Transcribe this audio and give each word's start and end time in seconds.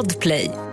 Podplay. 0.00 0.69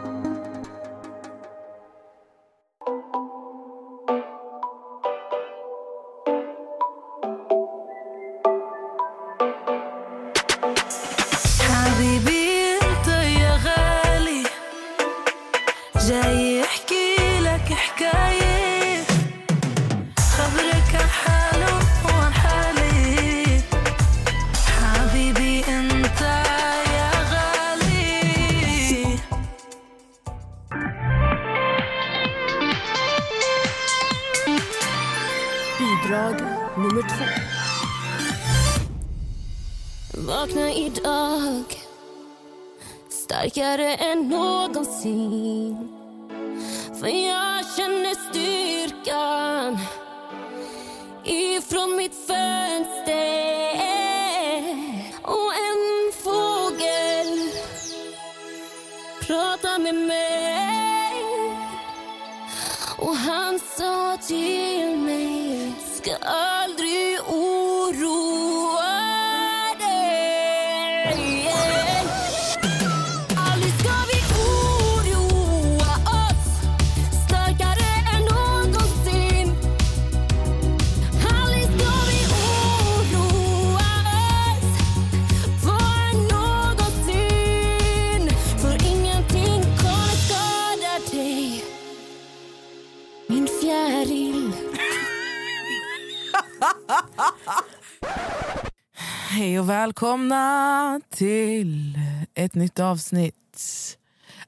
Och 99.67 99.71
välkomna 99.71 101.01
till 101.09 101.99
ett 102.33 102.55
nytt 102.55 102.79
avsnitt. 102.79 103.97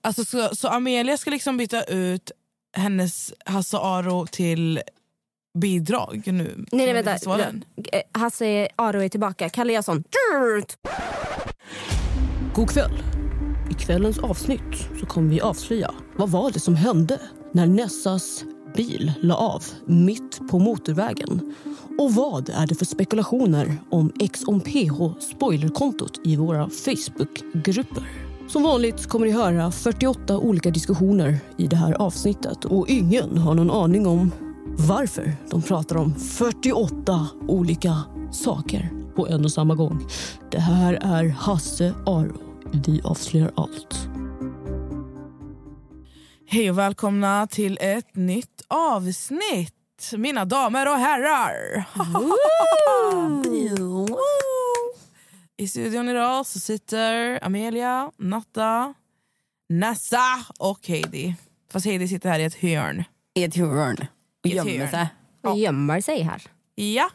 Alltså, 0.01 0.25
så, 0.25 0.55
så 0.55 0.67
Amelia 0.67 1.17
ska 1.17 1.31
liksom 1.31 1.57
byta 1.57 1.83
ut 1.83 2.31
hennes 2.77 3.33
Hasse 3.45 3.77
Aro 3.77 4.27
till 4.27 4.81
bidrag 5.59 6.21
nu. 6.25 6.65
Nej, 6.71 6.93
nej 6.93 7.03
vänta. 7.03 7.37
den? 7.37 7.63
Eh, 7.91 8.01
Hasse 8.11 8.67
Aro 8.75 8.99
är 8.99 9.09
tillbaka. 9.09 9.49
Kalle 9.49 9.73
Jansson. 9.73 10.03
God 12.53 12.69
kväll. 12.69 13.03
I 13.71 13.73
kvällens 13.73 14.19
avsnitt 14.19 14.89
så 14.99 15.05
kommer 15.05 15.29
vi 15.29 15.41
avslöja 15.41 15.93
vad 16.15 16.29
var 16.29 16.51
det 16.51 16.59
som 16.59 16.75
hände 16.75 17.21
när 17.53 17.67
Nessas 17.67 18.43
bil 18.75 19.13
la 19.21 19.35
av 19.35 19.63
mitt 19.85 20.39
på 20.51 20.59
motorvägen. 20.59 21.55
Och 21.99 22.13
vad 22.13 22.49
är 22.49 22.67
det 22.67 22.75
för 22.75 22.85
spekulationer 22.85 23.77
om 23.89 24.11
XOMPH 24.33 25.19
spoilerkontot 25.19 26.19
i 26.23 26.35
våra 26.35 26.69
Facebookgrupper? 26.69 28.03
Som 28.47 28.63
vanligt 28.63 29.07
kommer 29.07 29.25
ni 29.25 29.31
höra 29.31 29.71
48 29.71 30.37
olika 30.37 30.71
diskussioner 30.71 31.39
i 31.57 31.67
det 31.67 31.75
här 31.75 31.93
avsnittet 31.93 32.65
och 32.65 32.89
ingen 32.89 33.37
har 33.37 33.53
någon 33.53 33.71
aning 33.71 34.07
om 34.07 34.31
varför 34.77 35.33
de 35.49 35.61
pratar 35.61 35.97
om 35.97 36.15
48 36.15 37.27
olika 37.47 37.97
saker 38.31 38.89
på 39.15 39.27
en 39.27 39.45
och 39.45 39.51
samma 39.51 39.75
gång. 39.75 40.07
Det 40.51 40.59
här 40.59 40.93
är 40.93 41.29
Hasse 41.29 41.93
Aro. 42.05 42.37
Vi 42.85 43.01
avslöjar 43.03 43.51
allt. 43.55 44.07
Hej 46.47 46.71
och 46.71 46.77
välkomna 46.77 47.47
till 47.47 47.77
ett 47.81 48.15
nytt 48.15 48.65
avsnitt. 48.67 49.78
Mina 50.17 50.45
damer 50.45 50.87
och 50.87 50.97
herrar. 50.97 51.85
I 55.57 55.67
studion 55.67 56.09
idag 56.09 56.45
så 56.45 56.59
sitter 56.59 57.39
Amelia, 57.45 58.11
Natta, 58.17 58.93
Nessa 59.69 60.45
och 60.59 60.87
Heidi. 60.87 61.35
Fast 61.71 61.85
Heidi 61.85 62.07
sitter 62.07 62.29
här 62.29 62.39
i 62.39 62.43
ett 62.43 62.55
hörn. 62.55 63.03
i 63.33 63.43
ett 63.43 63.55
hörn 63.55 63.97
och 64.43 64.49
gömmer 64.49 64.87
sig. 64.87 65.07
Och 65.43 65.57
gömmer 65.57 66.01
sig 66.01 66.21
här. 66.21 66.41
Ja. 66.75 67.09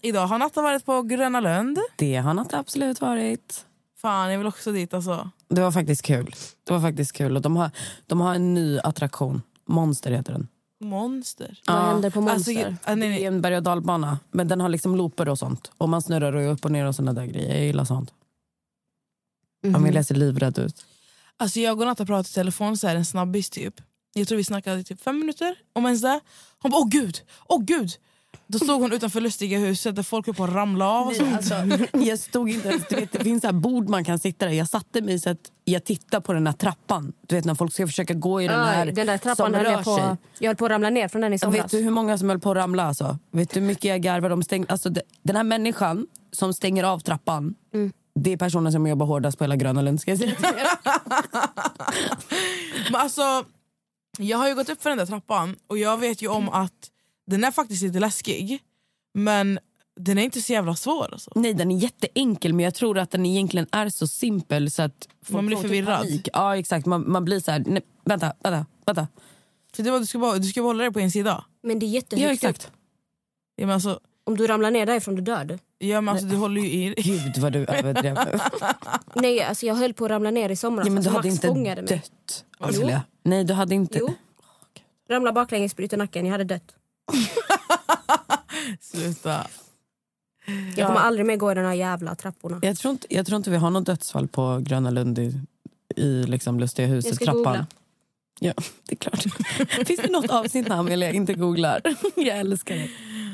Idag 0.00 0.26
har 0.26 0.38
Natta 0.38 0.62
varit 0.62 0.84
på 0.84 1.02
Gröna 1.02 1.40
Lund. 1.40 1.78
Det 1.96 2.16
har 2.16 2.34
något 2.34 2.54
absolut 2.54 3.00
varit. 3.00 3.64
Fan, 3.98 4.30
jag 4.30 4.38
vill 4.38 4.46
också 4.46 4.72
dit 4.72 4.94
alltså. 4.94 5.30
Det 5.48 5.60
var 5.60 5.72
faktiskt 5.72 6.02
kul. 6.02 6.34
Det 6.64 6.72
var 6.72 6.80
faktiskt 6.80 7.12
kul. 7.12 7.36
Och 7.36 7.42
de, 7.42 7.56
har, 7.56 7.70
de 8.06 8.20
har 8.20 8.34
en 8.34 8.54
ny 8.54 8.78
attraktion. 8.78 9.42
Monster 9.68 10.10
heter 10.10 10.32
den. 10.32 10.48
Monster. 10.80 11.60
Vad 11.66 11.76
Ja. 11.76 11.80
händer 11.82 12.10
på 12.10 12.18
Alltså, 12.20 12.50
Monster? 12.52 12.76
ja, 12.86 12.94
nej, 12.94 12.96
Det 12.96 13.06
är 13.06 13.10
nej. 13.10 13.24
en 13.24 13.40
berg 13.40 13.56
och 13.56 13.62
dalbana. 13.62 14.18
Men 14.30 14.48
den 14.48 14.60
har 14.60 14.68
liksom 14.68 14.96
looper 14.96 15.28
och 15.28 15.38
sånt. 15.38 15.70
Och 15.78 15.88
man 15.88 16.02
snurrar 16.02 16.32
och 16.32 16.52
upp 16.52 16.64
och 16.64 16.72
ner 16.72 16.84
och 16.86 16.94
såna 16.94 17.12
där 17.12 17.26
grejer. 17.26 17.54
Jag 17.54 17.64
gillar 17.66 17.84
sånt. 17.84 18.12
Mhm. 19.64 19.74
Amelia 19.74 20.04
ser 20.04 20.14
livrädd 20.14 20.58
ut. 20.58 20.86
Alltså 21.36 21.60
jag 21.60 21.80
och 21.80 21.86
Natta 21.86 22.06
pratade 22.06 22.28
i 22.28 22.32
telefon, 22.32 22.76
så 22.76 22.86
här, 22.88 22.96
en 22.96 23.04
snabbis 23.04 23.50
typ. 23.50 23.74
Jag 24.14 24.28
tror 24.28 24.36
vi 24.36 24.44
snackade 24.44 24.80
i 24.80 24.84
typ 24.84 25.00
fem 25.02 25.18
minuter, 25.18 25.54
om 25.72 25.86
ens 25.86 26.02
det. 26.02 26.20
Hon 26.58 26.70
bara 26.70 26.80
åh 26.80 26.88
gud, 26.88 27.20
åh 27.48 27.62
gud. 27.64 27.90
Då 28.48 28.58
stod 28.58 28.80
hon 28.80 28.92
utanför 28.92 29.20
Lustiga 29.20 29.58
huset 29.58 29.96
där 29.96 30.02
folk 30.02 30.26
höll 30.26 30.34
på 30.34 30.44
att 30.44 30.52
ramla 30.52 30.90
av. 30.90 31.06
Och 31.06 31.16
sånt. 31.16 31.36
Alltså, 31.36 31.54
jag 31.92 32.18
stod 32.18 32.50
inte 32.50 32.68
ens, 32.68 32.86
du 32.88 32.96
vet, 32.96 33.12
det 33.12 33.24
finns 33.24 33.40
så 33.40 33.48
här 33.48 33.52
bord 33.52 33.88
man 33.88 34.04
kan 34.04 34.18
sitta 34.18 34.46
där. 34.46 34.52
Jag 34.52 34.68
satte 34.68 35.02
mig 35.02 35.18
så 35.18 35.30
att 35.30 35.38
jag 35.64 35.84
tittar 35.84 36.20
på 36.20 36.32
den 36.32 36.46
här 36.46 36.54
trappan. 36.54 37.12
Du 37.26 37.34
vet 37.34 37.44
när 37.44 37.54
folk 37.54 37.72
ska 37.72 37.86
försöka 37.86 38.14
gå 38.14 38.42
i 38.42 38.48
den 38.48 38.60
här 38.60 38.86
den 38.86 39.06
där 39.06 39.18
trappan 39.18 39.52
som 39.52 39.62
rör 39.62 39.70
jag 39.70 39.84
på, 39.84 39.96
sig. 39.96 40.16
jag 40.38 40.48
höll 40.48 40.56
på 40.56 40.64
att 40.64 40.70
ramla 40.70 40.90
ner 40.90 41.08
från 41.08 41.22
den 41.22 41.32
i 41.32 41.38
somras. 41.38 41.64
Vet 41.64 41.70
du 41.70 41.78
hur 41.82 41.90
många 41.90 42.18
som 42.18 42.28
höll 42.28 42.40
på 42.40 42.50
att 42.50 42.56
ramla? 42.56 42.82
Alltså? 42.82 43.18
Vet 43.30 43.50
du 43.50 43.60
hur 43.60 43.66
mycket 43.66 43.84
jag 43.84 44.00
garvade? 44.00 44.32
De 44.32 44.42
stäng... 44.42 44.66
alltså, 44.68 44.90
den 45.22 45.36
här 45.36 45.44
människan 45.44 46.06
som 46.32 46.54
stänger 46.54 46.84
av 46.84 46.98
trappan 46.98 47.54
det 48.20 48.32
är 48.32 48.36
personen 48.36 48.72
som 48.72 48.86
jobbar 48.86 49.06
hårdast 49.06 49.38
på 49.38 49.44
hela 49.44 49.56
Gröna 49.56 49.82
Lund. 49.82 50.00
Ska 50.00 50.10
jag 50.10 50.18
säga. 50.18 50.34
Men 52.90 53.00
alltså, 53.00 53.44
jag 54.18 54.38
har 54.38 54.48
ju 54.48 54.54
gått 54.54 54.68
upp 54.68 54.82
för 54.82 54.90
den 54.90 54.98
där 54.98 55.06
trappan 55.06 55.56
och 55.66 55.78
jag 55.78 55.98
vet 55.98 56.22
ju 56.22 56.28
om 56.28 56.48
att 56.48 56.90
den 57.26 57.44
är 57.44 57.50
faktiskt 57.50 57.82
lite 57.82 58.00
läskig. 58.00 58.58
Men 59.14 59.58
den 60.00 60.18
är 60.18 60.22
inte 60.22 60.42
så 60.42 60.52
jävla 60.52 60.74
svår. 60.76 61.08
Alltså. 61.12 61.30
Nej, 61.34 61.54
den 61.54 61.70
är 61.70 61.76
jätteenkel 61.78 62.52
men 62.52 62.64
jag 62.64 62.74
tror 62.74 62.98
att 62.98 63.10
den 63.10 63.26
egentligen 63.26 63.66
är 63.72 63.88
så 63.88 64.06
simpel 64.06 64.70
så 64.70 64.82
att 64.82 65.08
folk 65.24 65.34
Man 65.34 65.46
blir 65.46 65.56
typ 65.56 65.62
förvirrad. 65.66 65.98
panik. 65.98 66.28
Ja 66.32 66.56
exakt, 66.56 66.86
man, 66.86 67.10
man 67.10 67.24
blir 67.24 67.40
så 67.40 67.50
här, 67.50 67.62
nej, 67.66 67.82
vänta, 68.04 68.32
vänta, 68.44 68.66
vänta. 68.86 69.08
För 69.76 69.82
det 69.82 69.90
var, 69.90 69.98
du, 70.00 70.06
ska 70.06 70.18
bara, 70.18 70.38
du 70.38 70.48
ska 70.48 70.62
bara 70.62 70.68
hålla 70.68 70.82
dig 70.84 70.92
på 70.92 71.00
en 71.00 71.10
sida. 71.10 71.44
Men 71.62 71.78
det 71.78 71.86
är 71.86 71.88
Ja 71.88 71.94
jättehögt 71.94 72.44
upp. 72.44 72.50
exakt. 72.50 72.70
Ja, 73.56 73.66
men 73.66 73.74
alltså, 73.74 74.00
Om 74.24 74.36
du 74.36 74.46
ramlar 74.46 74.70
ner 74.70 74.86
därifrån 74.86 75.14
du 75.14 75.22
död. 75.22 75.58
ja, 75.78 76.00
men 76.00 76.12
alltså, 76.12 76.26
du 76.28 76.36
håller 76.36 76.62
ju 76.62 76.68
i 76.68 76.94
Gud 76.96 77.38
vad 77.38 77.52
du 77.52 77.58
överdrev. 77.64 78.16
Nej, 79.14 79.42
alltså 79.42 79.66
jag 79.66 79.74
höll 79.74 79.94
på 79.94 80.04
att 80.04 80.10
ramla 80.10 80.30
ner 80.30 80.48
i 80.50 80.56
somras. 80.56 80.86
ja, 80.86 80.92
men 80.92 81.02
du 81.02 81.08
alltså, 81.08 81.18
hade 81.18 81.28
Max 81.28 81.34
inte 81.36 81.48
fångade 81.48 81.82
mig. 81.82 81.88
dött. 81.88 82.44
Amelia. 82.58 83.02
Nej 83.22 83.44
du 83.44 83.54
hade 83.54 83.74
inte. 83.74 83.98
Jo. 83.98 84.14
Ramla 85.08 85.32
baklänges, 85.32 85.76
bryta 85.76 85.96
nacken. 85.96 86.24
Jag 86.26 86.32
hade 86.32 86.44
dött. 86.44 86.75
Sluta. 88.80 89.46
Jag 90.76 90.86
kommer 90.86 91.00
aldrig 91.00 91.26
mer 91.26 91.36
gå 91.36 91.52
i 91.52 91.54
de 91.54 91.60
här 91.60 91.74
jävla 91.74 92.14
trapporna. 92.14 92.58
Jag, 92.62 92.76
tror 92.78 92.92
inte, 92.92 93.06
jag 93.14 93.26
tror 93.26 93.36
inte 93.36 93.50
vi 93.50 93.56
har 93.56 93.70
något 93.70 93.86
dödsfall 93.86 94.28
på 94.28 94.58
Gröna 94.62 94.90
Lund 94.90 95.18
i, 95.18 95.40
i 95.96 96.22
liksom 96.22 96.60
Lustiga 96.60 96.88
Jag 96.88 97.02
ska 97.02 97.10
huset-trappan. 97.10 97.42
googla. 97.42 97.66
Ja, 98.40 98.52
det 98.86 98.92
är 98.92 98.96
klart. 98.96 99.22
Finns 99.86 100.00
det 100.00 100.10
något 100.10 100.30
avsnitt 100.30 100.68
när 100.68 100.76
Amelia 100.76 101.12
inte 101.12 101.34
googlar? 101.34 101.80
Jag 102.16 102.38
älskar 102.38 102.74
det. 102.74 102.88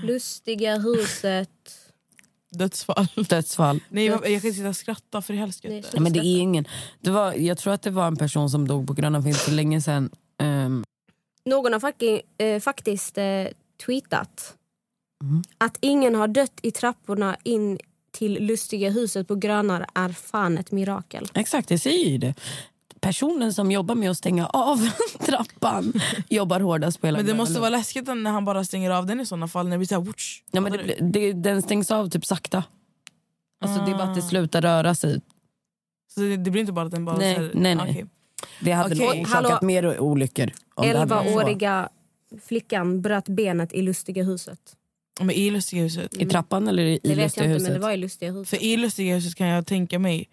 Lustiga 0.07 0.79
huset. 0.79 1.51
Dödsfall. 2.51 3.07
Dödsfall. 3.29 3.81
Nej, 3.89 4.05
jag, 4.05 4.15
jag 4.15 4.23
kan 4.25 4.33
inte 4.33 4.53
sitta 4.53 4.69
och 4.69 4.77
skratta 4.77 5.23
för. 5.23 5.35
Nej. 5.69 5.85
Ja, 5.93 6.01
men 6.01 6.13
det 6.13 6.19
är 6.19 6.39
ingen. 6.39 6.65
Det 7.01 7.11
var, 7.11 7.33
jag 7.33 7.59
tror 7.59 7.73
att 7.73 7.83
det 7.83 7.91
var 7.91 8.07
en 8.07 8.17
person 8.17 8.51
som 8.51 8.69
dog 8.69 8.87
på 8.87 8.93
Gröna 8.93 9.19
Lund 9.19 9.37
för 9.37 9.53
länge 9.53 9.81
sedan. 9.81 10.11
Ehm, 10.39 10.85
Någon 11.45 11.73
har 11.73 11.81
fucking, 11.81 12.21
eh, 12.39 12.61
faktiskt 12.61 13.19
eh, 13.19 13.25
tweetat 13.87 14.55
Mhm. 15.23 15.43
att 15.58 15.76
ingen 15.81 16.14
har 16.14 16.29
dött 16.29 16.61
i 16.62 16.70
trapporna 16.70 17.37
in 17.43 17.79
till 18.12 18.32
Lustiga 18.46 18.90
huset 18.90 19.29
på 19.29 19.34
Grönar 19.34 19.87
är 19.94 20.08
fan 20.08 20.58
ett 20.58 20.70
mirakel. 20.73 21.29
exakt, 21.34 21.70
jag 21.70 21.81
säger 21.81 22.11
ju 22.11 22.19
det. 22.19 22.34
personen 23.00 23.52
som 23.55 23.70
jobbar 23.73 23.94
med 23.94 24.11
att 24.11 24.17
stänga 24.17 24.46
av 24.46 24.88
trappan 25.26 25.93
jobbar 26.29 26.61
hårdast 26.61 27.00
på 27.00 27.06
hela 27.06 27.19
Men 27.19 27.26
det 27.26 27.34
måste 27.34 27.61
vara 27.61 27.70
läskigt 27.70 28.06
när 28.06 28.31
han 28.31 28.44
bara 28.44 28.64
stänger 28.64 28.90
av 28.90 29.06
den 29.06 29.20
i 29.20 29.26
sådana 29.26 29.49
fall. 29.49 29.64
När 29.69 29.73
det 29.73 29.79
blir 29.79 29.87
så 29.88 30.00
här. 30.05 30.12
Ja, 30.50 30.61
men 30.61 30.73
det, 30.73 30.96
det, 31.12 31.32
den 31.32 31.62
stängs 31.62 31.90
av 31.90 32.08
typ 32.11 32.26
sakta. 32.26 32.64
Alltså, 33.64 33.85
Det 33.85 33.90
är 33.90 33.94
bara 33.94 34.08
att 34.08 34.14
det 34.14 34.23
slutar 34.23 34.62
röra 34.62 34.94
sig. 34.94 35.20
Så 36.14 36.20
det, 36.20 36.37
det 36.37 36.50
blir 36.50 36.61
inte 36.61 36.73
bara 36.73 36.85
att 36.87 36.90
den 36.93 37.05
bara... 37.05 37.17
Nej, 37.17 37.35
så 37.35 37.40
här, 37.43 37.50
nej, 37.55 37.75
nej. 37.75 37.90
okej. 37.90 38.06
Det 38.61 38.73
hade 38.73 38.94
nog 38.94 39.08
orsakat 39.08 39.28
hallå. 39.50 39.58
mer 39.62 40.00
olyckor. 40.00 40.50
om 40.75 40.87
det 40.88 40.99
hade 40.99 41.14
varit 41.14 41.32
så. 41.32 41.40
11-åriga 41.40 41.88
flickan 42.44 43.02
bröt 43.02 43.29
benet 43.29 43.73
i 43.73 43.82
Lustiga 43.82 44.23
huset. 44.25 44.58
Men 45.20 45.31
i 45.31 45.50
Lustiga 45.50 45.82
huset. 45.82 46.17
I 46.17 46.26
trappan 46.26 46.69
eller 46.69 46.82
i 46.82 47.00
Det 47.02 47.08
vet 47.08 47.19
Lustiga 47.19 47.44
jag 47.44 47.50
inte, 47.50 47.55
huset? 47.55 47.69
men 47.73 47.81
det 47.81 47.87
var 47.87 47.93
i 47.93 47.96
Lustiga 47.96 48.32
huset. 48.32 48.49
För 48.49 48.64
i 48.67 48.76
Lustiga 48.76 49.14
huset 49.14 49.34
kan 49.34 49.46
jag 49.46 49.67
tänka 49.67 49.99
mig... 49.99 50.29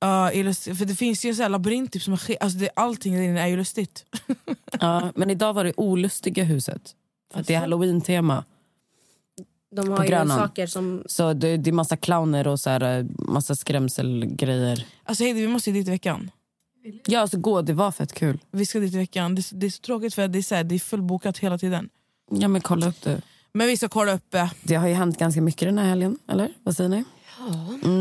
Ja, 0.00 0.32
i 0.32 0.42
Lustiga, 0.42 0.74
för 0.76 0.84
det 0.84 0.94
finns 0.94 1.24
ju 1.24 1.28
en 1.28 1.36
sån 1.36 1.42
här 1.42 1.50
labyrint 1.50 1.92
typ, 1.92 2.02
som 2.02 2.12
är, 2.12 2.16
ske- 2.16 2.38
alltså 2.40 2.58
det, 2.58 2.70
allting 2.76 3.14
där 3.14 3.22
inne 3.22 3.40
är 3.42 3.46
ju 3.46 3.56
lustigt. 3.56 4.04
Ja, 4.80 5.12
men 5.16 5.30
idag 5.30 5.52
var 5.52 5.64
det 5.64 5.72
Olustiga 5.76 6.44
huset. 6.44 6.94
För 7.32 7.40
att 7.40 7.46
det 7.46 7.54
är 7.54 7.58
Alltså? 7.58 7.64
halloween-tema. 7.64 8.44
De 9.76 9.88
har 9.88 9.96
på 9.96 10.04
ju 10.04 10.08
Grönan. 10.08 10.38
saker 10.38 10.66
som... 10.66 11.02
Så 11.06 11.32
det, 11.32 11.56
det 11.56 11.70
är 11.70 11.72
massa 11.72 11.96
clowner 11.96 12.46
och 12.48 12.60
så 12.60 12.70
här, 12.70 12.98
eh, 12.98 13.04
massa 13.18 13.54
skrämselgrejer. 13.54 14.86
Alltså 15.04 15.24
Heidi, 15.24 15.40
vi 15.40 15.48
måste 15.48 15.70
ju 15.70 15.74
dit 15.76 15.88
i 15.88 15.90
veckan. 15.90 16.30
Ja, 17.06 17.20
alltså 17.20 17.38
gå, 17.38 17.62
det 17.62 17.72
var 17.72 17.92
fett 17.92 18.12
kul. 18.12 18.38
Vi 18.50 18.66
ska 18.66 18.80
dit 18.80 18.94
i 18.94 18.96
veckan. 18.96 19.34
Det, 19.34 19.42
det 19.52 19.66
är 19.66 19.70
så 19.70 19.80
tråkigt 19.80 20.14
för 20.14 20.22
att 20.22 20.32
det 20.32 20.38
är, 20.38 20.42
så 20.42 20.54
här, 20.54 20.64
det 20.64 20.74
är 20.74 20.78
fullbokat 20.78 21.38
hela 21.38 21.58
tiden. 21.58 21.88
Ja, 22.30 22.48
men 22.48 22.60
kolla 22.60 22.88
upp 22.88 23.02
det. 23.02 23.22
Men 23.52 23.66
vi 23.66 23.76
ska 23.76 23.88
kolla 23.88 24.12
upp 24.12 24.30
det. 24.30 24.50
Det 24.62 24.74
har 24.74 24.88
ju 24.88 24.94
hänt 24.94 25.18
ganska 25.18 25.40
mycket 25.40 25.68
den 25.68 25.78
här 25.78 25.88
helgen, 25.88 26.18
eller? 26.28 26.52
Vad 26.62 26.76
säger 26.76 26.90
ni? 26.90 27.04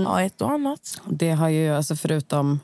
Ja, 0.03 0.21
ett 0.21 0.41
och 0.41 0.51
annat. 0.51 1.01
Det 1.09 1.31
har 1.31 1.49
ju, 1.49 1.69
alltså 1.69 1.95
förutom 1.95 2.59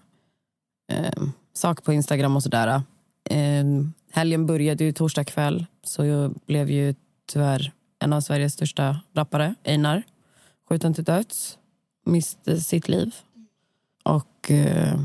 eh, 0.92 1.24
saker 1.54 1.83
på 1.83 1.94
Instagram 1.94 2.36
och 2.36 2.44
sådär. 2.44 2.81
Eh, 3.30 3.63
helgen 4.12 4.45
började 4.45 4.83
ju 4.83 4.92
torsdag 4.92 5.24
kväll, 5.24 5.66
så 5.83 6.06
jag 6.06 6.33
blev 6.45 6.69
ju 6.69 6.95
tyvärr 7.31 7.71
en 8.00 8.13
av 8.13 8.21
Sveriges 8.21 8.54
största 8.54 9.00
rappare, 9.13 9.56
Einar, 9.63 10.04
skjuten 10.69 10.94
till 10.94 11.04
döds. 11.04 11.57
Miste 12.06 12.62
sitt 12.62 12.88
liv. 12.88 13.16
Och 14.04 14.51
eh, 14.51 15.00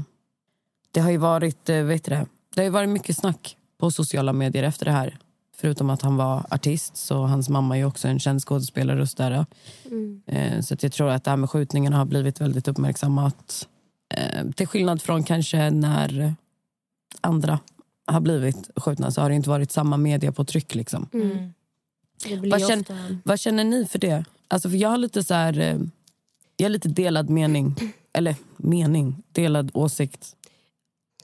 det 0.94 1.00
har 1.00 1.10
ju 1.10 1.16
varit, 1.16 1.68
eh, 1.68 1.82
vet 1.82 2.04
du 2.04 2.10
det, 2.10 2.26
det 2.54 2.60
har 2.60 2.64
ju 2.64 2.70
varit 2.70 2.88
mycket 2.88 3.16
snack 3.16 3.56
på 3.78 3.90
sociala 3.90 4.32
medier 4.32 4.62
efter 4.62 4.84
det 4.86 4.92
här. 4.92 5.18
Förutom 5.56 5.90
att 5.90 6.02
han 6.02 6.16
var 6.16 6.46
artist, 6.50 6.96
så 6.96 7.22
hans 7.26 7.48
mamma 7.48 7.74
är 7.74 7.78
ju 7.78 7.84
också 7.84 8.08
en 8.08 8.20
känd 8.20 8.40
skådespelare 8.42 9.00
och 9.02 9.08
sådär. 9.08 9.46
Eh, 10.26 10.60
Så 10.60 10.74
att 10.74 10.82
jag 10.82 10.92
tror 10.92 11.10
att 11.10 11.24
det 11.24 11.30
här 11.30 11.36
med 11.36 11.50
skjutningen 11.50 11.92
har 11.92 12.04
blivit 12.04 12.40
väldigt 12.40 12.68
uppmärksammat. 12.68 13.68
Eh, 14.14 14.50
Till 14.50 14.66
skillnad 14.66 15.02
från 15.02 15.24
kanske 15.24 15.70
när 15.70 16.34
andra 17.20 17.58
har 18.06 18.20
blivit 18.20 18.70
skjutna 18.76 19.10
så 19.10 19.20
har 19.20 19.28
det 19.28 19.34
inte 19.34 19.48
varit 19.50 19.72
samma 19.72 19.96
media 19.96 20.32
på 20.32 20.44
tryck. 20.44 20.74
Liksom. 20.74 21.08
Mm. 21.12 21.52
Blir 22.40 22.50
Vad 22.50 22.60
känner- 22.60 22.80
ofta... 22.80 22.94
Vad 23.24 23.40
känner 23.40 23.64
ni 23.64 23.86
för 23.86 23.98
det? 23.98 24.24
Alltså 24.48 24.70
för 24.70 24.76
jag 24.76 24.88
har 24.88 24.98
lite 24.98 25.24
så 25.24 25.34
här, 25.34 25.80
jag 26.56 26.64
har 26.64 26.70
lite 26.70 26.88
delad 26.88 27.30
mening. 27.30 27.74
Eller 28.12 28.36
mening, 28.56 29.22
delad 29.32 29.70
åsikt. 29.74 30.36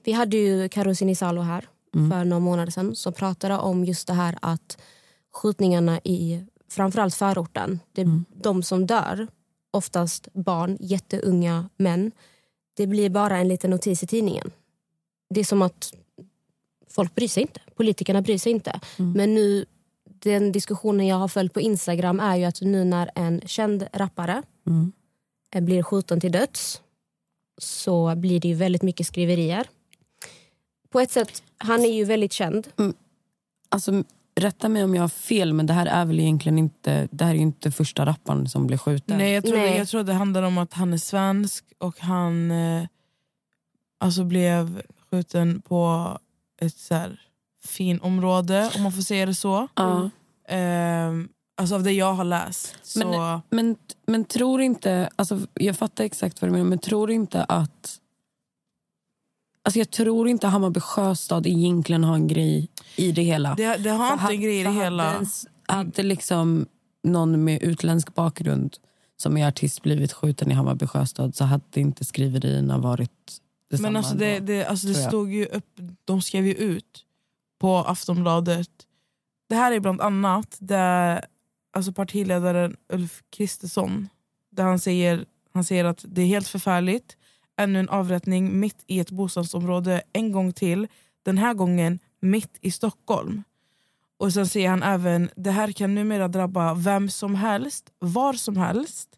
Vi 0.05 0.13
hade 0.13 0.37
ju 0.37 0.69
Karo 0.69 0.95
Sinisalo 0.95 1.41
här 1.41 1.69
Mm. 1.95 2.11
för 2.11 2.25
några 2.25 2.41
månader 2.41 2.73
sedan 2.73 2.95
som 2.97 3.13
pratade 3.13 3.57
om 3.59 3.85
just 3.85 4.07
det 4.07 4.13
här 4.13 4.39
att 4.43 4.79
skjutningarna 5.33 6.01
i 6.05 6.45
framförallt 6.71 7.15
förorten, 7.15 7.81
det 7.93 8.01
är 8.01 8.05
Mm. 8.05 8.25
de 8.35 8.63
som 8.63 8.87
dör, 8.87 9.27
oftast 9.71 10.29
barn, 10.35 10.77
jätteunga 10.81 11.69
män, 11.77 12.13
det 12.77 12.87
blir 12.87 13.11
bara 13.11 13.39
en 13.39 13.49
liten 13.49 13.71
notis 13.71 14.03
i 14.03 14.07
tidningen. 14.07 14.51
Det 15.35 15.41
är 15.41 15.45
som 15.45 15.63
att 15.63 15.93
folk 16.89 17.15
bryr 17.15 17.29
sig 17.29 17.43
inte. 17.43 17.61
Politikerna 17.77 18.23
bryr 18.23 18.39
sig 18.39 18.53
inte. 18.53 18.81
Mm. 18.99 19.13
Men 19.13 19.35
nu, 19.35 19.65
den 20.05 20.53
diskussionen 20.53 21.07
jag 21.07 21.17
har 21.17 21.29
följt 21.29 21.53
på 21.55 21.61
Instagram 21.61 22.21
är 22.21 22.37
ju 22.37 22.45
att 22.45 22.61
nu 22.61 22.85
när 22.85 23.11
en 23.15 23.41
känd 23.47 23.87
rappare 23.93 24.43
Mm. 24.67 24.93
blir 25.67 25.83
skjuten 25.83 26.21
till 26.21 26.33
döds 26.33 26.83
så 27.61 28.15
blir 28.17 28.41
det 28.41 28.49
ju 28.49 28.55
väldigt 28.55 28.83
mycket 28.83 29.07
skriverier. 29.07 29.67
På 30.91 31.01
ett 31.01 31.11
sätt, 31.11 31.43
han 31.59 31.81
är 31.85 31.93
ju 31.95 32.05
väldigt 32.05 32.33
känd. 32.33 32.69
Alltså, 33.69 34.05
rätta 34.35 34.69
mig 34.69 34.85
om 34.85 34.95
jag 34.95 35.03
har 35.03 35.09
fel, 35.09 35.53
men 35.53 35.67
det 35.67 35.73
här 35.73 35.87
är 35.87 36.05
väl 36.05 36.21
egentligen 36.21 36.59
inte, 36.59 37.09
det 37.11 37.25
här 37.25 37.35
är 37.35 37.39
inte 37.39 37.71
första 37.71 38.07
rapparen 38.07 38.49
som 38.49 38.67
blir 38.67 38.79
skjuten. 38.79 39.19
Nej, 39.19 39.33
jag 39.33 39.45
tror, 39.45 39.57
Nej. 39.57 39.71
Det, 39.73 39.77
jag 39.79 39.89
tror 39.89 40.03
det 40.03 40.13
handlar 40.13 40.43
om 40.43 40.59
att 40.59 40.73
han 40.73 40.93
är 40.93 40.97
svensk 40.99 41.65
och 41.79 42.01
han 42.01 42.51
eh, 42.51 42.85
alltså 43.99 44.25
blev 44.25 44.83
skjuten 45.11 45.61
på 45.63 46.19
ett 46.61 46.77
så 46.77 46.95
här 46.95 47.21
fin 47.65 48.01
område, 48.01 48.71
om 48.77 48.83
man 48.83 48.93
får 48.93 49.03
säga 49.03 49.27
det 49.27 49.35
så. 49.35 49.69
Ja. 49.75 50.11
Ehm, 50.49 51.29
alltså 51.57 51.75
av 51.75 51.83
det 51.83 51.93
jag 51.93 52.13
har 52.15 52.25
läst. 52.25 52.77
Så, 52.83 52.99
Men- 52.99 53.41
Men, 53.51 53.77
men 54.07 54.25
tror 54.25 54.61
inte, 54.63 55.11
alltså 55.17 55.39
jag 55.55 55.77
fattar 55.77 56.05
exakt 56.05 56.43
vad 56.43 56.49
du 56.49 56.53
menar, 56.53 56.65
men 56.65 56.79
tror 56.79 57.11
inte 57.11 57.45
att... 57.45 57.97
Alltså 59.71 59.79
jag 59.79 59.91
tror 59.91 60.29
inte 60.29 60.47
Hammarby 60.47 60.81
Sjöstad 60.81 61.47
egentligen 61.47 62.05
har 62.05 62.15
en 62.15 62.29
grej 62.29 62.69
i 62.97 63.13
det 63.13 63.23
hela. 63.23 63.55
det, 63.55 63.77
det 63.77 63.91
har 63.91 64.13
inte 64.13 64.25
För 64.25 64.33
en 64.33 64.41
grej 64.41 64.61
i 64.61 64.63
det 64.63 64.71
hela. 64.71 65.05
Hade, 65.13 65.27
hade 65.67 66.03
liksom 66.03 66.67
någon 67.03 67.45
med 67.45 67.63
utländsk 67.63 68.15
bakgrund 68.15 68.77
som 69.17 69.37
är 69.37 69.49
artist 69.49 69.83
blivit 69.83 70.13
skjuten 70.13 70.51
i 70.51 70.55
Hammarby 70.55 70.87
Sjöstad 70.87 71.35
så 71.35 71.45
hade 71.45 71.81
inte 71.81 72.05
skriverierna 72.05 72.79
varit 72.79 73.11
detsamma. 73.71 73.89
Men 73.89 73.97
alltså 73.97 74.15
det, 74.15 74.39
det, 74.39 74.65
alltså 74.65 74.87
det 74.87 74.95
stod 74.95 75.33
ju 75.33 75.47
upp, 75.47 75.81
de 76.05 76.23
skrev 76.23 76.47
ju 76.47 76.55
ut 76.55 77.05
på 77.59 77.77
Aftonbladet. 77.77 78.71
Det 79.49 79.55
här 79.55 79.73
är 79.73 79.81
bland 79.81 80.01
annat 80.01 80.57
där 80.59 81.25
alltså 81.73 81.93
partiledaren 81.93 82.77
Ulf 82.93 83.23
Kristersson 83.31 84.09
där 84.51 84.65
han 84.65 84.79
säger, 84.79 85.25
han 85.53 85.65
säger 85.65 85.85
att 85.85 86.05
det 86.09 86.23
är 86.23 86.27
helt 86.27 86.49
förfärligt. 86.49 87.17
Ännu 87.61 87.79
en 87.79 87.89
avrättning 87.89 88.61
mitt 88.61 88.85
i 88.87 89.01
ett 89.01 89.11
bostadsområde 89.11 90.03
en 90.13 90.33
gång 90.33 90.53
till. 90.53 90.89
Den 91.23 91.39
här 91.39 91.55
gången 91.55 91.99
mitt 92.21 92.59
i 92.61 92.71
Stockholm. 92.71 93.43
Och 94.19 94.33
sen 94.33 94.47
säger 94.47 94.69
han 94.69 94.83
även 94.83 95.31
det 95.37 95.51
här 95.51 95.73
kan 95.73 95.95
numera 95.95 96.29
drabba 96.29 96.75
vem 96.75 97.11
som 97.11 97.35
helst, 97.35 97.93
var 97.99 98.33
som 98.33 98.57
helst. 98.57 99.09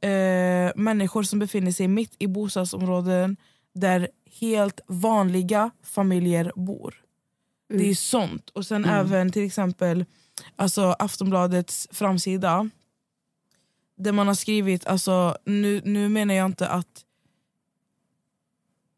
Eh, 0.00 0.72
människor 0.76 1.22
som 1.22 1.38
befinner 1.38 1.72
sig 1.72 1.88
mitt 1.88 2.14
i 2.18 2.26
bostadsområden 2.26 3.36
där 3.74 4.08
helt 4.40 4.80
vanliga 4.86 5.70
familjer 5.82 6.52
bor. 6.56 6.94
Det 7.68 7.90
är 7.90 7.94
sånt. 7.94 8.50
Och 8.50 8.66
sen 8.66 8.84
även 8.84 9.32
till 9.32 9.46
exempel 9.46 10.04
alltså 10.56 10.96
Aftonbladets 10.98 11.88
framsida. 11.90 12.70
Där 13.96 14.12
man 14.12 14.26
har 14.26 14.34
skrivit, 14.34 14.86
alltså, 14.86 15.36
nu, 15.44 15.80
nu 15.84 16.08
menar 16.08 16.34
jag 16.34 16.46
inte 16.46 16.68
att 16.68 17.04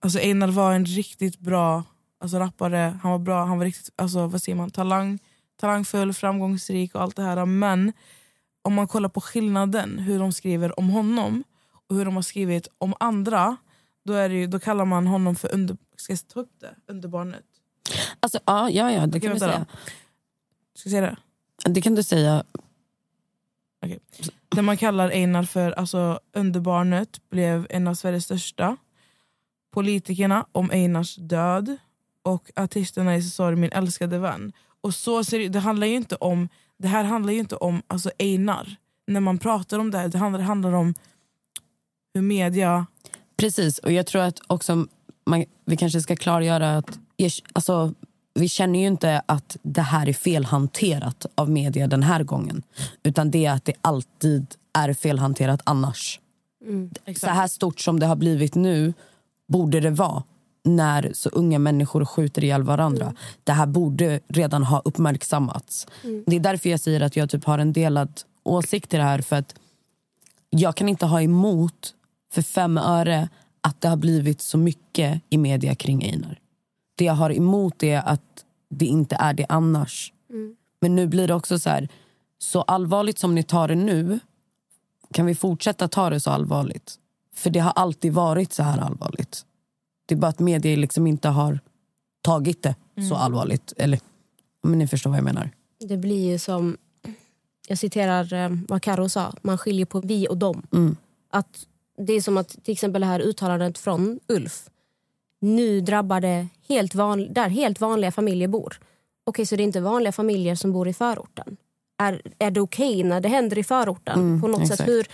alltså 0.04 0.18
Einar 0.18 0.48
var 0.48 0.72
en 0.72 0.84
riktigt 0.84 1.38
bra 1.38 1.84
alltså 2.20 2.38
rappare. 2.38 2.98
Han 3.02 3.12
var 3.12 3.18
bra, 3.18 3.44
han 3.44 3.58
var 3.58 3.64
riktigt 3.64 3.90
alltså, 3.96 4.26
vad 4.26 4.42
säger 4.42 4.56
man, 4.56 4.70
talang, 4.70 5.18
talangfull, 5.56 6.12
framgångsrik 6.12 6.94
och 6.94 7.02
allt 7.02 7.16
det 7.16 7.22
här. 7.22 7.46
Men 7.46 7.92
om 8.62 8.74
man 8.74 8.88
kollar 8.88 9.08
på 9.08 9.20
skillnaden, 9.20 9.98
hur 9.98 10.18
de 10.18 10.32
skriver 10.32 10.78
om 10.78 10.90
honom 10.90 11.44
och 11.88 11.96
hur 11.96 12.04
de 12.04 12.14
har 12.14 12.22
skrivit 12.22 12.68
om 12.78 12.94
andra, 13.00 13.56
då, 14.04 14.12
är 14.12 14.28
det 14.28 14.34
ju, 14.34 14.46
då 14.46 14.58
kallar 14.58 14.84
man 14.84 15.06
honom 15.06 15.36
för 15.36 15.54
under, 15.54 15.76
ska 15.96 16.12
jag 16.12 16.28
ta 16.28 16.40
upp 16.40 16.60
det? 16.60 16.74
underbarnet. 16.86 17.44
Alltså, 18.20 18.38
ja, 18.44 18.70
ja, 18.70 18.92
ja, 18.92 19.06
det 19.06 19.20
kan 19.20 19.32
du 19.32 19.38
säga. 19.38 19.66
Ska 20.74 20.88
jag 20.88 20.90
säga 20.90 21.00
det? 21.00 21.16
Det 21.70 21.80
kan 21.80 21.94
du 21.94 22.02
säga. 22.02 22.44
Där 24.48 24.62
man 24.62 24.76
kallar 24.76 25.10
Einar 25.10 25.42
för 25.42 25.72
alltså, 25.72 26.20
underbarnet 26.32 27.30
blev 27.30 27.66
en 27.70 27.88
av 27.88 27.94
Sveriges 27.94 28.24
största. 28.24 28.76
Politikerna 29.74 30.46
om 30.52 30.70
Einars 30.70 31.16
död 31.16 31.76
och 32.22 32.50
artisterna 32.56 33.16
i 33.16 33.22
du 33.38 33.56
min 33.56 33.72
älskade 33.72 34.18
vän. 34.18 34.52
Och 34.80 34.94
så 34.94 35.24
ser 35.24 35.38
det, 35.38 35.48
det 35.48 35.60
handlar 35.60 35.86
ju 35.86 35.94
inte 35.94 36.16
om 36.16 36.48
det 36.78 36.88
här 36.88 37.04
handlar 37.04 37.32
ju 37.32 37.38
inte 37.38 37.56
om 37.56 37.82
alltså 37.86 38.10
Einar. 38.18 38.76
När 39.06 39.20
man 39.20 39.38
pratar 39.38 39.78
om 39.78 39.90
det 39.90 39.98
här, 39.98 40.08
det 40.08 40.18
handlar, 40.18 40.38
det 40.38 40.44
handlar 40.44 40.72
om 40.72 40.94
hur 42.14 42.22
media... 42.22 42.86
Precis, 43.36 43.78
och 43.78 43.92
jag 43.92 44.06
tror 44.06 44.22
att 44.22 44.40
också 44.46 44.86
man, 45.26 45.44
vi 45.64 45.76
kanske 45.76 46.00
ska 46.00 46.16
klargöra 46.16 46.76
att 46.76 46.98
alltså, 47.52 47.94
vi 48.34 48.48
känner 48.48 48.80
ju 48.80 48.86
inte 48.86 49.22
att 49.26 49.56
det 49.62 49.82
här 49.82 50.08
är 50.08 50.12
felhanterat 50.12 51.26
av 51.34 51.50
media 51.50 51.86
den 51.86 52.02
här 52.02 52.22
gången. 52.22 52.62
Utan 53.02 53.30
det 53.30 53.46
är 53.46 53.52
att 53.52 53.64
det 53.64 53.74
alltid 53.80 54.46
är 54.72 54.92
felhanterat 54.92 55.60
annars. 55.64 56.20
Så 57.16 57.26
här 57.26 57.46
stort 57.46 57.80
som 57.80 58.00
det 58.00 58.06
har 58.06 58.16
blivit 58.16 58.54
nu 58.54 58.94
borde 59.48 59.80
det 59.80 59.90
vara 59.90 60.22
när 60.64 61.10
så 61.14 61.28
unga 61.28 61.58
människor 61.58 62.04
skjuter 62.04 62.44
ihjäl 62.44 62.62
varandra. 62.62 63.14
Det 63.44 63.52
här 63.52 63.66
borde 63.66 64.20
redan 64.28 64.62
ha 64.64 64.82
uppmärksammats. 64.84 65.86
Det 66.26 66.36
är 66.36 66.40
därför 66.40 66.70
jag 66.70 66.80
säger 66.80 67.00
att 67.00 67.16
jag 67.16 67.30
typ 67.30 67.44
har 67.44 67.58
en 67.58 67.72
delad 67.72 68.20
åsikt 68.42 68.94
i 68.94 68.96
det 68.96 69.02
här. 69.02 69.20
För 69.20 69.36
att 69.36 69.54
Jag 70.50 70.76
kan 70.76 70.88
inte 70.88 71.06
ha 71.06 71.22
emot 71.22 71.94
för 72.32 72.42
fem 72.42 72.78
öre 72.78 73.28
att 73.60 73.80
det 73.80 73.88
har 73.88 73.96
blivit 73.96 74.40
så 74.40 74.58
mycket 74.58 75.22
i 75.30 75.38
media 75.38 75.74
kring 75.74 76.04
Einar. 76.04 76.38
Det 76.96 77.04
jag 77.04 77.14
har 77.14 77.32
emot 77.32 77.82
är 77.82 78.08
att 78.08 78.44
det 78.70 78.86
inte 78.86 79.16
är 79.16 79.34
det 79.34 79.46
annars. 79.48 80.12
Men 80.80 80.94
nu 80.94 81.06
blir 81.06 81.28
det 81.28 81.34
också 81.34 81.58
så 81.58 81.70
här, 81.70 81.88
så 82.38 82.62
allvarligt 82.62 83.18
som 83.18 83.34
ni 83.34 83.42
tar 83.42 83.68
det 83.68 83.74
nu 83.74 84.18
kan 85.12 85.26
vi 85.26 85.34
fortsätta 85.34 85.88
ta 85.88 86.10
det 86.10 86.20
så 86.20 86.30
allvarligt? 86.30 86.98
För 87.34 87.50
det 87.50 87.58
har 87.58 87.70
alltid 87.70 88.12
varit 88.12 88.52
så 88.52 88.62
här 88.62 88.78
allvarligt. 88.78 89.44
Det 90.06 90.14
är 90.14 90.18
bara 90.18 90.28
att 90.28 90.38
media 90.38 90.76
liksom 90.76 91.06
inte 91.06 91.28
har 91.28 91.60
tagit 92.22 92.62
det 92.62 92.74
så 93.08 93.14
allvarligt. 93.14 93.72
Eller, 93.76 94.00
men 94.62 94.78
ni 94.78 94.86
förstår 94.86 95.10
vad 95.10 95.16
jag 95.16 95.24
menar. 95.24 95.50
Det 95.88 95.96
blir 95.96 96.30
ju 96.30 96.38
som, 96.38 96.76
jag 97.68 97.78
citerar 97.78 98.32
eh, 98.32 98.50
vad 98.68 98.82
Karo 98.82 99.08
sa, 99.08 99.32
man 99.42 99.58
skiljer 99.58 99.86
på 99.86 100.00
vi 100.00 100.28
och 100.28 100.36
dem. 100.36 100.66
Mm. 100.72 100.96
Att 101.30 101.66
det 101.98 102.12
är 102.12 102.20
som 102.20 102.36
att 102.36 102.48
till 102.48 102.72
exempel 102.72 103.00
det 103.00 103.06
här 103.06 103.20
uttalandet 103.20 103.78
från 103.78 104.20
Ulf. 104.28 104.68
Nu 105.40 105.80
drabbar 105.80 106.20
det 106.20 106.48
helt 106.68 106.94
van, 106.94 107.32
där 107.32 107.48
helt 107.48 107.80
vanliga 107.80 108.12
familjer 108.12 108.48
bor. 108.48 108.80
Okej, 109.24 109.46
så 109.46 109.56
det 109.56 109.62
är 109.62 109.64
inte 109.64 109.80
vanliga 109.80 110.12
familjer 110.12 110.54
som 110.54 110.72
bor 110.72 110.88
i 110.88 110.92
förorten. 110.92 111.56
Är, 111.98 112.22
är 112.38 112.50
det 112.50 112.60
okej 112.60 113.02
när 113.02 113.20
det 113.20 113.28
händer 113.28 113.58
i 113.58 113.64
förorten? 113.64 114.18
Mm, 114.18 114.40
på 114.40 114.48
något 114.48 114.62
exakt. 114.62 114.78
sätt 114.78 114.88
hur, 114.88 115.06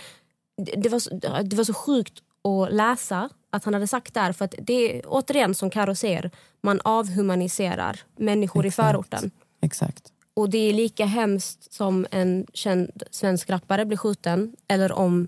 det, 0.77 0.89
var 0.89 0.99
så, 0.99 1.09
det 1.43 1.55
var 1.55 1.63
så 1.63 1.73
sjukt 1.73 2.13
att 2.43 2.73
läsa 2.73 3.29
att 3.49 3.65
han 3.65 3.73
hade 3.73 3.87
sagt 3.87 4.13
där. 4.13 4.31
För 4.31 4.45
att 4.45 4.55
det 4.59 4.73
är 4.73 5.01
återigen 5.07 5.55
som 5.55 5.69
Karo 5.69 5.95
säger, 5.95 6.31
man 6.61 6.81
avhumaniserar 6.83 7.99
människor 8.15 8.65
i 8.65 8.67
Exakt. 8.67 8.87
förorten. 8.87 9.31
Exakt. 9.61 10.11
Och 10.33 10.49
det 10.49 10.57
är 10.57 10.73
lika 10.73 11.05
hemskt 11.05 11.73
som 11.73 12.07
en 12.11 12.47
känd 12.53 13.03
svensk 13.11 13.49
rappare 13.49 13.85
blir 13.85 13.97
skjuten 13.97 14.55
eller 14.67 14.91
om 14.91 15.27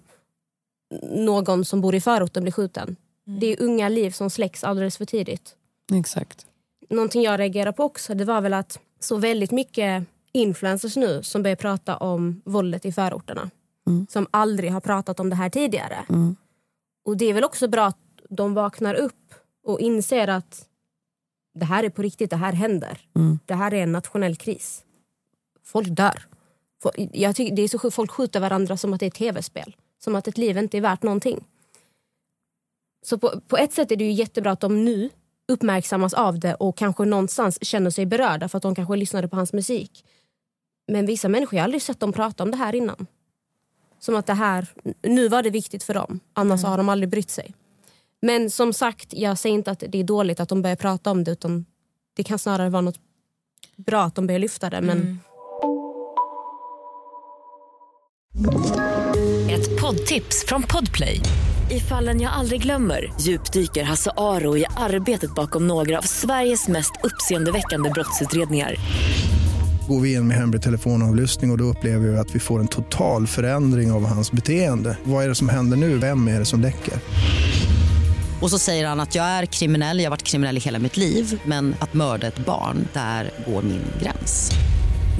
någon 1.01 1.65
som 1.65 1.81
bor 1.81 1.95
i 1.95 2.01
förorten 2.01 2.43
blir 2.43 2.51
skjuten. 2.51 2.95
Det 3.25 3.47
är 3.47 3.61
unga 3.61 3.89
liv 3.89 4.11
som 4.11 4.29
släcks 4.29 4.63
alldeles 4.63 4.97
för 4.97 5.05
tidigt. 5.05 5.55
Exakt. 5.93 6.45
Någonting 6.89 7.21
jag 7.21 7.39
reagerar 7.39 7.71
på 7.71 7.83
också 7.83 8.13
det 8.13 8.25
var 8.25 8.41
väl 8.41 8.53
att 8.53 8.79
så 8.99 9.17
väldigt 9.17 9.51
mycket 9.51 10.03
influencers 10.31 10.95
nu 10.95 11.23
som 11.23 11.43
börjar 11.43 11.55
prata 11.55 11.97
om 11.97 12.41
våldet 12.45 12.85
i 12.85 12.91
förorterna. 12.91 13.49
Som 14.09 14.27
aldrig 14.31 14.71
har 14.71 14.81
pratat 14.81 15.19
om 15.19 15.29
det 15.29 15.35
här 15.35 15.49
tidigare. 15.49 16.05
Och 17.05 17.17
det 17.17 17.25
är 17.25 17.33
väl 17.33 17.43
också 17.43 17.67
bra 17.67 17.85
att 17.85 17.97
de 18.29 18.53
vaknar 18.53 18.95
upp 18.95 19.33
och 19.63 19.79
inser 19.79 20.27
att 20.27 20.67
det 21.53 21.65
här 21.65 21.83
är 21.83 21.89
på 21.89 22.01
riktigt, 22.01 22.29
det 22.29 22.35
här 22.35 22.53
händer. 22.53 23.01
Det 23.45 23.53
här 23.53 23.73
är 23.73 23.83
en 23.83 23.91
nationell 23.91 24.35
kris. 24.35 24.83
Folk 25.63 25.87
dör. 25.87 26.25
Jag 27.11 27.35
tycker, 27.35 27.55
det 27.55 27.61
är 27.61 27.67
så 27.67 27.79
sjukt, 27.79 27.95
folk 27.95 28.11
skjuter 28.11 28.39
varandra 28.39 28.77
som 28.77 28.93
att 28.93 28.99
det 28.99 29.05
är 29.05 29.07
ett 29.07 29.13
tv-spel. 29.13 29.75
Som 29.99 30.15
att 30.15 30.27
ett 30.27 30.37
liv 30.37 30.57
inte 30.57 30.77
är 30.77 30.81
värt 30.81 31.03
någonting. 31.03 31.43
Så 33.05 33.17
på, 33.17 33.41
på 33.47 33.57
ett 33.57 33.73
sätt 33.73 33.91
är 33.91 33.95
det 33.95 34.03
ju 34.03 34.11
jättebra 34.11 34.51
att 34.51 34.59
de 34.59 34.85
nu 34.85 35.09
uppmärksammas 35.47 36.13
av 36.13 36.39
det 36.39 36.55
och 36.55 36.77
kanske 36.77 37.05
någonstans 37.05 37.65
känner 37.65 37.89
sig 37.89 38.05
berörda 38.05 38.49
för 38.49 38.57
att 38.57 38.63
de 38.63 38.75
kanske 38.75 38.95
lyssnade 38.95 39.27
på 39.27 39.35
hans 39.35 39.53
musik. 39.53 40.05
Men 40.87 41.05
vissa 41.05 41.29
människor, 41.29 41.53
jag 41.57 41.61
har 41.61 41.63
aldrig 41.63 41.81
sett 41.81 41.99
dem 41.99 42.13
prata 42.13 42.43
om 42.43 42.51
det 42.51 42.57
här 42.57 42.75
innan. 42.75 43.07
Som 44.03 44.15
att 44.15 44.25
det 44.25 44.33
här, 44.33 44.67
nu 45.01 45.27
var 45.27 45.43
det 45.43 45.49
viktigt 45.49 45.83
för 45.83 45.93
dem, 45.93 46.19
annars 46.33 46.63
har 46.63 46.77
de 46.77 46.89
aldrig 46.89 47.09
brytt 47.09 47.29
sig. 47.29 47.53
Men 48.21 48.49
som 48.49 48.73
sagt, 48.73 49.13
jag 49.13 49.37
säger 49.37 49.55
inte 49.55 49.71
att 49.71 49.83
det 49.87 49.99
är 49.99 50.03
dåligt 50.03 50.39
att 50.39 50.49
de 50.49 50.61
börjar 50.61 50.75
prata 50.75 51.11
om 51.11 51.23
det 51.23 51.31
utan 51.31 51.65
det 52.15 52.23
kan 52.23 52.39
snarare 52.39 52.69
vara 52.69 52.81
något 52.81 52.99
bra 53.75 54.03
att 54.03 54.15
de 54.15 54.27
börjar 54.27 54.39
lyfta 54.39 54.69
det. 54.69 54.81
Men 54.81 55.19
Ett 59.49 59.81
poddtips 59.81 60.45
från 60.47 60.63
Podplay. 60.63 61.19
I 61.71 61.79
fallen 61.79 62.21
jag 62.21 62.33
aldrig 62.33 62.61
glömmer 62.61 63.13
djupdyker 63.21 63.83
Hasse 63.83 64.11
Aro 64.17 64.57
i 64.57 64.65
arbetet 64.77 65.35
bakom 65.35 65.67
några 65.67 65.97
av 65.97 66.01
Sveriges 66.01 66.67
mest 66.67 66.91
uppseendeväckande 67.03 67.89
brottsutredningar. 67.89 68.75
Går 69.87 69.99
vi 69.99 70.13
in 70.13 70.27
med 70.27 70.37
hemlig 70.37 70.61
telefonavlyssning 70.61 71.51
och, 71.51 71.53
och 71.53 71.57
då 71.57 71.63
upplever 71.63 72.07
vi 72.07 72.17
att 72.17 72.35
vi 72.35 72.39
får 72.39 72.59
en 72.59 72.67
total 72.67 73.27
förändring 73.27 73.91
av 73.91 74.05
hans 74.05 74.31
beteende. 74.31 74.97
Vad 75.03 75.23
är 75.23 75.29
det 75.29 75.35
som 75.35 75.49
händer 75.49 75.77
nu? 75.77 75.97
Vem 75.97 76.27
är 76.27 76.39
det 76.39 76.45
som 76.45 76.61
läcker? 76.61 76.93
Och 78.41 78.49
så 78.49 78.59
säger 78.59 78.87
han 78.87 78.99
att 78.99 79.15
jag 79.15 79.25
är 79.25 79.45
kriminell, 79.45 79.97
jag 79.97 80.05
har 80.05 80.09
varit 80.09 80.23
kriminell 80.23 80.57
i 80.57 80.59
hela 80.59 80.79
mitt 80.79 80.97
liv 80.97 81.41
men 81.45 81.75
att 81.79 81.93
mörda 81.93 82.27
ett 82.27 82.45
barn, 82.45 82.87
där 82.93 83.31
går 83.47 83.61
min 83.61 83.81
gräns. 84.01 84.51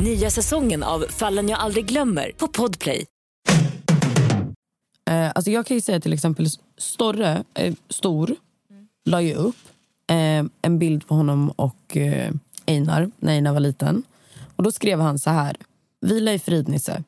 Nya 0.03 0.29
säsongen 0.29 0.83
av 0.83 1.05
Fallen 1.09 1.49
jag 1.49 1.59
aldrig 1.59 1.85
glömmer 1.85 2.31
på 2.37 2.47
Podplay. 2.47 3.05
Eh, 5.09 5.31
alltså 5.35 5.51
jag 5.51 5.65
kan 5.65 5.77
ju 5.77 5.81
säga 5.81 5.99
till 5.99 6.13
exempel 6.13 6.47
Storre, 6.77 7.43
eh, 7.53 7.73
Stor, 7.89 8.35
la 9.05 9.21
ju 9.21 9.33
upp 9.33 9.55
eh, 10.09 10.45
en 10.61 10.79
bild 10.79 11.07
på 11.07 11.15
honom 11.15 11.49
och 11.49 11.97
eh, 11.97 12.31
Einar 12.65 13.11
när 13.19 13.33
Einar 13.33 13.53
var 13.53 13.59
liten. 13.59 14.03
Och 14.63 14.65
Då 14.65 14.71
skrev 14.71 14.99
han 14.99 15.19
så 15.19 15.29
här. 15.29 15.57
Vila 16.01 16.33
i 16.33 16.39
frid, 16.39 16.67
Nisse. 16.67 17.03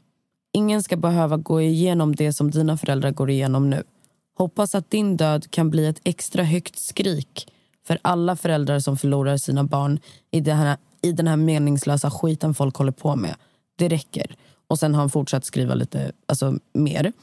Ingen 0.51 0.83
ska 0.83 0.97
behöva 0.97 1.37
gå 1.37 1.61
igenom 1.61 2.15
det 2.15 2.33
som 2.33 2.51
dina 2.51 2.77
föräldrar 2.77 3.11
går 3.11 3.29
igenom 3.29 3.69
nu. 3.69 3.83
Hoppas 4.37 4.75
att 4.75 4.89
din 4.89 5.17
död 5.17 5.51
kan 5.51 5.69
bli 5.69 5.85
ett 5.85 6.01
extra 6.03 6.43
högt 6.43 6.79
skrik 6.79 7.53
för 7.87 7.99
alla 8.01 8.35
föräldrar 8.35 8.79
som 8.79 8.97
förlorar 8.97 9.37
sina 9.37 9.63
barn 9.63 9.99
i, 10.31 10.39
det 10.39 10.53
här, 10.53 10.77
i 11.01 11.11
den 11.11 11.27
här 11.27 11.37
meningslösa 11.37 12.11
skiten 12.11 12.53
folk 12.53 12.75
håller 12.75 12.91
på 12.91 13.15
med. 13.15 13.35
Det 13.75 13.89
räcker. 13.89 14.35
Och 14.67 14.79
Sen 14.79 14.93
har 14.93 15.01
han 15.01 15.09
fortsatt 15.09 15.45
skriva 15.45 15.75
lite 15.75 16.11
alltså, 16.25 16.59
mer. 16.73 17.13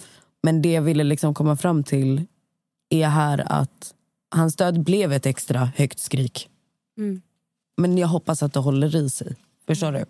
Men 0.43 0.63
det 0.63 0.73
jag 0.73 0.83
ville 0.83 1.05
liksom 1.05 1.35
komma 1.35 1.57
fram 1.57 1.85
till 1.85 2.27
är 2.89 3.09
här 3.09 3.45
att 3.47 3.95
hans 4.31 4.57
död 4.57 4.83
blev 4.83 5.13
ett 5.13 5.27
extra 5.27 5.71
högt 5.77 5.99
skrik. 5.99 6.49
Men 7.77 7.99
jag 7.99 8.09
hoppas 8.09 8.43
att 8.43 8.53
det 8.53 8.61
håller 8.61 8.97
i 8.97 9.11
sig. 9.11 9.37
Förstår 9.67 9.93
du? 9.93 10.05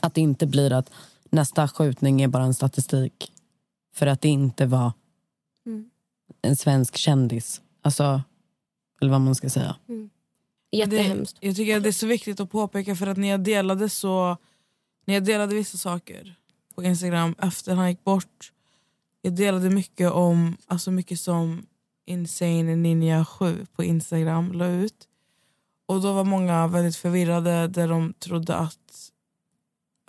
Att 0.00 0.14
det 0.14 0.20
inte 0.20 0.46
blir 0.46 0.72
att 0.72 0.90
nästa 1.30 1.68
skjutning 1.68 2.22
är 2.22 2.28
bara 2.28 2.44
en 2.44 2.54
statistik 2.54 3.32
för 3.94 4.06
att 4.06 4.20
det 4.20 4.28
inte 4.28 4.66
var 4.66 4.92
en 6.42 6.56
svensk 6.56 6.96
kändis. 6.96 7.60
Alltså, 7.82 8.22
eller 9.00 9.10
vad 9.10 9.20
man 9.20 9.34
ska 9.34 9.50
säga. 9.50 9.76
jättehemskt. 10.72 11.36
Det, 11.40 11.46
jag 11.46 11.56
tycker 11.56 11.76
att 11.76 11.82
det 11.82 11.88
är 11.88 11.92
så 11.92 12.06
viktigt 12.06 12.40
att 12.40 12.50
påpeka 12.50 12.96
för 12.96 13.06
att 13.06 13.16
när 13.16 13.28
jag 13.28 13.40
delade 13.40 13.88
så 13.88 14.36
när 15.06 15.14
jag 15.14 15.24
delade 15.24 15.54
vissa 15.54 15.78
saker 15.78 16.34
på 16.74 16.82
Instagram 16.82 17.34
efter 17.38 17.74
han 17.74 17.88
gick 17.90 18.04
bort. 18.04 18.52
Jag 19.22 19.36
delade 19.36 19.70
mycket 19.70 20.12
om, 20.12 20.56
alltså 20.66 20.90
mycket 20.90 21.20
som 21.20 21.66
Insane 22.06 22.76
Ninja 22.76 23.24
7 23.24 23.66
på 23.76 23.84
Instagram 23.84 24.52
la 24.52 24.66
ut. 24.66 25.08
Och 25.86 26.00
då 26.00 26.12
var 26.12 26.24
många 26.24 26.66
väldigt 26.66 26.96
förvirrade 26.96 27.68
där 27.68 27.88
de 27.88 28.12
trodde 28.12 28.56
att 28.56 29.05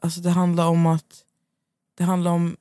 alltså 0.02 0.22
det 0.22 0.30
handlar 0.30 0.68
om 0.68 0.86
att 0.86 1.24
det 1.98 2.04
handlar 2.04 2.32
om 2.32 2.58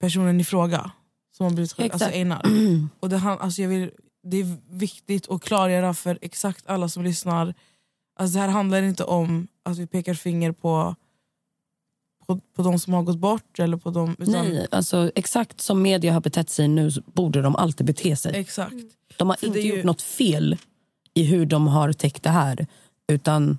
personen 0.00 0.40
i 0.40 0.44
fråga 0.44 0.90
som 1.36 1.44
har 1.46 1.52
blivit 1.52 1.72
skjuten, 1.72 1.92
alltså. 1.92 2.08
Einar. 2.08 2.42
Och 3.00 3.08
det, 3.08 3.16
han- 3.16 3.38
alltså 3.40 3.62
jag 3.62 3.68
vill, 3.68 3.90
det 4.22 4.36
är 4.40 4.56
viktigt 4.70 5.30
att 5.30 5.42
klargöra 5.42 5.94
för 5.94 6.18
exakt 6.22 6.66
alla 6.66 6.88
som 6.88 7.04
lyssnar. 7.04 7.54
Alltså 8.16 8.34
det 8.34 8.40
här 8.40 8.48
handlar 8.48 8.82
inte 8.82 9.04
om 9.04 9.48
att 9.62 9.78
vi 9.78 9.86
pekar 9.86 10.14
finger 10.14 10.52
på, 10.52 10.94
på, 12.26 12.40
på 12.56 12.62
de 12.62 12.78
som 12.78 12.92
har 12.92 13.02
gått 13.02 13.18
bort. 13.18 13.58
Eller 13.58 13.76
på 13.76 13.90
dem, 13.90 14.16
utan, 14.18 14.32
Nej, 14.32 14.66
alltså, 14.70 15.10
exakt 15.14 15.60
som 15.60 15.82
media 15.82 16.12
har 16.12 16.20
betett 16.20 16.50
sig 16.50 16.68
nu 16.68 16.90
borde 17.06 17.42
de 17.42 17.56
alltid 17.56 17.86
bete 17.86 18.16
sig. 18.16 18.36
Exakt. 18.36 18.74
De 19.16 19.28
har 19.28 19.36
För 19.36 19.46
inte 19.46 19.60
ju- 19.60 19.74
gjort 19.76 19.84
något 19.84 20.02
fel 20.02 20.56
i 21.14 21.24
hur 21.24 21.46
de 21.46 21.66
har 21.66 21.92
täckt 21.92 22.22
det 22.22 22.30
här. 22.30 22.66
Utan 23.12 23.58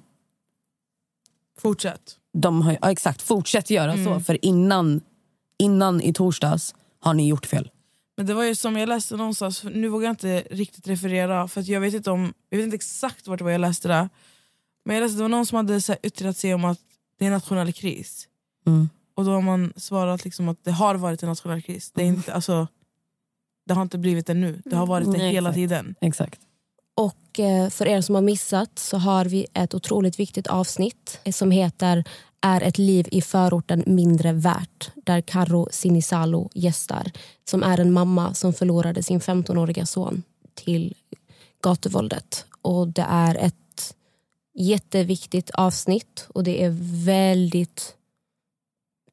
Fortsätt. 1.58 2.18
de 2.34 2.62
har, 2.62 2.78
ja, 2.82 2.92
exakt, 2.92 3.22
fortsätt 3.22 3.70
göra 3.70 3.94
Mm. 3.94 4.06
så. 4.06 4.20
För 4.20 4.46
innan, 4.46 5.02
innan 5.60 6.02
i 6.02 6.14
torsdags 6.14 6.76
har 7.00 7.14
ni 7.14 7.28
gjort 7.28 7.46
fel. 7.46 7.72
Men 8.18 8.26
det 8.26 8.34
var 8.34 8.44
ju 8.44 8.56
som 8.56 8.78
jag 8.78 8.90
läste 8.90 9.16
någonstans, 9.16 9.64
nu 9.64 9.88
vågar 9.88 10.06
jag 10.08 10.14
inte 10.14 10.44
riktigt 10.52 10.88
referera 10.88 11.48
för 11.48 11.70
jag 11.72 11.82
vet 11.82 11.94
inte 11.94 12.12
om 12.12 12.34
jag 12.50 12.58
vet 12.58 12.66
inte 12.66 12.76
exakt 12.76 13.28
vart 13.28 13.38
det 13.38 13.44
var 13.44 13.52
jag 13.52 13.62
läste 13.62 13.88
det. 13.88 14.10
Men 14.86 14.96
jag 14.96 15.04
läste 15.04 15.18
det 15.18 15.22
var 15.22 15.30
någon 15.30 15.46
som 15.46 15.56
hade 15.56 15.82
så 15.82 15.92
här 15.92 16.00
yttrat 16.04 16.38
sig 16.38 16.54
om 16.54 16.66
att 16.66 16.80
det 17.20 17.26
är 17.26 17.32
nationell 17.32 17.74
kris. 17.74 18.28
Mm. 18.68 18.90
Och 19.16 19.26
då 19.26 19.32
har 19.32 19.42
man 19.42 19.74
svarat 19.76 20.24
liksom 20.26 20.50
att 20.50 20.64
det 20.64 20.72
har 20.72 20.96
varit 20.96 21.24
en 21.24 21.30
nationell 21.30 21.62
kris. 21.62 21.92
Det, 21.96 22.02
är 22.02 22.06
inte, 22.06 22.34
alltså, 22.34 22.68
det 23.66 23.74
har 23.74 23.82
inte 23.82 23.98
blivit 23.98 24.28
det 24.28 24.34
nu, 24.34 24.62
det 24.66 24.76
har 24.76 24.88
varit 24.88 25.12
det 25.12 25.18
Nej, 25.18 25.32
hela 25.32 25.50
exakt. 25.50 25.56
tiden. 25.56 25.96
Exakt. 26.02 26.40
Och 26.96 27.40
eh, 27.40 27.70
för 27.70 27.88
er 27.88 28.02
som 28.02 28.16
har 28.16 28.22
missat 28.22 28.80
så 28.80 28.98
har 28.98 29.26
vi 29.26 29.48
ett 29.54 29.74
otroligt 29.74 30.20
viktigt 30.20 30.48
avsnitt 30.48 31.20
eh, 31.24 31.32
som 31.32 31.52
heter 31.52 32.04
Är 32.42 32.62
ett 32.62 32.78
liv 32.78 33.08
i 33.12 33.22
förorten 33.22 33.84
mindre 33.88 34.34
värt? 34.34 34.92
Där 34.96 35.22
Karo 35.22 35.68
Sinisalo 35.72 36.50
gästar. 36.54 37.12
Som 37.50 37.64
är 37.64 37.80
en 37.80 37.94
mamma 37.94 38.34
som 38.34 38.54
förlorade 38.54 39.04
sin 39.04 39.20
15-åriga 39.20 39.86
son 39.86 40.24
till 40.54 40.94
gatuvåldet. 41.64 42.46
Och 42.62 42.88
det 42.88 43.06
är 43.10 43.36
ett 43.36 43.96
jätteviktigt 44.54 45.50
avsnitt 45.50 46.28
och 46.30 46.44
det 46.44 46.64
är 46.64 46.70
väldigt, 47.06 47.96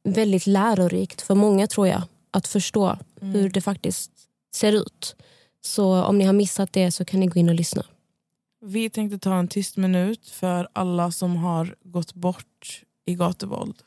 väldigt 0.04 0.46
lärorikt 0.46 1.22
för 1.22 1.34
många 1.34 1.66
tror 1.66 1.88
jag 1.88 2.02
att 2.30 2.46
förstå 2.46 2.98
hur 3.20 3.50
det 3.50 3.60
faktiskt 3.60 4.10
ser 4.54 4.72
ut. 4.72 5.16
Så 5.64 6.04
om 6.04 6.18
ni 6.18 6.24
har 6.24 6.32
missat 6.32 6.72
det 6.72 6.90
så 6.90 7.04
kan 7.04 7.20
ni 7.20 7.26
gå 7.26 7.40
in 7.40 7.48
och 7.48 7.54
lyssna. 7.54 7.84
Vi 8.64 8.90
tänkte 8.90 9.18
ta 9.18 9.34
en 9.34 9.48
tyst 9.48 9.76
minut 9.76 10.28
för 10.28 10.68
alla 10.72 11.10
som 11.10 11.36
har 11.36 11.76
gått 11.82 12.14
bort 12.14 12.82
i 13.06 13.14
gatuvåld. 13.14 13.82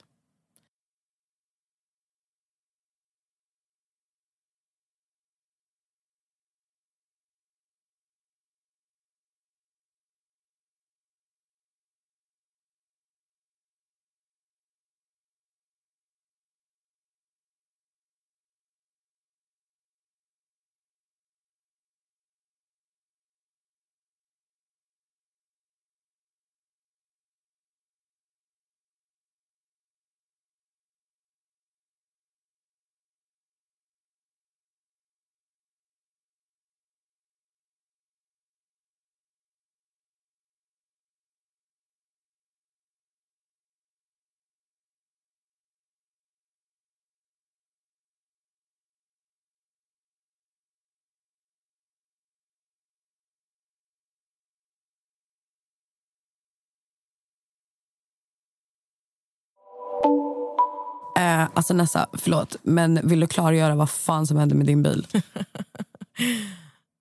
Eh, 61.18 61.48
alltså 61.54 61.74
Nessa, 61.74 62.08
förlåt, 62.14 62.56
men 62.64 63.00
vill 63.08 63.20
du 63.20 63.28
klargöra 63.28 63.76
vad 63.76 63.90
fan 63.90 64.28
som 64.28 64.38
hände 64.38 64.56
med 64.56 64.66
din 64.68 64.84
bil? 64.84 65.08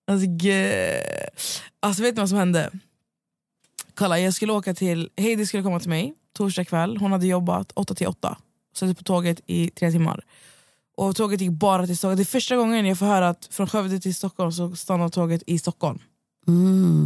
Alltså, 0.07 0.27
ge- 0.27 1.29
alltså 1.79 2.03
vet 2.03 2.15
ni 2.15 2.19
vad 2.19 2.29
som 2.29 2.37
hände? 2.37 2.71
Kolla, 3.95 4.19
jag 4.19 4.33
skulle 4.33 4.53
åka 4.53 4.73
till, 4.73 5.09
Heidi 5.17 5.45
skulle 5.45 5.63
komma 5.63 5.79
till 5.79 5.89
mig 5.89 6.13
torsdag 6.37 6.65
kväll. 6.65 6.97
Hon 6.97 7.11
hade 7.11 7.27
jobbat 7.27 7.71
8 7.75 7.95
till 7.95 8.07
8. 8.07 8.37
Satt 8.75 8.97
på 8.97 9.03
tåget 9.03 9.41
i 9.45 9.69
tre 9.69 9.91
timmar. 9.91 10.23
Och 10.97 11.15
tåget 11.15 11.41
gick 11.41 11.51
bara 11.51 11.85
till 11.87 11.97
Stockholm. 11.97 12.17
Det 12.17 12.23
är 12.23 12.25
första 12.25 12.55
gången 12.55 12.85
jag 12.85 12.99
får 12.99 13.05
höra 13.05 13.29
att 13.29 13.47
från 13.51 13.67
Skövde 13.67 13.99
till 13.99 14.15
Stockholm 14.15 14.51
så 14.51 14.75
stannar 14.75 15.09
tåget 15.09 15.43
i 15.47 15.59
Stockholm. 15.59 15.99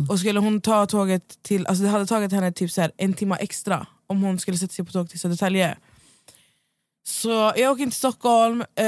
Och 0.09 0.19
skulle 0.19 0.39
hon 0.39 0.61
ta 0.61 0.85
tåget 0.85 1.43
till, 1.43 1.67
alltså 1.67 1.83
det 1.83 1.89
hade 1.89 2.05
tagit 2.05 2.31
henne 2.31 2.51
typ 2.51 2.71
så 2.71 2.81
här 2.81 2.91
en 2.97 3.13
timme 3.13 3.35
extra 3.39 3.87
om 4.07 4.21
hon 4.23 4.39
skulle 4.39 4.57
sätta 4.57 4.73
sig 4.73 4.85
på 4.85 4.91
tåget 4.91 5.09
till 5.11 5.19
Södertälje. 5.19 5.77
Så 7.03 7.53
jag 7.55 7.71
åker 7.71 7.83
in 7.83 7.89
till 7.89 7.97
Stockholm, 7.97 8.63
eh, 8.75 8.85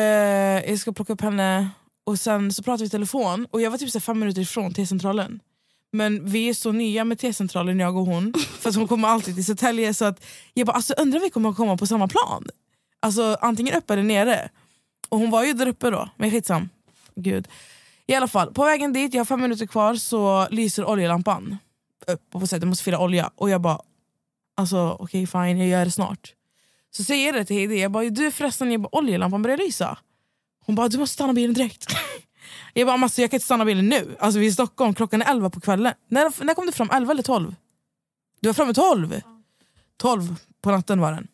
jag 0.69 0.79
ska 0.79 0.91
plocka 0.91 1.13
upp 1.13 1.21
henne 1.21 1.69
och 2.03 2.19
sen 2.19 2.53
så 2.53 2.63
pratar 2.63 2.79
vi 2.79 2.85
i 2.85 2.89
telefon 2.89 3.47
och 3.51 3.61
jag 3.61 3.71
var 3.71 3.77
typ 3.77 3.89
så 3.89 3.99
fem 3.99 4.19
minuter 4.19 4.41
ifrån 4.41 4.73
T-centralen. 4.73 5.39
Men 5.91 6.25
vi 6.25 6.49
är 6.49 6.53
så 6.53 6.71
nya 6.71 7.03
med 7.03 7.19
T-centralen 7.19 7.79
jag 7.79 7.97
och 7.97 8.05
hon, 8.05 8.33
för 8.59 8.69
att 8.69 8.75
hon 8.75 8.87
kommer 8.87 9.07
alltid 9.07 9.35
till 9.35 9.45
Södertälje 9.45 9.93
så 9.93 10.05
att 10.05 10.25
jag 10.53 10.67
bara 10.67 10.73
alltså, 10.73 10.93
undrar 10.93 11.19
om 11.19 11.23
vi 11.23 11.29
kommer 11.29 11.53
komma 11.53 11.77
på 11.77 11.87
samma 11.87 12.07
plan. 12.07 12.47
Alltså 12.99 13.37
antingen 13.41 13.75
uppe 13.75 13.93
eller 13.93 14.03
nere. 14.03 14.49
Och 15.09 15.19
hon 15.19 15.31
var 15.31 15.43
ju 15.43 15.53
där 15.53 15.67
uppe 15.67 15.89
då, 15.89 16.09
men 16.17 16.31
skitsam. 16.31 16.69
Gud. 17.15 17.47
I 18.07 18.15
alla 18.15 18.27
fall, 18.27 18.53
på 18.53 18.65
vägen 18.65 18.93
dit, 18.93 19.13
jag 19.13 19.19
har 19.19 19.25
fem 19.25 19.41
minuter 19.41 19.65
kvar 19.65 19.95
så 19.95 20.47
lyser 20.49 20.85
oljelampan 20.85 21.57
upp 22.07 22.35
och 22.35 22.39
på 22.41 22.45
att 22.45 22.51
jag 22.51 22.67
måste 22.67 22.83
fylla 22.83 22.99
olja. 22.99 23.31
Och 23.35 23.49
jag 23.49 23.61
bara, 23.61 23.79
alltså 24.57 24.97
okej 24.99 25.27
fine, 25.27 25.57
jag 25.57 25.67
gör 25.67 25.85
det 25.85 25.91
snart. 25.91 26.33
Så 26.91 27.03
säger 27.03 27.25
jag 27.25 27.35
det 27.35 27.45
till 27.45 27.55
Heidi, 27.55 27.81
jag 27.81 27.91
bara 27.91 28.09
du 28.09 28.31
förresten, 28.31 28.71
jag 28.71 28.81
bara, 28.81 28.95
oljelampan 28.95 29.41
börjar 29.41 29.57
lysa. 29.57 29.97
Hon 30.65 30.75
bara 30.75 30.87
du 30.87 30.97
måste 30.97 31.13
stanna 31.13 31.33
bilen 31.33 31.53
direkt. 31.53 31.85
jag 32.73 32.87
bara 32.87 33.01
alltså, 33.03 33.21
jag 33.21 33.31
kan 33.31 33.35
inte 33.35 33.45
stanna 33.45 33.65
bilen 33.65 33.89
nu, 33.89 34.15
alltså 34.19 34.39
vi 34.39 34.45
är 34.45 34.49
i 34.49 34.53
Stockholm, 34.53 34.93
klockan 34.93 35.21
är 35.21 35.31
11 35.31 35.49
på 35.49 35.61
kvällen. 35.61 35.93
När, 36.07 36.43
när 36.43 36.53
kom 36.53 36.65
du 36.65 36.71
fram? 36.71 36.89
11 36.93 37.11
eller 37.11 37.23
12? 37.23 37.55
Du 38.39 38.49
var 38.49 38.53
framme 38.53 38.73
12? 38.73 39.21
12 39.97 40.35
på 40.61 40.71
natten 40.71 40.99
var 40.99 41.11
den. 41.11 41.27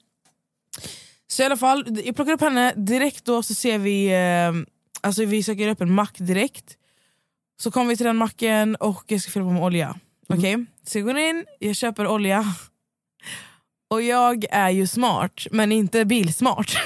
Så 1.27 1.41
i 1.41 1.45
alla 1.45 1.57
fall, 1.57 2.01
jag 2.05 2.15
plockar 2.15 2.31
upp 2.31 2.41
henne 2.41 2.73
direkt 2.75 3.25
då 3.25 3.43
så 3.43 3.53
ser 3.53 3.77
vi, 3.77 4.07
eh, 4.07 4.71
alltså 5.01 5.25
vi 5.25 5.43
söker 5.43 5.67
upp 5.67 5.81
en 5.81 5.93
mack 5.93 6.17
direkt. 6.17 6.77
Så 7.59 7.71
kommer 7.71 7.89
vi 7.89 7.97
till 7.97 8.05
den 8.05 8.15
macken 8.15 8.75
och 8.75 9.03
jag 9.07 9.21
ska 9.21 9.31
fylla 9.31 9.45
på 9.45 9.51
med 9.51 9.63
olja. 9.63 9.99
Okej, 10.29 10.65
så 10.83 10.97
jag 10.97 11.05
går 11.05 11.17
in, 11.17 11.45
jag 11.59 11.75
köper 11.75 12.07
olja. 12.07 12.45
Och 13.89 14.02
jag 14.02 14.45
är 14.52 14.69
ju 14.69 14.88
smart, 14.88 15.47
men 15.52 15.71
inte 15.71 16.06
bilsmart. 16.06 16.69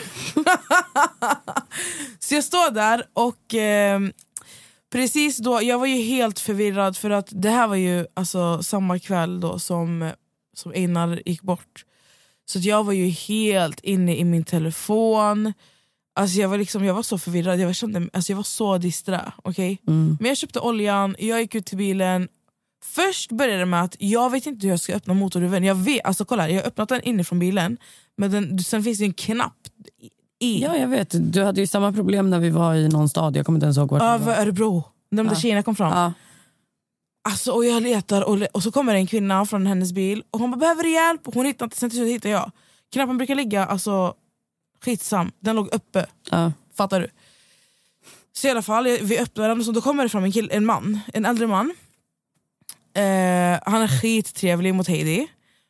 så 2.19 2.35
jag 2.35 2.43
står 2.43 2.71
där 2.71 3.03
och 3.13 3.55
eh, 3.55 3.99
precis 4.91 5.37
då, 5.37 5.61
jag 5.61 5.79
var 5.79 5.85
ju 5.85 6.01
helt 6.01 6.39
förvirrad 6.39 6.97
för 6.97 7.09
att 7.09 7.27
det 7.31 7.49
här 7.49 7.67
var 7.67 7.75
ju 7.75 8.05
alltså 8.13 8.63
samma 8.63 8.99
kväll 8.99 9.39
då 9.39 9.59
som, 9.59 10.11
som 10.55 10.71
Einar 10.71 11.21
gick 11.25 11.41
bort. 11.41 11.85
Så 12.45 12.59
jag 12.59 12.83
var 12.83 12.93
ju 12.93 13.07
helt 13.07 13.79
inne 13.79 14.17
i 14.17 14.23
min 14.23 14.43
telefon. 14.43 15.53
Alltså 16.15 16.39
jag, 16.39 16.49
var 16.49 16.57
liksom, 16.57 16.85
jag 16.85 16.93
var 16.93 17.03
så 17.03 17.17
förvirrad, 17.17 17.59
jag 17.59 17.65
var, 17.65 17.73
kände, 17.73 18.09
alltså 18.13 18.31
jag 18.31 18.37
var 18.37 18.43
så 18.43 18.77
disträ. 18.77 19.31
Okay? 19.43 19.77
Men 20.19 20.27
jag 20.27 20.37
köpte 20.37 20.59
oljan, 20.59 21.15
jag 21.19 21.41
gick 21.41 21.55
ut 21.55 21.65
till 21.65 21.77
bilen. 21.77 22.27
Först 22.85 23.31
började 23.31 23.59
det 23.59 23.65
med 23.65 23.83
att 23.83 23.95
jag 23.99 24.29
vet 24.29 24.45
inte 24.45 24.67
hur 24.67 24.73
jag 24.73 24.79
ska 24.79 24.93
öppna 24.95 25.13
motorhuven. 25.13 25.63
Jag 25.63 25.75
vet, 25.75 26.05
alltså 26.05 26.25
kolla, 26.25 26.49
jag 26.49 26.61
har 26.61 26.67
öppnat 26.67 26.89
den 26.89 27.01
inifrån 27.01 27.39
bilen, 27.39 27.77
men 28.17 28.31
den, 28.31 28.59
sen 28.59 28.83
finns 28.83 28.97
det 28.99 29.05
en 29.05 29.13
knapp 29.13 29.57
i. 30.39 30.61
Ja, 30.61 30.77
jag 30.77 30.87
vet. 30.87 31.33
Du 31.33 31.43
hade 31.43 31.61
ju 31.61 31.67
samma 31.67 31.93
problem 31.93 32.29
när 32.29 32.39
vi 32.39 32.49
var 32.49 32.75
i 32.75 32.87
någon 32.89 33.09
stad. 33.09 33.35
Jag 33.37 33.45
kommer 33.45 33.57
inte 33.57 33.65
ens 33.65 33.77
ihåg 33.77 33.91
vart 33.91 34.01
Över. 34.01 34.41
Örebro, 34.41 34.83
de 35.09 35.15
där 35.27 35.33
Ja. 35.33 35.39
tjejerna 35.39 35.63
kom 35.63 35.75
fram. 35.75 35.91
Ja. 35.97 36.13
Alltså, 37.29 37.51
och 37.51 37.65
jag 37.65 37.83
letar 37.83 38.21
och, 38.21 38.37
le- 38.37 38.47
och 38.53 38.63
så 38.63 38.71
kommer 38.71 38.95
en 38.95 39.07
kvinna 39.07 39.45
från 39.45 39.67
hennes 39.67 39.91
bil 39.93 40.23
och 40.31 40.39
hon 40.39 40.51
bara 40.51 40.57
behöver 40.57 40.83
hjälp? 40.83 41.21
Hon 41.25 41.45
hittar 41.45 41.65
inte, 41.65 41.77
sen 41.77 41.89
till 41.89 41.99
slut 41.99 42.09
hittar 42.09 42.29
jag. 42.29 42.51
Knappen 42.93 43.17
brukar 43.17 43.35
ligga, 43.35 43.65
alltså 43.65 44.13
skitsam, 44.85 45.31
den 45.39 45.55
låg 45.55 45.67
uppe. 45.73 46.05
Ja. 46.31 46.51
Fattar 46.75 46.99
du? 46.99 47.09
Så 48.33 48.47
i 48.47 48.51
alla 48.51 48.61
fall, 48.61 48.83
vi 48.83 49.19
öppnar 49.19 49.49
den 49.49 49.59
och 49.59 49.65
så 49.65 49.71
då 49.71 49.81
kommer 49.81 50.03
det 50.03 50.09
fram 50.09 50.23
en, 50.23 50.31
kill, 50.31 50.49
en 50.51 50.65
man, 50.65 50.99
en 51.13 51.25
äldre 51.25 51.47
man. 51.47 51.73
Eh, 52.93 53.59
han 53.65 53.81
är 53.81 54.01
skittrevlig 54.01 54.75
mot 54.75 54.87
Heidi, 54.87 55.27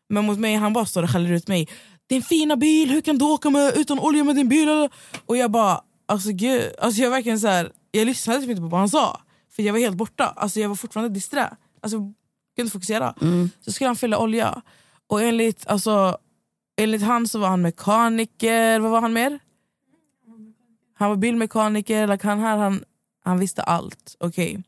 men 0.09 0.25
mot 0.25 0.39
mig 0.39 0.55
han 0.55 0.73
bara 0.73 0.85
står 0.85 1.03
och 1.03 1.09
skäller 1.09 1.31
ut 1.31 1.47
mig. 1.47 1.67
Din 2.09 2.21
fina 2.21 2.55
bil, 2.55 2.89
hur 2.89 3.01
kan 3.01 3.17
du 3.17 3.25
åka 3.25 3.49
med, 3.49 3.73
utan 3.77 3.99
olja 3.99 4.23
med 4.23 4.35
din 4.35 4.49
bil? 4.49 4.89
Och 5.25 5.37
jag 5.37 5.51
bara, 5.51 5.81
alltså 6.05 6.29
gud, 6.31 6.73
alltså 6.79 7.01
jag 7.01 7.09
verkligen 7.09 7.39
så 7.39 7.47
här, 7.47 7.71
jag 7.91 8.05
lyssnade 8.05 8.39
typ 8.39 8.49
inte 8.49 8.61
på 8.61 8.67
vad 8.67 8.79
han 8.79 8.89
sa. 8.89 9.21
För 9.55 9.63
jag 9.63 9.73
var 9.73 9.79
helt 9.79 9.97
borta, 9.97 10.33
alltså 10.35 10.59
jag 10.59 10.69
var 10.69 10.75
fortfarande 10.75 11.13
disträ. 11.13 11.49
Alltså, 11.81 11.97
jag 11.97 12.13
kunde 12.55 12.61
inte 12.61 12.71
fokusera. 12.71 13.13
Så 13.61 13.71
skulle 13.71 13.87
han 13.87 13.95
fylla 13.95 14.17
olja. 14.17 14.61
Och 15.07 15.21
enligt, 15.21 15.67
alltså, 15.67 16.17
enligt 16.81 17.01
han 17.01 17.27
så 17.27 17.39
var 17.39 17.47
han 17.47 17.61
mekaniker, 17.61 18.79
vad 18.79 18.91
var 18.91 19.01
han 19.01 19.13
mer? 19.13 19.39
Han 20.93 21.09
var 21.09 21.15
bilmekaniker, 21.17 22.07
like 22.07 22.27
han, 22.27 22.39
här, 22.39 22.57
han, 22.57 22.83
han 23.23 23.39
visste 23.39 23.63
allt. 23.63 24.15
Okej. 24.19 24.63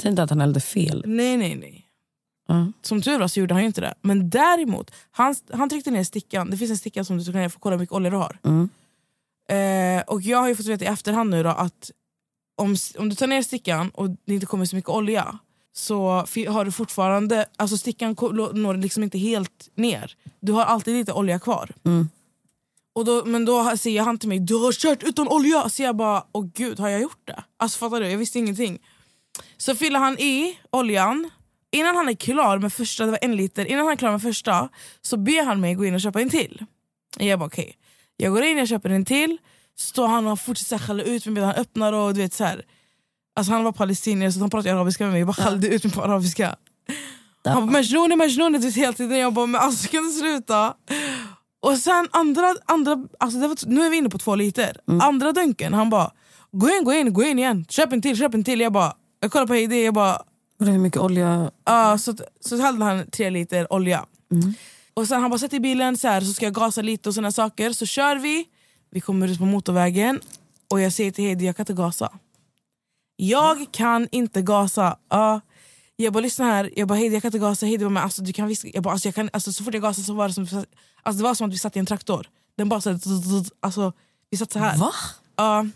Säg 0.00 0.10
inte 0.10 0.22
att 0.22 0.30
han 0.30 0.40
hällde 0.40 0.60
fel. 0.60 1.02
Nej, 1.06 1.36
nej, 1.36 1.56
nej. 1.56 1.86
Ja. 2.48 2.72
Som 2.82 3.02
tur 3.02 3.18
var 3.18 3.28
så 3.28 3.40
gjorde 3.40 3.54
han 3.54 3.62
ju 3.62 3.66
inte 3.66 3.80
det. 3.80 3.94
Men 4.02 4.30
däremot, 4.30 4.90
han, 5.10 5.34
han 5.52 5.68
tryckte 5.68 5.90
ner 5.90 6.04
stickan. 6.04 6.50
Det 6.50 6.56
finns 6.56 6.70
en 6.70 6.78
sticka 6.78 7.04
som 7.04 7.18
du 7.18 7.32
kan 7.32 7.44
att 7.44 7.60
kolla 7.60 7.76
hur 7.76 7.80
mycket 7.80 7.92
olja 7.94 8.10
du 8.10 8.16
har. 8.16 8.38
Mm. 8.44 8.68
Eh, 9.48 10.02
och 10.06 10.22
jag 10.22 10.38
har 10.38 10.48
ju 10.48 10.56
fått 10.56 10.66
veta 10.66 10.84
i 10.84 10.88
efterhand 10.88 11.30
nu 11.30 11.42
då 11.42 11.48
att 11.48 11.90
om, 12.56 12.76
om 12.98 13.08
du 13.08 13.16
tar 13.16 13.26
ner 13.26 13.42
stickan 13.42 13.90
och 13.90 14.10
det 14.10 14.34
inte 14.34 14.46
kommer 14.46 14.64
så 14.64 14.76
mycket 14.76 14.90
olja 14.90 15.38
så 15.72 16.08
har 16.48 16.64
du 16.64 16.72
fortfarande, 16.72 17.46
alltså 17.56 17.76
stickan 17.76 18.16
når 18.52 18.74
liksom 18.74 19.02
inte 19.02 19.18
helt 19.18 19.70
ner. 19.74 20.16
Du 20.40 20.52
har 20.52 20.64
alltid 20.64 20.94
lite 20.94 21.12
olja 21.12 21.38
kvar. 21.38 21.70
Mm. 21.84 22.08
Och 22.94 23.04
då, 23.04 23.24
men 23.24 23.44
då 23.44 23.76
säger 23.76 24.02
han 24.02 24.18
till 24.18 24.28
mig, 24.28 24.38
du 24.38 24.54
har 24.54 24.72
kört 24.72 25.02
utan 25.02 25.28
olja! 25.28 25.68
Så 25.68 25.82
jag 25.82 25.96
bara, 25.96 26.24
åh 26.32 26.46
gud 26.54 26.80
har 26.80 26.88
jag 26.88 27.00
gjort 27.00 27.20
det? 27.24 27.44
Alltså 27.56 27.78
fattar 27.78 28.00
du? 28.00 28.10
Jag 28.10 28.18
visste 28.18 28.38
ingenting. 28.38 28.78
Så 29.56 29.74
fyller 29.74 29.98
han 29.98 30.18
i 30.18 30.58
oljan, 30.70 31.30
innan 31.72 31.96
han 31.96 32.08
är 32.08 32.14
klar 32.14 32.58
med 32.58 32.72
första, 32.72 33.04
det 33.04 33.10
var 33.10 33.18
en 33.22 33.36
liter, 33.36 33.64
innan 33.64 33.84
han 33.84 33.92
är 33.92 33.96
klar 33.96 34.12
med 34.12 34.22
första 34.22 34.68
så 35.02 35.16
ber 35.16 35.44
han 35.44 35.60
mig 35.60 35.74
gå 35.74 35.84
in 35.84 35.94
och 35.94 36.00
köpa 36.00 36.20
en 36.20 36.30
till. 36.30 36.64
Jag 37.18 37.38
bara 37.38 37.46
okej. 37.46 37.76
Jag 38.16 38.32
går 38.32 38.44
in, 38.44 38.58
jag 38.58 38.68
köper 38.68 38.90
en 38.90 39.04
till, 39.04 39.38
står 39.78 40.06
han 40.06 40.26
och 40.26 40.40
fortsätter 40.40 40.78
skälla 40.78 41.02
ut 41.02 41.26
mig 41.26 41.34
medan 41.34 41.48
han 41.48 41.58
öppnar 41.58 41.92
och 41.92 42.14
du 42.14 42.20
vet 42.20 42.34
så 42.34 42.44
här. 42.44 42.64
Alltså 43.36 43.52
han 43.52 43.64
var 43.64 43.72
palestinier 43.72 44.30
så 44.30 44.40
han 44.40 44.50
pratade 44.50 44.74
arabiska 44.74 45.04
med 45.04 45.12
mig, 45.12 45.20
jag 45.20 45.26
bara 45.26 45.44
skällde 45.44 45.68
ut 45.68 45.84
mig 45.84 45.92
på 45.92 46.02
arabiska. 46.02 46.56
Han 47.44 47.66
bara 47.66 47.72
Majnouni 47.72 48.16
Majnouni 48.16 48.58
vet, 48.58 48.74
hela 48.74 48.92
tiden, 48.92 49.18
jag 49.18 49.32
bara 49.32 49.46
men 49.46 49.60
alltså 49.60 49.88
kan 49.88 50.04
du 50.04 50.10
sluta? 50.10 50.74
Och 51.62 51.78
sen 51.78 52.08
andra, 52.10 52.54
andra 52.64 52.96
alltså 53.18 53.38
var, 53.38 53.56
nu 53.66 53.86
är 53.86 53.90
vi 53.90 53.96
inne 53.96 54.08
på 54.08 54.18
två 54.18 54.34
liter, 54.34 54.80
andra 55.00 55.32
dunken 55.32 55.74
han 55.74 55.90
bara 55.90 56.10
gå 56.52 56.68
in, 56.68 56.84
gå 56.84 56.92
in, 56.92 57.12
gå 57.12 57.22
in 57.22 57.38
igen, 57.38 57.64
köp 57.68 57.92
en 57.92 58.02
till, 58.02 58.16
köp 58.16 58.34
en 58.34 58.44
till. 58.44 58.60
Jag 58.60 58.72
bara 58.72 58.92
jag 59.20 59.32
kollar 59.32 59.46
på 59.46 59.54
Heidi, 59.54 59.84
jag 59.84 59.94
bara 59.94 60.22
är 60.60 60.78
mycket 60.78 61.00
olja. 61.00 61.50
Ja, 61.64 61.98
så, 61.98 62.14
så 62.40 62.60
hade 62.60 62.84
han 62.84 63.10
tre 63.10 63.30
liter 63.30 63.72
olja. 63.72 64.06
Och 64.94 65.08
sen 65.08 65.20
han 65.20 65.30
bara 65.30 65.38
sätt 65.38 65.52
i 65.52 65.60
bilen 65.60 65.96
så 65.96 66.08
här, 66.08 66.20
så 66.20 66.32
ska 66.32 66.46
jag 66.46 66.54
gasa 66.54 66.82
lite 66.82 67.08
och 67.08 67.14
såna 67.14 67.32
saker. 67.32 67.72
Så 67.72 67.86
kör 67.86 68.16
vi, 68.16 68.48
vi 68.90 69.00
kommer 69.00 69.28
ut 69.28 69.38
på 69.38 69.44
motorvägen 69.44 70.20
och 70.70 70.80
jag 70.80 70.92
säger 70.92 71.10
till 71.10 71.24
Heidi 71.24 71.46
jag 71.46 71.56
kan 71.56 71.62
inte 71.62 71.72
gasa. 71.72 72.12
Jag 73.16 73.66
kan 73.72 74.08
inte 74.12 74.42
gasa. 74.42 74.96
Ja. 75.08 75.40
Jag 75.96 76.12
bara 76.12 76.20
lyssna 76.20 76.44
här, 76.44 76.70
jag 76.76 76.88
bara 76.88 76.94
Heidi 76.94 77.14
jag 77.14 77.22
kan 77.22 77.28
inte 77.28 77.38
gasa. 77.38 77.66
Heidi 77.66 77.84
bara, 77.84 77.90
men 77.90 78.02
alltså, 78.02 78.22
du 78.22 78.32
kan 78.32 78.48
visst, 78.48 78.64
jag 78.64 78.82
bara, 78.82 78.92
alltså, 78.92 79.08
jag 79.08 79.14
kan, 79.14 79.30
alltså, 79.32 79.52
så 79.52 79.64
fort 79.64 79.74
jag 79.74 79.82
gasade 79.82 80.06
så 80.06 80.14
var 80.14 80.28
det 80.28 80.34
som, 80.34 80.42
alltså, 81.02 81.18
det 81.18 81.22
var 81.22 81.34
som 81.34 81.46
att 81.46 81.54
vi 81.54 81.58
satt 81.58 81.76
i 81.76 81.78
en 81.78 81.86
traktor. 81.86 82.28
Den 82.56 82.68
bara 82.68 82.80
så 82.80 82.90
här, 82.90 83.00
alltså, 83.60 83.92
vi 84.30 84.36
satt 84.36 84.52
så 84.52 84.58
här. 84.58 84.78
Va? 84.78 84.92
Ja. 85.36 85.66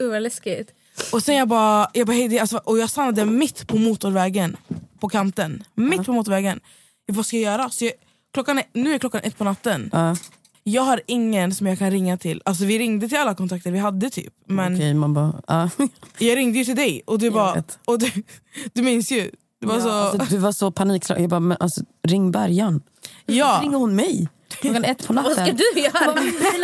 Uh, 0.00 0.10
vad 0.10 0.22
läskigt. 0.22 0.72
Och 1.12 1.22
sen 1.22 1.36
jag 1.36 1.48
bara, 1.48 1.88
jag 1.92 2.06
bara 2.06 2.12
Heidi, 2.12 2.38
alltså, 2.38 2.56
och 2.64 2.78
jag 2.78 2.90
stannade 2.90 3.24
mitt 3.24 3.66
på 3.66 3.76
motorvägen. 3.78 4.56
På 5.00 5.08
kanten. 5.08 5.64
Mitt 5.74 6.06
på 6.06 6.12
motorvägen. 6.12 6.60
Jag 7.06 7.14
vad 7.14 7.26
ska 7.26 7.36
jag 7.36 7.52
göra? 7.52 7.70
Så 7.70 7.84
jag, 7.84 7.92
klockan 8.34 8.58
är, 8.58 8.64
nu 8.72 8.94
är 8.94 8.98
klockan 8.98 9.20
ett 9.24 9.38
på 9.38 9.44
natten. 9.44 9.90
Ja, 9.92 10.16
Jag 10.62 10.82
har 10.82 11.00
ingen 11.06 11.54
som 11.54 11.66
jag 11.66 11.78
kan 11.78 11.90
ringa 11.90 12.16
till. 12.16 12.42
Alltså 12.44 12.64
vi 12.64 12.78
ringde 12.78 13.08
till 13.08 13.18
alla 13.18 13.34
kontakter 13.34 13.70
vi 13.70 13.78
hade 13.78 14.10
typ. 14.10 14.32
Men 14.48 14.74
Okej, 14.74 14.94
man 14.94 15.14
bara... 15.14 15.42
Ja. 15.46 15.70
jag 16.18 16.36
ringde 16.36 16.58
ju 16.58 16.64
till 16.64 16.76
dig 16.76 17.02
och 17.06 17.18
du 17.18 17.30
bara, 17.30 17.62
och 17.84 17.98
du, 17.98 18.10
du 18.72 18.82
minns 18.82 19.12
ju. 19.12 19.30
Det 19.60 19.66
var 19.66 19.74
Ja, 19.74 19.80
så, 19.82 19.90
alltså, 19.90 20.34
du 20.34 20.38
var 20.38 20.52
så 20.52 20.70
panikslagen. 20.70 21.22
Jag 21.22 21.30
bara, 21.30 21.40
men 21.40 21.56
alltså, 21.60 21.80
ring 22.02 22.30
Bergan. 22.30 22.82
ja. 23.26 23.60
Ringer 23.62 23.76
hon 23.78 23.96
mig? 23.96 24.28
Klockan 24.60 24.84
ett 24.84 25.06
på 25.06 25.12
natten. 25.12 25.34
Vad 25.36 25.46
ska 25.46 25.52
du 25.52 25.80
göra? 25.80 26.04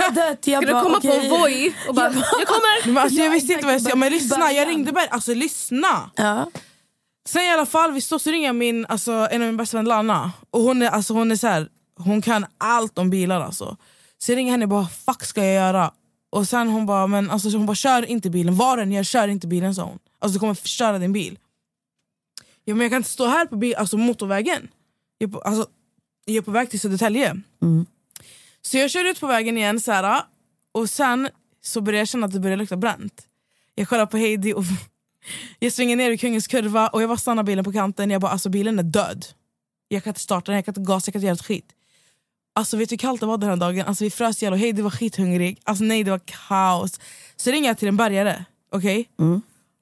Ha 0.03 0.11
dött. 0.11 0.47
Jag 0.47 0.63
Ska 0.63 0.67
du 0.67 0.73
bara, 0.73 0.83
komma 0.83 0.97
okej. 0.99 1.29
på 1.31 1.37
Voi 1.37 1.75
och 1.89 1.95
bara, 1.95 2.13
jag 2.15 2.47
kommer! 2.47 2.87
Men 2.87 2.99
alltså, 3.03 3.21
jag 3.21 3.31
visste 3.31 3.53
inte 3.53 3.65
vad 3.65 3.75
jag 3.75 3.83
skulle 3.83 3.97
Men 3.97 4.13
lyssna, 4.13 4.53
jag 4.53 4.69
ringde 4.69 4.93
bara, 4.93 5.07
alltså 5.07 5.35
lyssna. 5.35 6.11
Ja. 6.17 6.51
Sen 7.29 7.43
i 7.43 7.51
alla 7.51 7.67
fall, 7.67 7.93
vi 7.93 8.01
står 8.01 8.19
så 8.19 8.31
ringer 8.31 8.47
jag 8.47 8.57
min, 8.57 8.87
alltså, 8.87 9.13
en 9.13 9.43
av 9.43 9.47
min 9.47 9.57
bästa 9.57 9.77
vän 9.77 9.85
Lana. 9.87 10.33
Och 10.51 10.61
hon 10.61 10.83
är, 10.83 10.89
alltså, 10.89 11.15
hon 11.15 11.31
är 11.33 11.37
så 11.37 11.47
här, 11.47 11.69
hon 11.99 12.23
kan 12.23 12.47
allt 12.59 12.99
om 12.99 13.11
bilar 13.11 13.41
alltså. 13.41 13.77
Så 14.19 14.33
jag 14.33 14.37
ringer 14.37 14.51
henne 14.51 14.65
och 14.65 14.69
bara, 14.69 14.87
fuck 15.07 15.25
ska 15.25 15.45
jag 15.45 15.55
göra? 15.55 15.91
Och 16.31 16.49
sen 16.49 16.69
hon 16.69 16.87
bara, 16.87 17.07
men 17.07 17.31
alltså, 17.31 17.49
hon 17.49 17.67
bara 17.67 17.75
kör 17.75 18.05
inte 18.05 18.31
bilen, 18.31 18.57
vad 18.57 18.79
den 18.79 18.93
gör, 18.93 19.03
kör 19.03 19.29
inte 19.29 19.47
bilen 19.47 19.75
sa 19.75 19.83
hon. 19.83 19.99
Alltså 20.19 20.35
du 20.35 20.41
kommer 20.41 20.55
förstöra 20.55 20.99
din 20.99 21.13
bil. 21.13 21.39
Ja, 22.65 22.75
men 22.75 22.81
jag 22.81 22.91
kan 22.91 22.97
inte 22.97 23.11
stå 23.11 23.27
här 23.27 23.47
på 23.47 23.57
bil, 23.57 23.75
alltså, 23.75 23.97
motorvägen. 23.97 24.69
Jag 25.19 25.47
alltså, 25.47 25.67
jag 26.25 26.37
är 26.37 26.41
på 26.43 26.51
väg 26.51 26.71
till 26.71 26.81
Södertälje. 26.81 27.41
Så 28.63 28.79
jag 28.79 28.91
kör 28.91 29.05
ut 29.11 29.21
på 29.21 29.27
vägen 29.27 29.59
igen 29.59 29.81
så 29.81 29.93
här, 29.93 30.23
och 30.73 30.91
sen 30.91 31.29
så 31.65 31.81
börjar 31.81 31.99
jag 31.99 32.09
känna 32.09 32.27
att 32.27 32.33
det 32.33 32.41
börjar 32.41 32.57
lukta 32.57 32.77
bränt. 32.77 33.23
Jag 33.75 33.89
kollar 33.89 34.07
på 34.07 34.17
Heidi 34.17 34.53
och 34.55 34.65
jag 35.59 35.73
svänger 35.73 35.97
ner 35.97 36.11
i 36.11 36.19
Kungens 36.19 36.47
kurva 36.47 36.89
och 36.89 37.03
jag 37.03 37.09
bara 37.09 37.19
stannar 37.19 37.43
bilen 37.43 37.65
på 37.65 37.73
kanten. 37.73 38.11
Jag 38.11 38.21
bara 38.21 38.33
alltså 38.33 38.49
bilen 38.49 38.79
är 38.79 38.83
död. 38.83 39.27
Jag 39.89 40.05
kan 40.05 40.11
inte 40.11 40.21
starta 40.21 40.53
den, 40.53 40.57
jag 40.57 40.65
kan 40.65 40.73
inte 40.73 40.93
gasa, 40.93 41.09
jag 41.09 41.13
kan 41.13 41.21
inte 41.21 41.27
göra 41.27 41.35
ett 41.35 41.43
skit. 41.47 41.67
Alltså 42.55 42.77
vet 42.77 42.89
du 42.89 42.93
hur 42.93 42.99
kallt 42.99 43.21
det 43.21 43.27
var 43.27 43.39
den 43.39 43.49
här 43.49 43.57
dagen? 43.57 43.87
Alltså 43.87 44.05
vi 44.05 44.11
frös 44.11 44.43
ihjäl 44.43 44.53
och 44.53 44.59
Heidi 44.59 44.83
var 44.83 44.91
skithungrig. 44.91 45.61
Alltså 45.65 45.85
nej 45.85 46.05
det 46.05 46.11
var 46.11 46.21
kaos. 46.49 47.01
Så 47.37 47.51
ringer 47.51 47.69
jag 47.69 47.79
till 47.79 47.89
en 47.89 47.97
bärgare, 47.97 48.45
okej? 48.73 49.09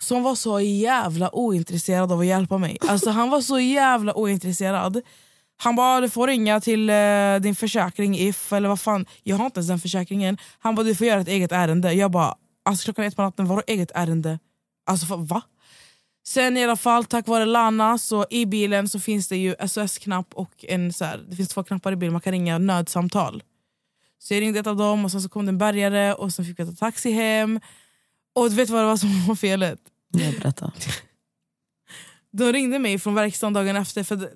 Som 0.03 0.23
var 0.23 0.35
så 0.35 0.61
jävla 0.61 1.35
ointresserad 1.35 2.13
av 2.13 2.21
att 2.21 2.27
hjälpa 2.27 2.59
mig. 2.59 2.79
Alltså 2.81 3.11
han 3.11 3.31
var 3.31 3.41
så 3.41 3.61
jävla 3.61 4.15
ointresserad. 4.15 5.01
Han 5.63 5.77
bara 5.77 6.01
du 6.01 6.09
får 6.09 6.27
ringa 6.27 6.61
till 6.61 6.91
eh, 6.91 7.37
din 7.41 7.55
försäkring 7.55 8.19
if 8.19 8.53
eller 8.53 8.69
vad 8.69 8.81
fan. 8.81 9.07
Jag 9.23 9.37
har 9.37 9.47
inte 9.47 9.59
ens 9.59 9.69
den 9.69 9.79
försäkringen. 9.79 10.39
Han 10.59 10.75
bara 10.75 10.83
du 10.83 10.95
får 10.95 11.07
göra 11.07 11.21
ett 11.21 11.29
eget 11.29 11.53
ärende. 11.53 11.93
Jag 11.93 12.11
bara 12.11 12.35
alltså 12.63 12.85
klockan 12.85 13.05
ett 13.05 13.17
på 13.17 13.23
natten, 13.23 13.47
vadå 13.47 13.63
eget 13.67 13.91
ärende? 13.95 14.39
Alltså 14.87 15.07
för, 15.07 15.17
va? 15.17 15.43
Sen 16.27 16.57
i 16.57 16.65
alla 16.65 16.77
fall 16.77 17.05
tack 17.05 17.27
vare 17.27 17.45
Lana 17.45 17.99
så 17.99 18.27
i 18.31 18.47
bilen 18.47 18.89
så 18.89 19.01
finns 19.01 19.29
det 19.29 19.37
ju 19.37 19.55
SOS-knapp 19.69 20.35
och 20.35 20.65
en 20.69 20.93
så 20.93 21.05
här, 21.05 21.19
det 21.29 21.37
finns 21.37 21.49
två 21.49 21.63
knappar 21.63 21.93
i 21.93 21.97
bilen 21.97 22.13
man 22.13 22.21
kan 22.21 22.33
ringa 22.33 22.59
nödsamtal. 22.59 23.43
Så 24.19 24.35
jag 24.35 24.41
ringde 24.41 24.61
ett 24.61 24.67
av 24.67 24.77
dem 24.77 25.05
och 25.05 25.11
sen 25.11 25.23
så 25.23 25.29
kom 25.29 25.47
det 25.47 25.51
en 25.51 25.59
bärgare 25.59 26.15
och 26.15 26.33
sen 26.33 26.45
fick 26.45 26.59
jag 26.59 26.69
ta 26.69 26.75
taxi 26.75 27.11
hem. 27.11 27.61
Och 28.35 28.51
du 28.51 28.57
vet 28.57 28.71
vad 28.71 28.83
det 28.83 28.87
var 28.87 28.97
som 28.97 29.27
var 29.27 29.35
felet? 29.35 29.81
Jag 30.13 30.35
berätta. 30.35 30.73
De 32.33 32.53
ringde 32.53 32.79
mig 32.79 32.99
från 32.99 33.15
verkstaden 33.15 33.53
dagen 33.53 33.77
efter, 33.77 34.05
för 34.05 34.31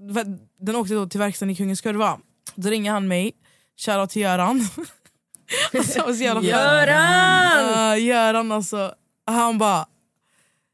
den 0.65 0.77
åkte 0.77 0.95
då 0.95 1.07
till 1.07 1.21
verkstaden 1.21 1.51
i 1.51 1.57
Kungens 1.57 1.81
Kurva. 1.81 2.19
Då 2.55 2.69
ringer 2.69 2.93
han 2.93 3.09
mig, 3.09 3.33
shoutout 3.77 4.11
till 4.11 4.23
Göran. 4.23 4.69
alltså, 5.75 6.03
så 6.03 6.23
jävla 6.23 6.43
Göran! 6.43 7.93
Uh, 7.93 8.05
Göran 8.05 8.53
alltså, 8.53 8.95
han 9.27 9.59
bara 9.59 9.87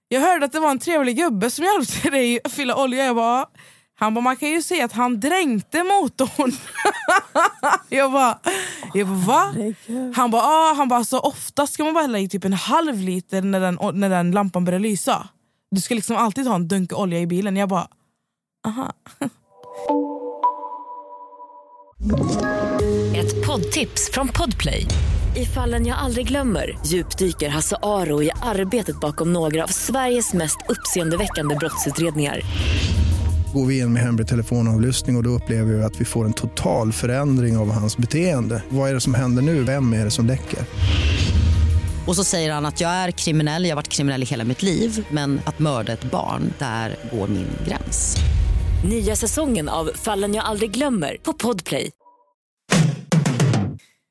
Jag 0.09 0.21
hörde 0.21 0.45
att 0.45 0.53
det 0.53 0.61
var 0.61 0.71
en 0.71 0.79
trevlig 0.79 1.17
gubbe 1.17 1.51
som 1.51 1.65
hjälpte 1.65 2.11
dig 2.11 2.41
fylla 2.51 2.77
olja. 2.77 3.05
Jag 3.05 3.17
bara, 3.17 3.47
han 3.95 4.15
bara 4.15 4.21
man 4.21 4.37
kan 4.37 4.49
ju 4.49 4.63
se 4.63 4.83
att 4.83 4.93
han 4.93 5.21
dränkte 5.21 5.83
motorn. 5.83 6.53
jag 7.89 8.13
bara, 8.13 8.39
jag 8.95 9.07
bara 9.09 9.17
va? 9.17 9.55
Han 10.17 10.31
bara, 10.31 10.43
ah, 10.43 10.75
han 10.75 10.89
bara 10.89 11.05
så 11.05 11.21
oftast 11.21 11.73
ska 11.73 11.85
man 11.85 11.95
bara 11.95 12.03
hälla 12.03 12.19
i 12.19 12.29
typ 12.29 12.45
en 12.45 12.53
halv 12.53 12.97
liter 12.97 13.43
när 13.43 13.61
den, 13.61 13.79
när 13.95 14.09
den 14.09 14.31
lampan 14.31 14.65
börjar 14.65 14.81
lysa. 14.81 15.29
Du 15.71 15.81
ska 15.81 15.95
liksom 15.95 16.17
alltid 16.17 16.47
ha 16.47 16.55
en 16.55 16.69
dunk 16.69 16.93
olja 16.93 17.21
i 17.21 17.27
bilen. 17.27 17.57
Jag 17.57 17.69
bara, 17.69 17.89
aha. 18.67 18.93
Ett 23.17 23.47
poddtips 23.47 24.11
från 24.13 24.29
Podplay. 24.29 24.87
I 25.37 25.45
fallen 25.45 25.87
jag 25.87 25.99
aldrig 25.99 26.29
glömmer 26.29 26.79
djupdyker 26.87 27.49
Hasse 27.49 27.77
Aro 27.83 28.23
i 28.23 28.31
arbetet 28.43 29.01
bakom 29.01 29.33
några 29.33 29.65
av 29.65 29.69
Sveriges 29.69 30.33
mest 30.33 30.59
uppseendeväckande 30.69 31.55
brottsutredningar. 31.55 32.41
Går 33.55 33.67
vi 33.67 33.79
in 33.79 33.93
med 33.93 34.03
hemlig 34.03 34.29
telefonavlyssning 34.29 35.17
och, 35.17 35.21
och 35.21 35.25
då 35.25 35.31
upplever 35.31 35.73
vi 35.73 35.83
att 35.83 36.01
vi 36.01 36.05
får 36.05 36.25
en 36.25 36.33
total 36.33 36.93
förändring 36.93 37.57
av 37.57 37.71
hans 37.73 37.97
beteende. 37.97 38.63
Vad 38.69 38.91
är 38.91 38.95
det 38.95 39.01
som 39.01 39.15
händer 39.15 39.43
nu? 39.43 39.65
Vem 39.65 39.93
är 39.93 40.05
det 40.05 40.11
som 40.11 40.27
läcker? 40.27 40.59
Och 42.11 42.16
så 42.16 42.25
säger 42.25 42.53
han 42.53 42.66
att 42.66 42.81
jag 42.81 42.90
är 42.90 43.11
kriminell, 43.11 43.64
jag 43.64 43.70
har 43.70 43.77
varit 43.77 43.88
kriminell 43.88 44.23
i 44.23 44.27
hela 44.27 44.44
mitt 44.44 44.62
liv 44.62 45.07
men 45.11 45.40
att 45.44 45.59
mörda 45.59 45.92
ett 45.92 46.05
barn, 46.11 46.53
där 46.59 46.96
går 47.12 47.29
min 47.29 47.46
gräns. 47.66 48.16
Nya 48.88 49.16
säsongen 49.16 49.68
av 49.68 49.90
Fallen 49.94 50.35
jag 50.35 50.44
aldrig 50.44 50.70
glömmer 50.70 51.16
på 51.23 51.33
Podplay. 51.33 51.90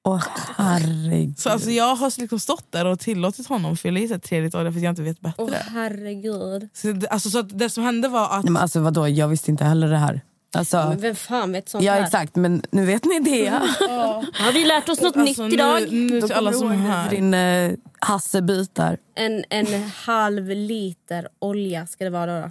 Åh 0.08 0.24
herregud. 0.58 1.40
Så 1.40 1.50
alltså, 1.50 1.70
jag 1.70 1.96
har 1.96 2.20
liksom 2.22 2.40
stått 2.40 2.72
där 2.72 2.86
och 2.86 3.00
tillåtit 3.00 3.48
honom 3.48 3.78
fylla 3.78 4.00
i 4.00 4.08
sig 4.08 4.20
tre 4.20 4.42
liter 4.42 4.60
olja 4.60 4.72
för 4.72 4.80
att 4.80 4.84
jag 4.84 4.92
inte 4.92 5.02
vet 5.02 5.20
bättre. 5.22 5.44
Åh 5.44 5.50
herregud. 5.74 6.70
Så, 6.74 6.92
det- 6.92 7.08
alltså, 7.08 7.30
så 7.30 7.40
att 7.40 7.60
det 7.60 7.70
som 7.70 7.84
hände 7.84 8.08
var 8.08 8.26
att 8.38 8.44
Nej, 8.44 8.52
men 8.52 8.62
alltså, 8.62 8.80
vadå, 8.80 9.08
jag 9.08 9.28
visste 9.28 9.52
inte 9.52 9.64
heller 9.64 9.88
det 9.88 9.98
här. 9.98 10.22
Alltså, 10.54 10.78
Men 10.90 11.00
vem 11.00 11.16
fan 11.16 11.52
vet 11.52 11.70
sånt 11.70 11.84
ja 11.84 11.94
här? 11.94 12.04
exakt, 12.04 12.36
men 12.36 12.62
nu 12.72 12.86
vet 12.86 13.06
ni 13.06 13.20
det. 13.20 13.48
Har 14.34 14.52
vi 14.54 14.66
lärt 14.66 14.90
oss 14.90 15.02
något 15.02 15.18
Alltså, 15.18 15.44
nytt 15.44 15.54
idag? 15.54 15.82
Nu, 15.92 16.10
nu 16.14 16.22
till 16.22 16.32
alla 16.34 16.54
som 16.54 16.72
är 16.72 16.76
här. 16.76 17.10
din 17.10 17.34
eh, 17.34 17.72
Hasse-bit 18.00 18.76
där. 18.76 18.98
En, 19.16 19.44
en 19.50 19.84
halv 20.06 20.50
liter 20.50 21.28
olja 21.40 21.88
ska 21.88 22.04
det 22.04 22.10
vara 22.10 22.42
då. 22.42 22.50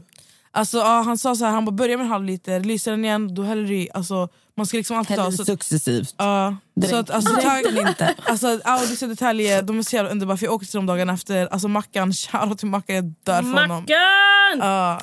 Alltså, 0.51 0.79
ja, 0.79 1.03
han 1.03 1.19
sa 1.19 1.35
så 1.37 1.45
här, 1.45 1.53
han 1.53 1.65
bara 1.65 1.71
börja 1.73 1.97
med 1.97 2.05
en 2.05 2.11
halv 2.11 2.25
liter, 2.25 2.61
lyser 2.61 2.91
den 2.91 3.05
igen, 3.05 3.35
då 3.35 3.43
häller 3.43 3.63
du 3.69 3.75
i. 3.75 3.89
Alltså, 3.95 4.29
man 4.57 4.67
ska 4.67 4.77
liksom 4.77 4.99
alltid 4.99 5.17
ta... 5.17 5.33
Så, 5.33 5.45
successivt. 5.45 6.15
ja, 6.19 6.57
så 6.91 6.97
att, 6.97 7.11
alltså, 7.11 7.35
tack, 7.35 7.63
Direkt 7.65 7.89
inte. 7.89 8.15
alltså, 8.27 8.61
Audi 8.65 8.97
Södertälje, 8.97 9.63
de 9.63 9.79
är 9.79 9.83
så 9.83 9.97
jävla 9.97 10.11
underbara 10.11 10.37
för 10.37 10.45
jag 10.47 10.55
åkte 10.55 10.71
till 10.71 10.79
dem 10.79 10.87
dagen 10.87 11.11
efter. 11.11 11.47
Alltså 11.47 11.69
Mackan, 11.69 12.13
shoutout 12.13 12.59
till 12.59 12.69
Mackan, 12.69 12.97
jag 12.97 13.05
dör 13.05 13.43
för 13.43 13.49
honom. 13.49 13.69
Mackan! 13.69 14.59
Ja. 14.69 15.01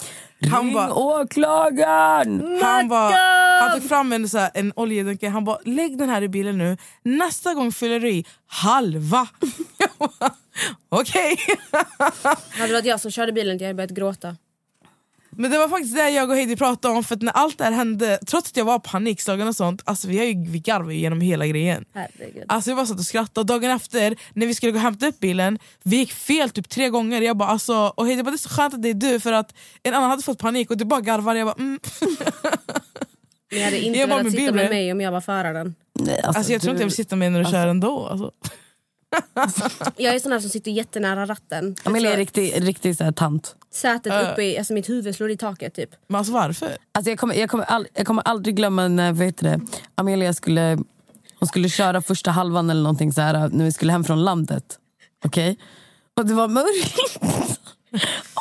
Han 0.51 0.65
Ring 0.65 0.77
åklagaren! 0.91 2.59
han, 2.63 2.87
bara, 2.87 3.15
han 3.61 3.79
tog 3.79 3.89
fram 3.89 4.13
en, 4.13 4.29
så 4.29 4.37
här, 4.37 4.51
en 4.53 4.73
oljedunke, 4.75 5.29
han 5.29 5.45
bara 5.45 5.57
lägg 5.65 5.97
den 5.97 6.09
här 6.09 6.21
i 6.21 6.27
bilen 6.29 6.57
nu, 6.57 6.77
nästa 7.03 7.53
gång 7.53 7.71
fyller 7.71 7.99
du 7.99 8.09
i 8.09 8.25
halva. 8.47 9.27
Jag 9.77 10.31
Okej. 10.89 11.37
Hade 12.51 12.67
det 12.67 12.73
varit 12.73 12.85
jag 12.85 13.01
som 13.01 13.11
körde 13.11 13.31
bilen 13.31 13.57
jag 13.57 13.65
hade 13.65 13.73
börjat 13.73 13.91
gråta. 13.91 14.35
Men 15.37 15.51
det 15.51 15.57
var 15.57 15.69
faktiskt 15.69 15.95
det 15.95 16.09
jag 16.09 16.29
och 16.29 16.35
Heidi 16.35 16.55
pratade 16.55 16.93
om, 16.93 17.03
för 17.03 17.15
att 17.15 17.21
när 17.21 17.31
allt 17.33 17.57
det 17.57 17.63
här 17.63 17.71
hände, 17.71 18.19
trots 18.27 18.49
att 18.51 18.57
jag 18.57 18.65
var 18.65 18.79
panikslagen 18.79 19.47
och 19.47 19.55
sånt, 19.55 19.81
alltså 19.85 20.07
vi, 20.07 20.17
har 20.17 20.25
ju, 20.25 20.45
vi 20.51 20.59
garvade 20.59 20.93
ju 20.93 20.99
genom 20.99 21.21
hela 21.21 21.47
grejen. 21.47 21.85
Herregud. 21.93 22.43
Alltså 22.47 22.69
jag 22.69 22.77
bara 22.77 22.85
satt 22.85 22.99
och 22.99 23.05
skrattade 23.05 23.39
och 23.39 23.45
dagen 23.45 23.71
efter 23.71 24.15
när 24.33 24.47
vi 24.47 24.55
skulle 24.55 24.71
gå 24.71 24.77
och 24.77 24.81
hämta 24.81 25.07
upp 25.07 25.19
bilen, 25.19 25.59
vi 25.83 25.97
gick 25.97 26.11
fel 26.11 26.49
typ 26.49 26.69
tre 26.69 26.89
gånger. 26.89 27.21
Jag 27.21 27.37
bara, 27.37 27.49
alltså, 27.49 27.93
och 27.95 28.05
Heidi 28.05 28.23
bara 28.23 28.31
det 28.31 28.35
är 28.35 28.37
så 28.37 28.49
skönt 28.49 28.73
att 28.73 28.81
det 28.81 28.89
är 28.89 28.93
du 28.93 29.19
för 29.19 29.31
att 29.31 29.53
en 29.83 29.93
annan 29.93 30.09
hade 30.09 30.23
fått 30.23 30.39
panik 30.39 30.71
och 30.71 30.77
du 30.77 30.85
bara 30.85 31.01
garvar. 31.01 31.35
Jag 31.35 31.47
bara, 31.47 31.55
mm. 31.59 31.79
Ni 33.51 33.61
hade 33.61 33.79
inte 33.79 33.99
Jag 33.99 34.07
velat 34.07 34.23
med 34.23 34.31
sitta 34.31 34.51
med 34.51 34.69
mig 34.69 34.91
om 34.91 35.01
jag 35.01 35.11
var 35.11 35.21
föraren. 35.21 35.75
Nej, 35.99 36.21
Alltså, 36.23 36.51
jag 36.51 36.61
tror 36.61 36.71
inte 36.71 36.81
jag 36.81 36.87
vill 36.87 36.95
sitta 36.95 37.15
med 37.15 37.31
när 37.31 37.43
du 37.43 37.51
kör 37.51 37.67
ändå. 37.67 38.07
Alltså. 38.07 38.31
Jag 39.97 40.15
är 40.15 40.19
sån 40.19 40.31
här 40.31 40.39
som 40.39 40.49
sitter 40.49 40.71
jättenära 40.71 41.25
ratten. 41.25 41.75
Amelia 41.83 42.09
är 42.09 42.13
Så 42.13 42.19
riktig, 42.19 42.67
riktig 42.67 42.97
så 42.97 43.03
här, 43.03 43.11
tant. 43.11 43.55
Sätet 43.75 44.13
Äh. 44.13 44.31
uppe 44.31 44.43
i, 44.43 44.57
alltså 44.57 44.73
mitt 44.73 44.89
huvud 44.89 45.15
slår 45.15 45.31
i 45.31 45.37
taket 45.37 45.73
typ. 45.73 45.89
Men 46.07 46.17
alltså 46.17 46.33
varför? 46.33 46.69
Alltså, 46.91 47.09
jag, 47.11 47.19
kommer, 47.19 47.35
jag, 47.35 47.49
kommer 47.49 47.63
all, 47.63 47.87
jag 47.93 48.07
kommer 48.07 48.21
aldrig 48.21 48.55
glömma 48.55 48.87
när 48.87 49.13
vad 49.13 49.25
heter 49.25 49.43
det, 49.43 49.59
Amelia 49.95 50.33
skulle, 50.33 50.77
hon 51.39 51.47
skulle 51.47 51.69
köra 51.69 52.01
första 52.01 52.31
halvan 52.31 52.69
eller 52.69 52.81
någonting 52.83 53.13
så 53.13 53.21
här, 53.21 53.49
när 53.49 53.65
vi 53.65 53.71
skulle 53.71 53.91
hem 53.91 54.03
från 54.03 54.23
landet. 54.23 54.79
Okej? 55.25 55.57
Och 56.17 56.25
det 56.25 56.33
var 56.33 56.47
mörkt. 56.47 57.19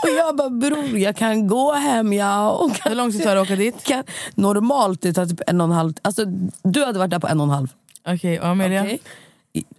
Och 0.02 0.08
jag 0.18 0.36
bara, 0.36 0.50
bror 0.50 0.98
jag 0.98 1.16
kan 1.16 1.46
gå 1.46 1.72
hem 1.72 2.12
ja. 2.12 2.50
Och 2.50 2.74
kan, 2.76 2.90
Hur 2.90 2.96
lång 2.96 3.12
tid 3.12 3.22
tar 3.22 3.34
det 3.34 3.40
att 3.40 3.46
åka 3.46 3.56
dit? 3.56 3.84
kan, 3.84 4.04
normalt 4.34 5.00
det 5.02 5.12
tar 5.12 5.26
typ 5.26 5.40
en 5.46 5.60
och 5.60 5.64
en 5.64 5.72
halv. 5.72 5.92
Alltså, 6.02 6.24
du 6.62 6.84
hade 6.84 6.98
varit 6.98 7.10
där 7.10 7.18
på 7.18 7.26
en 7.26 7.40
och 7.40 7.44
en 7.44 7.50
halv. 7.50 7.68
Okej, 8.08 8.40
och 8.40 8.46
Amelia? 8.48 8.90
I- 8.90 8.98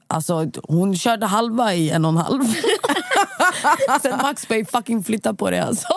Alltså, 0.08 0.52
hon 0.68 0.96
körde 0.96 1.26
halva 1.26 1.74
i 1.74 1.90
en 1.90 2.06
och 2.06 2.12
en 2.12 2.18
halv. 2.18 2.42
Sen 4.02 4.18
Max 4.22 4.48
Bay 4.48 4.66
fucking 4.66 5.04
flytta 5.04 5.34
på 5.34 5.50
det 5.52 5.64
alltså. 5.64 5.88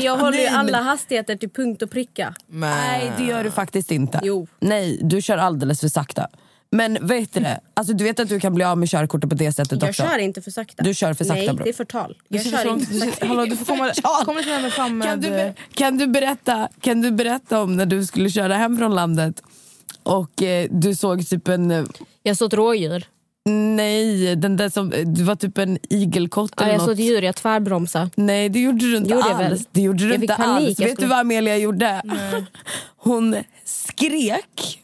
Jag 0.00 0.16
håller 0.16 0.38
ju 0.38 0.44
men- 0.44 0.54
alla 0.54 0.80
hastigheter 0.80 1.36
till 1.36 1.50
punkt 1.50 1.82
och 1.82 1.90
pricka. 1.90 2.34
Nej 2.46 3.12
det 3.18 3.24
gör 3.24 3.44
du 3.44 3.50
faktiskt 3.50 3.90
inte. 3.90 4.20
Jo. 4.22 4.46
Nej 4.60 4.98
du 5.02 5.22
kör 5.22 5.38
alldeles 5.38 5.80
för 5.80 5.88
sakta. 5.88 6.28
Men 6.74 7.06
vet 7.06 7.32
du 7.34 7.40
det? 7.40 7.60
Alltså, 7.74 7.92
du 7.94 8.04
vet 8.04 8.20
att 8.20 8.28
du 8.28 8.40
kan 8.40 8.54
bli 8.54 8.64
av 8.64 8.78
med 8.78 8.88
körkortet 8.88 9.30
på 9.30 9.36
det 9.36 9.52
sättet 9.52 9.82
Jag 9.82 9.88
också? 9.90 10.02
kör 10.02 10.18
inte 10.18 10.42
för 10.42 10.50
sakta. 10.50 10.82
Du 10.82 10.94
kör 10.94 11.14
för 11.14 11.24
sakta, 11.24 11.34
Nej, 11.42 11.54
bro. 11.54 11.64
det 11.64 11.70
är 11.70 11.74
förtal. 11.74 12.16
Du 12.28 12.36
Jag 12.36 12.44
sitter 12.44 12.58
kör 12.58 12.64
för 12.64 12.70
inte 12.74 12.86
för 12.86 12.94
du 12.94 13.00
sakta. 13.10 13.26
Hallå, 13.26 13.44
du 13.44 13.56
får 13.56 13.64
komma, 13.64 13.92
komma 14.24 14.38
lite 14.38 14.50
närmare 14.50 14.70
fram 14.70 14.98
med... 14.98 15.08
Kan 15.08 15.20
du, 15.20 15.54
kan, 15.74 15.98
du 15.98 16.06
berätta, 16.06 16.68
kan 16.80 17.00
du 17.00 17.10
berätta 17.10 17.62
om 17.62 17.76
när 17.76 17.86
du 17.86 18.06
skulle 18.06 18.30
köra 18.30 18.56
hem 18.56 18.76
från 18.78 18.94
landet 18.94 19.42
och 20.02 20.42
eh, 20.42 20.68
du 20.70 20.94
såg 20.94 21.28
typ 21.28 21.48
en... 21.48 21.88
Jag 22.22 22.36
såg 22.36 22.46
ett 22.46 22.54
rådjur. 22.54 23.04
Nej, 23.44 24.36
den 24.36 24.56
där 24.56 24.68
som, 24.68 24.90
det 24.90 25.22
var 25.22 25.36
typ 25.36 25.58
en 25.58 25.78
igelkott 25.90 26.52
Ja, 26.56 26.62
eller 26.62 26.72
jag 26.72 26.82
såg 26.82 26.92
ett 26.92 26.98
djur, 26.98 27.22
jag 27.22 27.36
tvärbromsade. 27.36 28.10
Nej 28.14 28.48
det 28.48 28.58
gjorde 28.60 28.78
du 28.78 28.96
inte 28.96 29.10
Gjorde 29.10 29.24
alls. 29.34 29.68
Det 29.72 29.80
gjorde 29.80 30.04
du 30.04 30.10
Jag 30.10 30.20
inte 30.22 30.34
alls. 30.34 30.68
Vet 30.68 30.74
skulle- 30.76 30.94
du 30.94 31.06
vad 31.06 31.18
Amelia 31.18 31.56
gjorde? 31.56 32.02
Hon 32.96 33.36
skrek 33.64 34.78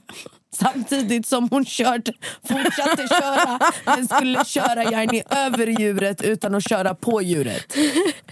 samtidigt 0.55 1.27
som 1.27 1.49
hon 1.51 1.65
kört, 1.65 2.09
fortsatte 2.49 3.09
köra 3.09 3.59
men 3.85 4.09
skulle 4.09 4.45
köra 4.45 4.85
gärna 4.85 5.23
över 5.47 5.67
djuret 5.67 6.23
utan 6.23 6.55
att 6.55 6.69
köra 6.69 6.95
på 6.95 7.23
djuret. 7.23 7.77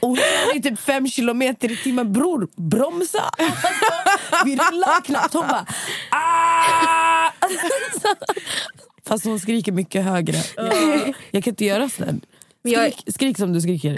Och 0.01 0.09
hon 0.09 0.17
körde 0.17 0.59
i 0.59 0.63
typ 0.63 0.81
fem 0.81 1.09
kilometer 1.09 1.73
i 1.73 1.77
timmen. 1.77 2.13
Bror, 2.13 2.49
bromsa! 2.57 3.23
Alltså, 3.39 3.69
vi 4.45 4.57
rullar 4.57 5.05
knappt. 5.05 5.35
Hon 5.35 5.49
bara... 5.49 5.67
Ah! 9.07 9.09
Fast 9.09 9.25
hon 9.25 9.41
skriker 9.41 9.73
mycket 9.73 10.05
högre. 10.05 10.37
Jag, 10.57 11.15
jag 11.31 11.45
kan 11.45 11.51
inte 11.51 11.65
göra 11.65 11.89
sådär. 11.89 12.15
Jag- 12.63 12.93
Skrik, 12.93 13.15
skrik 13.15 13.39
som 13.39 13.53
du 13.53 13.61
skriker. 13.61 13.97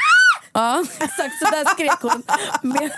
Ja, 0.52 0.80
exakt 1.00 1.38
så 1.44 1.50
där 1.50 1.64
skrek 1.74 1.98
hon. 2.02 2.22
Men, 2.62 2.90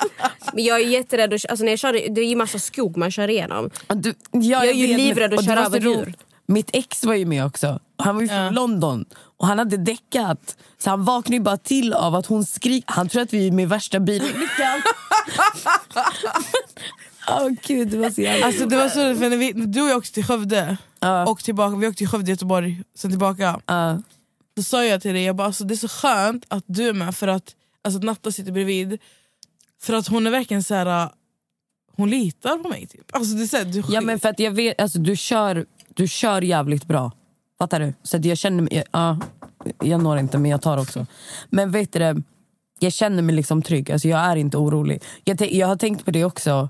Men 0.53 0.65
jag 0.65 0.81
är 0.81 0.87
jätterädd. 0.87 1.35
Att, 1.35 1.47
alltså 1.51 1.65
när 1.65 1.73
jag 1.73 1.79
kör, 1.79 1.93
det 2.15 2.21
är 2.21 2.25
ju 2.29 2.37
massa 2.37 2.59
skog 2.59 2.97
man 2.97 3.11
kör 3.11 3.29
igenom. 3.31 3.71
du, 3.89 4.15
Jag 4.33 4.69
är 4.69 4.73
ju 4.73 4.97
livrädd 4.97 5.33
att 5.33 5.39
och 5.39 5.45
köra 5.45 5.65
över 5.67 5.81
djur. 5.81 6.15
Mitt 6.47 6.71
ex 6.73 7.05
var 7.05 7.15
ju 7.15 7.27
med 7.27 7.47
också. 7.47 7.81
Han 7.99 8.15
var 8.15 8.23
ju 8.23 8.29
från 8.29 8.55
London 8.55 9.05
och 9.39 9.47
han 9.47 9.59
hade 9.59 9.77
däckat. 9.77 10.57
Så 10.79 10.91
han 10.91 11.05
vaknade 11.05 11.37
ju 11.37 11.43
bara 11.43 11.57
till 11.57 11.93
av 11.93 12.15
att 12.15 12.27
hon 12.27 12.45
skrik. 12.45 12.85
Han 12.87 13.09
tror 13.09 13.23
att 13.23 13.33
vi 13.33 13.47
är 13.49 13.53
med 13.53 13.69
värsta 13.69 14.01
bilolyckan. 14.01 14.83
Åh 17.29 17.49
gud, 17.67 17.89
det 17.89 17.97
var 17.99 18.11
så 18.11 18.21
jävla... 18.21 18.47
Alltså 18.47 18.67
det 18.67 18.77
var 18.77 18.89
så 18.89 18.95
för 18.95 19.31
när 19.31 19.37
vi, 19.37 19.53
du 19.53 19.83
och 19.83 19.89
jag 19.89 19.97
åkte 19.97 20.13
till 20.13 20.25
Skövde 20.25 20.77
Ja. 21.01 21.27
och 21.27 21.45
tillbaka, 21.45 21.77
vi 21.77 21.87
åkte 21.87 21.99
till 21.99 22.09
Skövde, 22.09 22.31
Göteborg, 22.31 22.83
sen 22.95 23.11
tillbaka. 23.11 23.61
Ja. 23.67 24.03
Då 24.57 24.63
sa 24.63 24.85
jag 24.85 25.03
till 25.03 25.15
dig, 25.15 25.25
jag 25.25 25.37
bara, 25.37 25.47
alltså, 25.47 25.65
det 25.65 25.75
är 25.75 25.77
så 25.77 25.89
skönt 25.89 26.45
att 26.49 26.65
du 26.67 26.89
är 26.89 26.93
med 26.93 27.15
för 27.15 27.29
att, 27.29 27.55
alltså, 27.85 27.99
att 27.99 28.05
Natta 28.05 28.33
sitter 28.33 28.53
bredvid. 28.53 28.99
För 29.83 29.93
att 29.93 30.09
hon 30.09 30.27
är 30.27 30.31
verkligen 30.31 30.63
så 30.63 30.75
här. 30.75 31.05
uh, 31.05 31.11
hon 31.97 32.11
litar 32.11 32.59
på 32.59 32.69
mig. 32.69 32.87
Typ. 32.87 33.17
Alltså, 33.17 33.35
det 33.35 33.43
är 33.43 33.47
så 33.47 33.57
här, 33.57 33.65
du, 33.65 33.83
Ja 33.89 34.01
men 34.01 34.21
för 34.21 34.29
att 34.29 34.39
jag 34.39 34.51
vet, 34.51 34.81
alltså, 34.81 34.99
du, 34.99 35.17
kör, 35.17 35.67
du 35.95 36.09
kör 36.09 36.43
jävligt 36.43 36.85
bra. 36.85 37.13
Fattar 37.59 37.81
du? 37.81 37.95
Så 38.03 38.19
jag 38.23 38.39
känner 38.39 38.63
mig, 38.63 38.85
ja, 38.93 39.19
jag 39.83 40.03
når 40.03 40.19
inte 40.19 40.39
men 40.39 40.51
jag 40.51 40.63
tar 40.63 40.79
också. 40.79 41.07
Men 41.51 41.71
vet 41.71 41.93
du 41.93 42.23
jag 42.83 42.93
känner 42.93 43.23
mig 43.23 43.35
liksom 43.35 43.63
trygg. 43.63 43.91
Alltså, 43.91 44.09
jag 44.09 44.21
är 44.21 44.37
inte 44.37 44.57
orolig. 44.57 45.03
Jag, 45.25 45.53
jag 45.53 45.67
har 45.67 45.77
tänkt 45.77 46.05
på 46.05 46.11
det 46.11 46.25
också. 46.25 46.69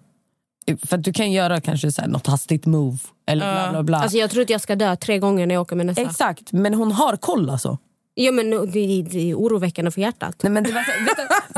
För 0.77 0.97
att 0.99 1.05
du 1.05 1.13
kan 1.13 1.33
göra 1.33 1.61
kanske 1.61 1.93
så 1.93 2.01
här, 2.01 2.09
något 2.09 2.27
hastigt 2.27 2.67
move. 2.67 2.99
Eller 3.27 3.53
bla 3.55 3.71
bla 3.71 3.83
bla. 3.83 3.99
Alltså 3.99 4.19
jag 4.19 4.31
tror 4.31 4.43
att 4.43 4.51
jag 4.51 4.61
ska 4.61 4.77
dö 4.77 4.97
tre 4.97 5.19
gånger 5.19 5.47
när 5.47 5.55
jag 5.55 5.63
åker 5.63 5.77
med 5.77 5.87
Nessa. 5.87 6.01
Exakt, 6.01 6.53
men 6.53 6.75
hon 6.75 6.93
har 6.93 7.17
koll 7.17 7.51
alltså. 7.51 7.79
Ja, 8.15 8.33
men 8.33 8.51
det, 8.51 9.03
det 9.03 9.31
är 9.31 9.35
oroväckande 9.35 9.91
för 9.91 10.01
hjärtat. 10.01 10.37
Nej, 10.43 10.53
men 10.53 10.65
det 10.65 10.73
var, 10.73 10.83
så- 10.83 10.91
vet, 11.05 11.17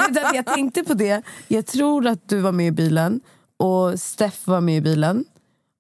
du, 0.09 0.21
vet 0.21 0.31
du, 0.31 0.37
jag 0.37 0.47
tänkte 0.47 0.85
på 0.85 0.95
det. 0.95 1.23
Jag 1.49 1.67
tror 1.67 2.07
att 2.07 2.29
du 2.29 2.41
var 2.41 2.53
med 2.53 2.67
i 2.67 2.71
bilen 2.73 3.21
och 3.59 4.01
Steff 4.01 4.47
var 4.47 4.61
med 4.61 4.77
i 4.77 4.81
bilen. 4.81 5.25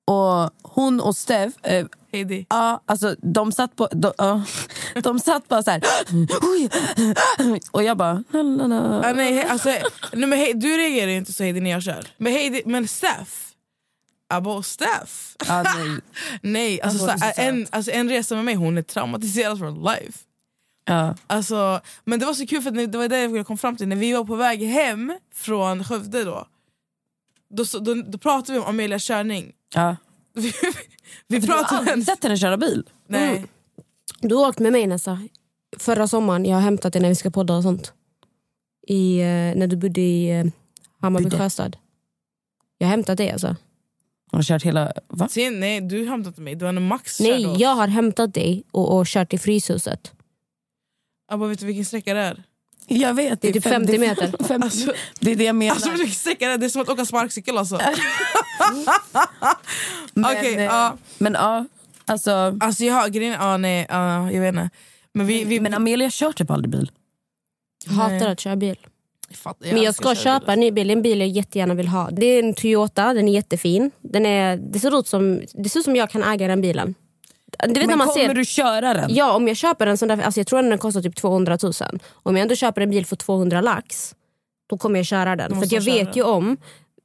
Och 0.07 0.51
hon 0.63 1.01
och 1.01 1.17
Steff, 1.17 1.53
eh, 1.63 1.87
Heidi. 2.13 2.47
ja, 2.51 2.83
alltså, 2.87 3.17
de 3.23 3.53
satt 3.53 3.77
på... 3.77 3.89
De, 3.93 4.13
ja, 4.19 4.43
de 5.03 5.21
satt 5.21 5.49
bara 5.49 5.63
så 5.63 5.71
här... 5.71 5.83
Och 7.71 7.83
jag 7.83 7.97
bara... 7.97 8.25
Ah, 9.05 9.13
nej, 9.13 9.45
alltså, 9.45 9.69
nej, 10.13 10.29
men 10.29 10.39
hej, 10.39 10.55
du 10.55 10.77
reagerar 10.77 11.11
inte 11.11 11.33
så 11.33 11.43
Heidi 11.43 11.61
när 11.61 11.71
jag 11.71 11.83
kör. 11.83 12.07
Men, 12.17 12.33
Heidi, 12.33 12.63
men 12.67 12.89
Steff, 12.89 13.53
Abo 14.29 14.63
Steff. 14.63 15.37
Ja, 15.49 15.63
nej. 15.63 16.01
Nej, 16.43 16.83
alltså, 16.83 16.99
så, 16.99 17.19
så 17.19 17.33
en, 17.37 17.67
alltså, 17.71 17.91
en 17.91 18.09
resa 18.09 18.35
med 18.35 18.45
mig, 18.45 18.55
hon 18.55 18.79
är 18.79 18.83
traumatiserad 18.83 19.59
for 19.59 19.93
life. 19.95 20.19
Ja. 20.85 21.15
Alltså, 21.27 21.81
men 22.05 22.19
det 22.19 22.27
var 22.27 22.35
så 22.35 22.47
kul 22.47 22.63
för 22.63 22.71
det 22.71 22.99
var 22.99 23.09
det 23.09 23.21
jag 23.21 23.47
kom 23.47 23.59
fram 23.59 23.77
till 23.77 23.89
när 23.89 23.97
vi 23.97 24.13
var 24.13 24.25
på 24.25 24.37
väg 24.37 24.63
hem 24.63 25.19
från 25.35 25.85
Skövde 25.85 26.25
då. 26.25 26.47
Då, 27.51 27.65
då, 27.81 27.95
då 27.95 28.19
pratade 28.19 28.53
vi 28.53 28.59
om 28.59 28.69
Amelias 28.69 29.05
körning. 29.05 29.53
Ja. 29.75 29.97
Vi, 31.27 31.39
vi 31.39 31.47
Du 31.47 31.53
har 31.53 31.59
pratade 31.59 31.91
aldrig 31.91 32.07
sett 32.07 32.23
henne 32.23 32.37
köra 32.37 32.57
bil? 32.57 32.89
Nej. 33.07 33.47
Du 34.21 34.35
har 34.35 34.49
åkt 34.49 34.59
med 34.59 34.73
mig 34.73 34.87
Nessa. 34.87 35.21
Förra 35.79 36.09
sommaren, 36.09 36.45
jag 36.45 36.55
har 36.57 36.63
hämtat 36.63 36.93
dig 36.93 37.03
när 37.03 37.09
vi 37.09 37.15
ska 37.15 37.31
podda 37.31 37.55
och 37.57 37.63
sånt. 37.63 37.93
I, 38.89 39.19
eh, 39.21 39.25
när 39.27 39.67
du 39.67 39.77
bodde 39.77 40.01
i 40.01 40.31
eh, 40.31 40.45
Hammarby 41.01 41.25
Bodde. 41.25 41.39
sjöstad. 41.39 41.77
Jag 42.79 42.87
har 42.87 42.91
hämtat 42.91 43.19
dig 43.19 43.31
alltså. 43.31 43.57
Hon 44.31 44.39
har 44.39 44.43
kört 44.43 44.63
hela... 44.63 44.93
Va? 45.09 45.29
Sen, 45.29 45.61
nej, 45.61 45.81
du 45.81 46.07
hämtade 46.09 46.29
inte 46.29 46.41
mig. 46.41 46.55
Var 46.55 46.73
när 46.73 46.81
Max 46.81 47.21
Nej, 47.21 47.55
jag 47.59 47.75
har 47.75 47.89
hämtat 47.89 48.35
dig 48.35 48.65
och, 48.71 48.99
och 48.99 49.07
kört 49.07 49.31
till 49.31 49.41
Fryshuset. 49.41 50.13
Abba, 51.29 51.47
vet 51.47 51.59
du 51.59 51.67
vilken 51.67 51.85
sträcka 51.85 52.15
det 52.15 52.21
är? 52.21 52.43
Jag 52.87 53.15
vet. 53.15 53.41
Det 53.43 53.49
är 53.49 53.53
typ 53.53 53.63
50 53.63 53.99
meter. 53.99 54.45
50, 54.49 54.55
Alltså, 54.65 54.93
det 55.21 55.31
är 55.31 55.37
det 55.37 55.45
jag 55.45 55.57
menar. 55.57 55.75
alltså, 55.75 55.91
det 55.91 56.45
är? 56.45 56.59
Det 56.59 56.67
är 56.67 56.69
som 56.69 56.83
att 56.83 56.89
åka 56.89 57.05
sparkcykel 57.05 57.59
alltså. 57.59 57.77
men, 60.13 60.25
Okej, 60.25 60.55
eh, 60.55 60.63
ja. 60.63 60.97
men 61.19 61.33
ja, 61.33 61.65
alltså... 62.05 62.59
Alltså 62.61 62.85
jag 62.85 62.95
har 62.95 63.09
grejen, 63.09 63.33
ja 63.41 63.57
nej, 63.57 63.87
ja, 63.89 64.31
jag 64.33 64.41
vet 64.41 64.49
inte. 64.49 64.71
Men 65.13 65.27
vi, 65.27 65.45
vi, 65.45 65.61
Men 65.61 65.75
Amelia 65.75 66.11
kör 66.11 66.33
typ 66.33 66.51
aldrig 66.51 66.71
bil. 66.71 66.91
Jag 67.87 67.93
hatar 67.93 68.19
Nej. 68.19 68.27
att 68.33 68.41
köra 68.41 68.57
bil. 68.57 68.77
fattar, 69.35 69.73
Men 69.73 69.83
jag 69.83 69.95
ska 69.95 70.15
köpa 70.15 70.53
en 70.53 70.61
ny 70.61 70.71
bil. 70.71 70.91
En 70.91 71.03
bil 71.03 71.21
jag 71.21 71.29
jättegärna 71.29 71.75
vill 71.75 71.89
ha. 71.89 72.11
Det 72.11 72.27
är 72.27 72.43
en 72.43 72.55
Toyota, 72.55 73.15
den 73.15 73.29
är 73.29 73.33
jättefin. 73.33 73.91
Den 74.01 74.27
är, 74.27 74.57
det, 74.57 74.79
ser 74.79 74.99
ut 74.99 75.07
som, 75.07 75.43
det 75.55 75.69
ser 75.69 75.81
ut 75.81 75.85
som 75.85 75.97
jag 75.97 76.11
kan 76.11 76.23
äga 76.23 76.49
den 76.49 76.61
bilen. 76.61 76.95
Du 77.63 77.69
vet 77.69 77.77
när 77.81 77.87
Men 77.87 77.99
man 77.99 78.07
kommer 78.07 78.27
ser, 78.29 78.35
du 78.35 78.45
köra 78.45 78.95
den? 78.95 79.15
Ja, 79.15 79.33
om 79.37 79.49
jag 79.49 79.57
köper 79.57 79.87
en 79.87 79.99
sån 79.99 80.09
där, 80.09 80.23
alltså 80.23 80.41
jag 80.41 80.47
tror 80.47 80.59
att 80.59 80.71
den 80.71 80.79
kostar 80.79 81.03
typ 81.03 81.17
200 81.17 81.59
000. 81.63 81.73
Om 82.13 82.37
jag 82.37 82.43
ändå 82.43 82.55
köper 82.55 82.81
en 82.81 82.91
bil 82.91 83.07
för 83.07 83.17
200 83.17 83.61
lax, 83.61 84.15
då 84.71 84.79
kommer 84.79 84.99
jag 84.99 85.07
köra 85.07 85.37
den. 85.37 85.61
För 85.61 85.75
jag 85.75 85.81
vet 85.83 86.05
den. 86.05 86.13
ju 86.15 86.23
om, 86.23 86.57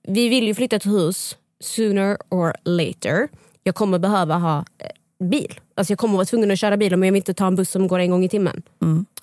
vi 0.08 0.30
vill 0.30 0.48
ju 0.48 0.56
flytta 0.56 0.80
till 0.80 0.92
hus 0.92 1.38
sooner 1.64 2.18
or 2.30 2.54
later. 2.64 3.28
Jag 3.64 3.76
kommer 3.76 4.00
behöva 4.00 4.36
ha 4.36 4.58
eh, 4.60 5.26
bil. 5.28 5.60
Alltså 5.76 5.92
jag 5.92 6.00
kommer 6.00 6.16
vara 6.16 6.26
tvungen 6.26 6.52
att 6.52 6.60
köra 6.60 6.78
bil 6.78 6.94
om 6.94 7.04
jag 7.04 7.12
vill 7.12 7.20
inte 7.20 7.34
ta 7.34 7.48
en 7.48 7.56
buss 7.56 7.72
som 7.72 7.88
går 7.88 8.00
en 8.00 8.12
gång 8.12 8.26
i 8.26 8.30
timmen. 8.30 8.62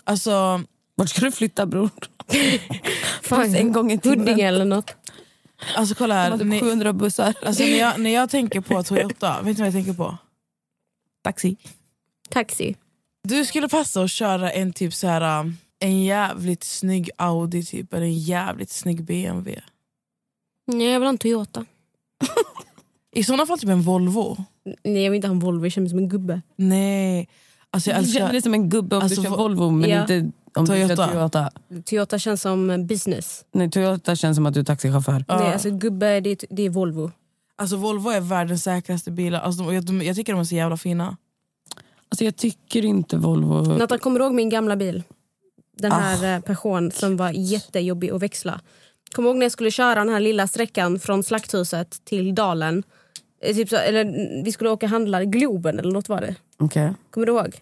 Alltså, 0.04 0.60
Vart 0.94 1.08
ska 1.08 1.20
du 1.20 1.32
flytta 1.32 1.66
bror? 1.66 1.90
Fan, 3.22 3.54
en 3.54 3.72
gång 3.72 3.92
i 3.92 3.98
timmen. 3.98 4.18
Huddinge 4.18 4.48
eller 4.48 4.64
något. 4.64 4.96
alltså 5.76 5.94
kolla 5.94 6.14
här. 6.14 6.30
har 6.30 6.38
typ 6.38 6.46
Ni, 6.46 6.60
700 6.60 6.92
bussar. 6.92 7.34
alltså, 7.46 7.62
när, 7.62 7.78
jag, 7.78 8.00
när 8.00 8.10
jag 8.10 8.30
tänker 8.30 8.60
på 8.60 8.82
Toyota, 8.82 9.36
vet 9.42 9.44
ni 9.44 9.52
vad 9.54 9.66
jag 9.66 9.72
tänker 9.74 9.92
på? 9.92 10.18
Taxi. 11.24 11.56
Taxi. 12.30 12.74
Du 13.22 13.44
skulle 13.44 13.68
passa 13.68 14.02
att 14.02 14.10
köra 14.10 14.50
en 14.50 14.72
typ 14.72 14.94
så 14.94 15.06
här 15.06 15.40
um, 15.40 15.56
en 15.78 16.02
jävligt 16.04 16.64
snygg 16.64 17.10
Audi 17.18 17.64
typ, 17.64 17.94
eller 17.94 18.06
en 18.06 18.18
jävligt 18.18 18.70
snygg 18.70 19.04
BMW. 19.04 19.62
Nej, 20.66 20.86
jag 20.86 21.00
vill 21.00 21.06
ha 21.06 21.08
en 21.10 21.18
Toyota. 21.18 21.64
I 23.14 23.24
sådana 23.24 23.46
fall 23.46 23.58
typ 23.58 23.70
en 23.70 23.82
Volvo. 23.82 24.36
Nej, 24.84 25.02
jag 25.04 25.10
vill 25.10 25.16
inte 25.16 25.28
ha 25.28 25.32
en 25.34 25.38
Volvo, 25.38 25.64
jag 25.64 25.72
känner 25.72 25.82
mig 25.84 25.90
som 25.90 25.98
en 25.98 26.08
gubbe. 26.08 26.42
Nej. 26.56 27.28
Alltså 27.70 27.90
jag 27.90 28.02
Du 28.02 28.06
känner 28.06 28.20
älskar... 28.20 28.32
dig 28.32 28.42
som 28.42 28.54
en 28.54 28.68
gubbe 28.68 28.96
om 28.96 29.02
Alltså, 29.02 29.20
du 29.20 29.26
kör 29.28 29.34
Vo- 29.34 29.38
Volvo 29.38 29.70
men 29.70 29.90
Ja. 29.90 30.00
inte 30.00 30.30
om 30.54 30.64
du 30.64 30.72
Toyota. 30.72 30.96
kör 30.96 31.12
Toyota. 31.12 31.50
Toyota 31.84 32.18
känns 32.18 32.42
som 32.42 32.86
business. 32.86 33.44
Nej, 33.52 33.70
Toyota 33.70 34.16
känns 34.16 34.36
som 34.36 34.46
att 34.46 34.54
du 34.54 34.60
är 34.60 34.64
taxichaufför. 34.64 35.24
Ja. 35.28 35.38
Nej, 35.38 35.52
alltså, 35.52 35.70
gubbe, 35.70 36.20
det 36.20 36.30
är, 36.30 36.36
det 36.50 36.62
är 36.62 36.70
Volvo. 36.70 37.10
Alltså 37.56 37.76
Volvo 37.76 38.10
är 38.10 38.20
världens 38.20 38.62
säkraste 38.64 39.10
bilar. 39.10 39.40
Alltså, 39.40 39.62
de, 39.64 39.74
jag, 39.74 39.84
de, 39.84 40.02
jag 40.02 40.16
tycker 40.16 40.32
de 40.32 40.40
är 40.40 40.44
så 40.44 40.54
jävla 40.54 40.76
fina. 40.76 41.16
Alltså, 42.08 42.24
jag 42.24 42.36
tycker 42.36 42.84
inte 42.84 43.16
Volvo... 43.16 43.62
Natta, 43.78 43.98
kommer 43.98 44.18
du 44.18 44.24
ihåg 44.24 44.34
min 44.34 44.48
gamla 44.48 44.76
bil? 44.76 45.02
Den 45.76 45.92
Ah. 45.92 45.94
här 45.98 46.38
ah. 46.38 46.40
Peugeot 46.40 46.94
som 46.94 47.16
var 47.16 47.30
jättejobbig 47.30 48.10
att 48.10 48.22
växla. 48.22 48.60
Kommer 49.12 49.28
ihåg 49.28 49.36
när 49.36 49.44
jag 49.44 49.52
skulle 49.52 49.70
köra 49.70 49.94
den 50.04 50.08
här 50.08 50.20
lilla 50.20 50.46
sträckan 50.48 50.98
från 50.98 51.22
Slakthuset 51.22 52.04
till 52.04 52.34
Dalen? 52.34 52.82
Eh, 53.42 53.54
Typ 53.54 53.68
så, 53.68 53.76
eller, 53.76 54.04
vi 54.44 54.52
skulle 54.52 54.70
åka 54.70 54.86
och 54.86 54.90
handla 54.90 55.24
Globen 55.24 55.78
eller 55.78 55.92
något 55.92 56.08
var 56.08 56.20
det. 56.20 56.34
Okej. 56.58 56.94
Kommer 57.10 57.26
du 57.26 57.32
ihåg? 57.32 57.56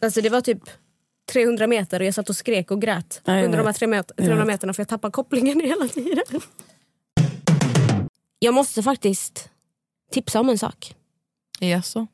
Alltså 0.00 0.20
det 0.20 0.28
var 0.28 0.40
typ 0.40 0.62
300 1.32 1.66
meter 1.66 2.00
och 2.00 2.06
jag 2.06 2.14
satt 2.14 2.28
och 2.30 2.36
skrek 2.36 2.70
och 2.70 2.80
grät 2.82 3.20
jag 3.24 3.44
under 3.44 3.48
de 3.50 3.56
här 3.56 3.64
vet. 3.64 3.76
tre 3.76 3.86
met- 3.88 4.10
Jag 4.16 4.16
300 4.16 4.36
vet. 4.44 4.46
meterna 4.46 4.72
för 4.72 4.80
jag 4.80 4.88
tappade 4.88 5.12
kopplingen 5.12 5.60
hela 5.64 5.88
tiden. 5.88 6.40
Jag 8.46 8.54
måste 8.54 8.82
faktiskt 8.82 9.50
tipsa 10.10 10.40
om 10.40 10.48
en 10.48 10.58
sak. 10.58 10.94
Jaså? 11.60 12.06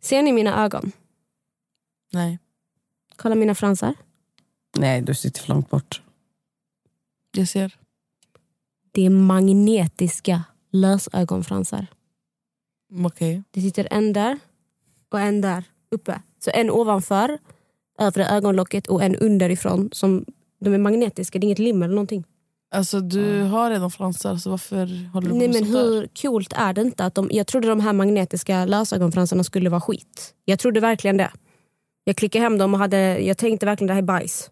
Ser 0.00 0.22
ni 0.22 0.32
mina 0.32 0.64
ögon? 0.64 0.92
Nej. 2.12 2.38
Kolla 3.16 3.34
mina 3.34 3.54
fransar. 3.54 3.94
Nej, 4.78 5.02
du 5.02 5.14
sitter 5.14 5.40
för 5.40 5.48
långt 5.48 5.70
bort. 5.70 6.02
Jag 7.32 7.48
ser. 7.48 7.76
Det 8.92 9.06
är 9.06 9.10
magnetiska 9.10 10.44
lösögonfransar. 10.70 11.86
Okej. 13.04 13.42
Det 13.50 13.60
sitter 13.60 13.88
en 13.90 14.12
där 14.12 14.38
och 15.08 15.20
en 15.20 15.40
där 15.40 15.64
uppe. 15.90 16.22
Så 16.38 16.50
en 16.54 16.70
ovanför 16.70 17.38
övre 17.98 18.26
ögonlocket 18.26 18.86
och 18.86 19.02
en 19.02 19.16
underifrån. 19.16 19.88
Som, 19.92 20.24
de 20.60 20.74
är 20.74 20.78
magnetiska, 20.78 21.38
det 21.38 21.44
är 21.44 21.46
inget 21.46 21.58
lim 21.58 21.82
eller 21.82 21.94
någonting. 21.94 22.24
Alltså 22.72 23.00
du 23.00 23.42
har 23.42 23.70
redan 23.70 23.90
fransar 23.90 24.36
så 24.36 24.50
varför 24.50 25.08
håller 25.12 25.26
du 25.28 25.32
på 25.32 25.38
Nej, 25.38 25.48
men 25.48 25.54
sånt 25.58 25.72
där? 25.72 25.82
hur 25.82 26.08
coolt 26.22 26.52
är 26.52 26.72
det 26.72 26.80
inte? 26.80 27.04
att 27.04 27.14
de, 27.14 27.28
Jag 27.32 27.46
trodde 27.46 27.68
de 27.68 27.80
här 27.80 27.92
magnetiska 27.92 28.64
lösögonfransarna 28.64 29.44
skulle 29.44 29.70
vara 29.70 29.80
skit. 29.80 30.34
Jag 30.44 30.58
trodde 30.58 30.80
verkligen 30.80 31.16
det. 31.16 31.30
Jag 32.04 32.16
klickade 32.16 32.42
hem 32.42 32.58
dem 32.58 32.74
och 32.74 32.80
hade, 32.80 33.18
jag 33.18 33.38
tänkte 33.38 33.66
verkligen 33.66 33.86
det 33.86 33.92
här 33.94 34.02
är 34.02 34.06
bajs. 34.06 34.50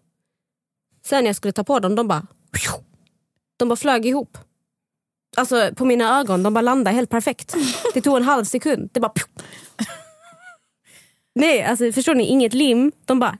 Sen 1.05 1.23
när 1.23 1.29
jag 1.29 1.35
skulle 1.35 1.51
ta 1.51 1.63
på 1.63 1.79
dem, 1.79 1.95
de 1.95 2.07
bara... 2.07 2.27
De 3.57 3.69
bara 3.69 3.75
flög 3.75 4.05
ihop. 4.05 4.37
Alltså 5.37 5.69
på 5.75 5.85
mina 5.85 6.19
ögon, 6.19 6.43
de 6.43 6.53
bara 6.53 6.61
landade 6.61 6.95
helt 6.95 7.09
perfekt. 7.09 7.55
Det 7.93 8.01
tog 8.01 8.17
en 8.17 8.23
halv 8.23 8.45
sekund. 8.45 8.89
Det 8.93 8.99
bara... 8.99 9.13
Nej, 11.35 11.63
alltså 11.63 11.91
förstår 11.91 12.15
ni? 12.15 12.23
Inget 12.23 12.53
lim. 12.53 12.91
De 13.05 13.19
bara... 13.19 13.37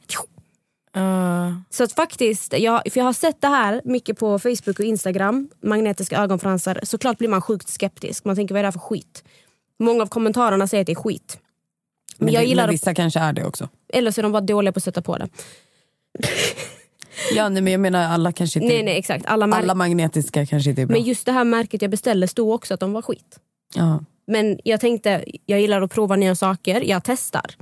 Uh, 0.98 1.54
Så 1.70 1.84
att 1.84 1.94
faktiskt, 1.94 2.54
jag, 2.58 2.82
för 2.92 3.00
jag 3.00 3.06
har 3.06 3.14
sett 3.14 3.42
det 3.42 3.48
här 3.48 3.82
mycket 3.86 4.20
på 4.20 4.40
Facebook 4.40 4.80
och 4.80 4.86
Instagram, 4.86 5.50
magnetiska 5.64 6.18
ögonfransar. 6.18 6.80
Såklart 6.84 7.18
blir 7.18 7.30
man 7.30 7.42
sjukt 7.42 7.70
skeptisk. 7.70 8.26
Man 8.26 8.36
tänker 8.36 8.54
vad 8.56 8.60
är 8.60 8.64
det 8.64 8.68
här 8.68 8.72
för 8.72 8.80
skit? 8.80 9.24
Många 9.80 10.02
av 10.04 10.08
kommentarerna 10.08 10.68
säger 10.68 10.82
att 10.82 10.86
det 10.88 10.94
är 10.94 10.96
skit. 10.96 11.40
Men, 12.18 12.26
Men, 12.26 12.34
jag 12.34 12.44
det, 12.44 12.48
gillar 12.48 12.64
men 12.64 12.72
vissa 12.72 12.94
kanske 12.94 13.20
är 13.20 13.34
det 13.34 13.46
också. 13.46 13.70
Eller 13.94 14.12
så 14.12 14.22
är 14.22 14.24
de 14.24 14.32
bara 14.32 14.42
dåliga 14.42 14.72
på 14.72 14.78
att 14.78 14.84
sätta 14.84 15.02
på 15.02 15.18
det. 15.18 15.30
Ja, 17.36 17.50
nej, 17.50 17.62
men 17.62 17.72
jag 17.74 17.80
menar 17.80 18.04
alla 18.04 18.32
kanske 18.32 18.60
inte... 18.60 18.74
Nej 18.74 18.84
nej 18.84 18.98
exakt, 18.98 19.26
alla, 19.26 19.56
alla 19.56 19.76
magnetiska 19.76 20.46
kanske 20.46 20.70
inte 20.70 20.82
är 20.82 20.86
bra. 20.86 20.98
Men 20.98 21.04
just 21.04 21.26
det 21.26 21.32
här 21.32 21.44
märket 21.44 21.82
jag 21.82 21.92
beställde 21.92 22.28
stod 22.28 22.52
också 22.54 22.74
att 22.74 22.80
de 22.80 22.94
var 22.94 23.02
skit. 23.02 23.40
ja. 23.76 24.04
Men 24.28 24.60
jag 24.64 24.80
tänkte, 24.80 25.24
jag 25.46 25.62
gillar 25.62 25.82
att 25.82 25.92
prova 25.92 26.16
nya 26.16 26.36
saker, 26.36 26.82
jag 26.82 27.04
testar. 27.04 27.56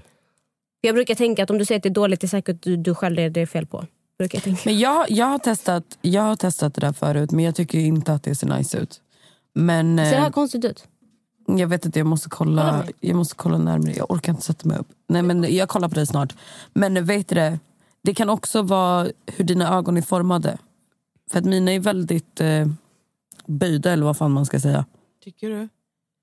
Jag 0.82 0.96
brukar 0.96 1.15
tänka 1.15 1.44
att 1.44 1.50
om 1.50 1.58
du 1.58 1.65
säger 1.65 1.80
att 1.80 1.84
det 1.84 1.89
är 1.89 1.94
dåligt, 1.94 2.22
det 2.22 2.26
är 2.26 2.30
säkert 2.30 2.62
du, 2.62 2.78
du 2.78 2.96
själv 2.96 3.20
är 3.20 3.30
det 3.30 3.42
är 3.42 3.46
fel 3.46 3.65
på. 3.65 3.86
Brukar 4.18 4.38
jag 4.38 4.44
tänka. 4.44 4.62
Men 4.65 4.80
jag, 4.80 5.12
jag, 5.12 5.26
har 5.26 5.39
testat, 5.39 5.84
jag 6.02 6.22
har 6.22 6.36
testat 6.36 6.74
det 6.74 6.82
där 6.82 6.94
förut 6.94 7.32
men 7.32 7.46
jag 7.46 7.56
tycker 7.56 7.80
inte 7.80 8.13
att 8.13 8.24
det 8.24 8.36
ser 8.36 8.48
nice 8.48 8.78
ut. 8.78 9.02
Men 9.54 9.98
Ser 9.98 10.04
det 10.04 10.18
här 10.18 10.26
eh, 10.26 10.32
konstigt 10.32 10.65
ut? 10.65 10.88
jag 11.58 11.68
vet 11.68 11.86
inte, 11.86 12.00
jag 12.00 12.08
måste 12.08 12.30
Kolla 12.30 12.86
jag 13.00 13.15
måste 13.15 13.36
kolla 13.36 13.58
närmare. 13.58 13.94
Jag 13.94 14.12
orkar 14.12 14.32
inte 14.34 14.44
sätta 14.44 14.68
mig 14.68 14.78
upp. 14.78 14.88
Nej 15.08 15.22
men 15.22 15.56
jag 15.56 15.70
kollar 15.70 15.89
på 15.89 15.96
dig 15.96 16.08
snart. 16.08 16.36
Men 16.74 17.06
vet 17.06 17.28
du 17.28 17.36
det, 17.36 17.60
det 18.02 18.13
kan 18.13 18.30
också 18.30 18.62
vara 18.62 19.08
hur 19.26 19.46
dina 19.46 19.78
ögon 19.78 19.98
är 19.98 20.02
formade. 20.02 20.58
För 21.32 21.39
att 21.39 21.46
mina 21.46 21.72
är 21.72 21.80
väldigt 21.80 22.42
eh, 22.42 22.68
böjda 23.48 23.92
eller 23.92 24.06
vad 24.06 24.18
fan 24.18 24.32
man 24.32 24.46
ska 24.46 24.60
säga. 24.60 24.86
tycker 25.24 25.50
du? 25.50 25.70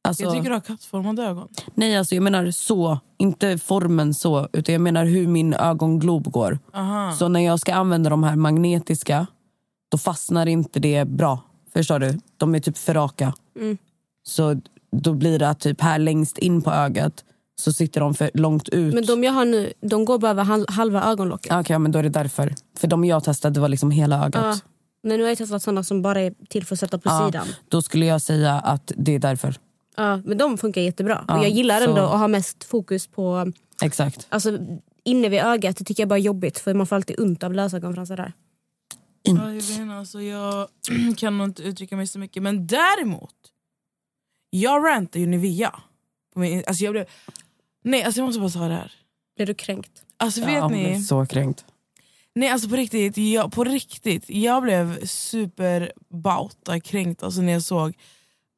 Alltså, 0.09 0.23
Jag 0.23 0.33
tycker 0.33 0.49
du 0.49 0.55
har 0.55 0.61
kattformade 0.61 1.23
ögon. 1.23 1.49
Nej 1.75 1.97
alltså 1.97 2.15
jag 2.15 2.23
menar 2.23 2.51
så, 2.51 2.99
inte 3.19 3.59
formen 3.59 4.15
så 4.15 4.49
utan 4.53 4.73
jag 4.73 4.83
menar 4.83 5.05
hur 5.05 5.27
min 5.27 5.55
ögonglob 5.55 6.31
går. 6.31 6.59
Aha. 6.75 7.13
Så 7.13 7.29
när 7.29 7.41
jag 7.41 7.61
ska 7.61 7.75
använda 7.75 8.11
de 8.11 8.23
här 8.25 8.37
magnetiska 8.37 9.27
då 9.89 9.99
fastnar 9.99 10.47
inte 10.47 10.81
det 10.81 11.05
bra. 11.09 11.39
Förstår 11.73 11.99
du? 11.99 12.19
De 12.37 12.55
är 12.55 12.61
typ 12.61 12.79
för 12.79 12.95
raka. 12.95 13.33
Mm. 13.57 13.79
Så 14.23 14.61
då 14.97 15.13
blir 15.15 15.39
det 15.39 15.49
att 15.49 15.61
typ 15.61 15.81
här 15.81 15.99
längst 15.99 16.39
in 16.39 16.63
på 16.63 16.71
ögat 16.71 17.25
så 17.61 17.73
sitter 17.73 18.01
de 18.01 18.15
för 18.15 18.31
långt 18.35 18.69
ut. 18.69 18.95
Men 18.95 19.07
de 19.07 19.25
jag 19.25 19.33
har 19.33 19.45
nu, 19.45 19.73
de 19.81 20.05
går 20.05 20.19
bara 20.19 20.31
över 20.31 20.45
hal- 20.45 20.67
halva 20.69 21.03
ögonlocket. 21.05 21.53
Okej, 21.53 21.75
ja, 21.75 21.79
men 21.79 21.93
då 21.93 21.99
är 21.99 22.03
det 22.03 22.09
därför. 22.09 22.55
För 22.79 22.89
de 22.89 23.05
jag 23.05 23.25
testade 23.25 23.55
det 23.55 23.61
var 23.61 23.69
liksom 23.69 23.91
hela 23.91 24.17
ögat. 24.27 24.45
Ja. 24.45 24.57
Men 25.03 25.17
nu 25.17 25.23
har 25.23 25.29
jag 25.29 25.39
testat 25.39 25.63
sådana 25.63 25.85
som 25.85 26.03
bara 26.03 26.21
är 26.21 26.35
till 26.49 26.67
för 26.67 26.75
att 26.75 26.81
sätta 26.81 26.99
på 26.99 27.09
Ja, 27.09 27.27
sidan. 27.27 27.47
Då 27.69 27.83
skulle 27.83 28.07
jag 28.07 28.23
säga 28.23 28.53
att 28.55 28.93
det 28.97 29.15
är 29.15 29.19
därför. 29.19 29.55
Ja, 29.97 30.17
men 30.25 30.39
de 30.39 30.59
funkar 30.59 30.81
jättebra. 30.81 31.25
Ja, 31.29 31.39
och 31.39 31.45
jag 31.45 31.51
gillar 31.51 31.81
så- 31.81 31.89
ändå 31.89 32.03
att 32.03 32.19
ha 32.19 32.29
mest 32.29 32.65
fokus 32.65 33.07
på... 33.07 33.53
Exakt. 33.83 34.27
Alltså, 34.29 34.59
inne 35.05 35.29
vid 35.29 35.41
ögat 35.41 35.77
det 35.77 35.85
tycker 35.85 36.03
jag 36.03 36.09
bara 36.09 36.19
är 36.19 36.23
jobbigt 36.23 36.59
för 36.59 36.75
man 36.75 36.87
får 36.87 36.97
alltid 36.97 37.21
ont 37.21 37.43
av 37.43 37.55
lösögonfransar 37.55 38.17
där. 38.17 38.33
Ja, 39.23 39.53
jag, 39.53 39.91
alltså, 39.91 40.23
jag 40.23 40.69
kan 41.17 41.39
nog 41.39 41.47
inte 41.47 41.63
uttrycka 41.63 41.97
mig 41.97 42.07
så 42.07 42.19
mycket. 42.19 42.43
Men 42.43 42.67
däremot, 42.67 43.35
jag 44.51 44.87
rantar 44.87 45.21
ju 45.21 45.27
Nivea. 45.27 45.81
På 46.35 46.41
min, 46.41 46.65
alltså, 46.67 46.85
jag 46.85 46.93
blev, 46.93 47.07
nej, 47.85 48.03
alltså, 48.03 48.21
jag 48.21 48.27
måste 48.27 48.41
bara 48.41 48.51
säga 48.51 48.69
det 48.69 48.75
här. 48.75 48.93
Blir 49.37 49.47
du 49.47 49.55
kränkt? 49.55 50.03
Alltså, 50.17 50.41
vet 50.41 50.55
ja, 50.55 50.69
ni? 50.69 51.03
så 51.03 51.27
kränkt. 51.27 51.65
Nej 52.37 52.49
alltså 52.49 52.69
på 52.69 52.77
riktigt, 52.77 53.17
jag, 53.17 53.53
på 53.53 53.65
riktigt, 53.65 54.31
jag 54.31 54.63
blev 54.63 55.07
superbauta 55.07 56.81
kränkt 56.81 57.23
alltså 57.23 57.41
när 57.41 57.53
jag 57.53 57.63
såg, 57.63 57.95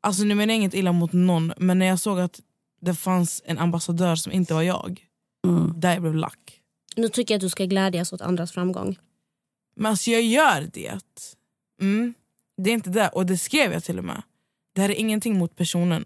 alltså 0.08 0.24
nu 0.24 0.34
menar 0.34 0.54
jag 0.54 0.56
inget 0.56 0.74
illa 0.74 0.92
mot 0.92 1.12
någon, 1.12 1.52
men 1.56 1.78
när 1.78 1.86
jag 1.86 1.98
såg 1.98 2.20
att 2.20 2.40
det 2.80 2.94
fanns 2.94 3.42
en 3.44 3.58
ambassadör 3.58 4.16
som 4.16 4.32
inte 4.32 4.54
var 4.54 4.62
jag, 4.62 5.04
Mm. 5.46 5.72
där 5.80 5.92
jag 5.92 6.02
blev 6.02 6.14
lack. 6.14 6.60
Nu 6.96 7.08
tycker 7.08 7.34
jag 7.34 7.38
att 7.38 7.42
du 7.42 7.48
ska 7.48 7.64
glädjas 7.64 8.12
åt 8.12 8.20
andras 8.20 8.52
framgång. 8.52 8.98
Men 9.76 9.86
alltså 9.90 10.10
jag 10.10 10.22
gör 10.22 10.68
det. 10.72 10.98
Mm, 11.80 12.14
det 12.56 12.70
är 12.70 12.74
inte 12.74 12.90
det, 12.90 13.08
och 13.08 13.26
det 13.26 13.38
skrev 13.38 13.72
jag 13.72 13.84
till 13.84 13.98
och 13.98 14.04
med. 14.04 14.22
Det 14.74 14.80
här 14.80 14.88
är 14.90 14.94
ingenting 14.94 15.38
mot 15.38 15.56
personen. 15.56 16.04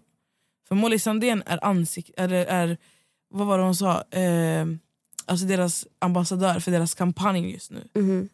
För 0.67 0.75
Molly 0.75 0.99
Sandén 0.99 1.43
är, 1.45 1.57
ansik- 1.57 2.11
är, 2.17 2.29
är 2.29 2.77
vad 3.29 3.47
var 3.47 3.57
det 3.57 3.63
hon 3.63 3.75
sa, 3.75 4.01
eh, 4.11 4.65
alltså 5.25 5.45
deras 5.45 5.87
ambassadör 5.99 6.59
för 6.59 6.71
deras 6.71 6.93
kampanj 6.93 7.51
just 7.51 7.71
nu. 7.71 7.87
Mhm. 7.95 8.29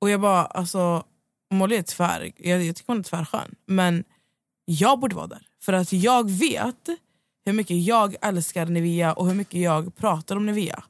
Och 0.00 0.10
jag 0.10 0.20
bara, 0.20 0.44
alltså 0.46 1.04
Molly 1.50 1.76
är 1.76 1.82
tvär, 1.82 2.32
jag, 2.36 2.62
jag 2.64 2.76
tycker 2.76 2.92
hon 2.92 2.98
är 2.98 3.02
tvärskön. 3.02 3.54
Men 3.66 4.04
jag 4.64 5.00
borde 5.00 5.16
vara 5.16 5.26
där. 5.26 5.42
För 5.62 5.72
att 5.72 5.92
jag 5.92 6.30
vet 6.30 6.88
hur 7.44 7.52
mycket 7.52 7.76
jag 7.76 8.16
älskar 8.22 8.66
Nivea 8.66 9.12
och 9.12 9.26
hur 9.26 9.34
mycket 9.34 9.60
jag 9.60 9.96
pratar 9.96 10.36
om 10.36 10.46
Nivea. 10.46 10.82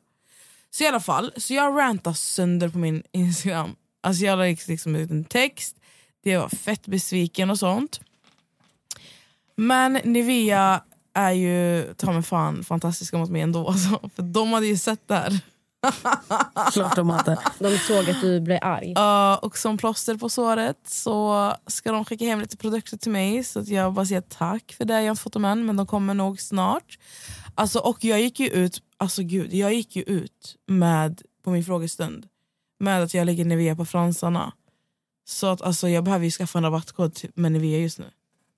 Så 0.71 0.85
i 0.85 0.87
alla 0.87 1.01
fall, 1.01 1.33
så 1.37 1.55
jag 1.55 1.79
rantade 1.79 2.17
sönder 2.17 2.69
på 2.69 2.79
min 2.79 3.03
Instagram. 3.13 3.77
Alltså 4.01 4.25
jag 4.25 4.39
la 4.39 4.45
liksom-, 4.45 4.73
liksom 4.73 4.97
ut 4.97 5.11
en 5.11 5.25
text, 5.25 5.77
det 6.23 6.37
var 6.37 6.49
fett 6.49 6.87
besviken 6.87 7.51
och 7.51 7.59
sånt. 7.59 8.01
Men 9.57 9.93
Nivea 9.93 10.83
är 11.15 11.33
ju 11.33 11.95
ta 11.95 12.13
mig 12.13 12.23
fan 12.23 12.65
fantastiska 12.65 13.19
mot 13.19 13.31
mig 13.31 13.43
ändå. 13.43 13.69
Alltså, 13.69 14.11
för 14.15 14.23
de 14.23 14.53
hade 14.53 14.67
ju 14.67 14.77
sett 14.77 15.09
det 15.09 15.15
här. 15.15 15.41
Klart 16.73 16.97
de 16.97 17.11
hade. 17.11 17.39
De 17.59 17.79
såg 17.79 18.11
att 18.11 18.21
du 18.21 18.41
blev 18.41 18.59
arg. 18.63 18.95
Uh, 18.99 19.45
och 19.45 19.59
som 19.59 19.79
plåster 19.79 20.15
på 20.15 20.29
såret 20.29 20.79
så 20.85 21.53
ska 21.67 21.93
de 21.93 22.05
skicka 22.05 22.25
hem 22.25 22.41
lite 22.41 22.57
produkter 22.57 22.97
till 22.97 23.13
mig. 23.13 23.45
Så 23.45 23.61
att 23.61 23.69
jag 23.69 23.93
bara 23.93 24.07
säger 24.07 24.21
tack 24.21 24.75
för 24.79 24.85
det. 24.85 25.03
Jag 25.03 25.11
har 25.11 25.17
fått 25.17 25.33
dem 25.33 25.45
än 25.45 25.67
men 25.67 25.77
de 25.77 25.87
kommer 25.87 26.15
nog 26.15 26.41
snart. 26.41 26.99
Alltså, 27.55 27.79
och 27.79 28.05
jag 28.05 28.21
gick 28.21 28.41
ju 28.41 28.49
ut 28.49 28.83
alltså 28.97 29.23
gud, 29.23 29.55
jag 29.55 29.75
gick 29.75 29.97
ju 29.97 30.03
ut 30.03 30.57
med 30.67 31.23
på 31.45 31.51
min 31.51 31.65
frågestund 31.65 32.27
med 32.79 33.03
att 33.03 33.15
jag 33.15 33.27
lägger 33.27 33.45
Nivea 33.45 33.77
på 33.77 33.85
fransarna. 33.85 34.53
Så 35.25 35.47
att 35.47 35.63
alltså, 35.63 35.89
jag 35.89 36.05
behöver 36.05 36.25
ju 36.25 36.31
skaffa 36.31 36.59
en 36.59 36.65
rabattkod 36.65 37.21
med 37.35 37.53
Nivea 37.53 37.79
just 37.79 37.99
nu. 37.99 38.11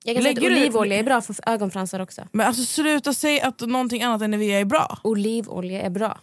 Jag 0.05 0.17
kan 0.17 0.23
säga 0.23 0.39
att 0.39 0.45
olivolja 0.45 0.99
är 0.99 1.03
bra 1.03 1.21
för 1.21 1.37
ögonfransar 1.47 2.01
också. 2.01 2.23
Men 2.33 2.47
alltså 2.47 2.65
sluta 2.65 3.15
säga 3.15 3.47
att 3.47 3.61
någonting 3.61 4.03
annat 4.03 4.23
än 4.23 4.31
Nivea 4.31 4.61
är 4.61 4.65
bra. 4.65 4.99
Olivolja 5.03 5.83
är 5.83 5.91
bra. 5.91 6.19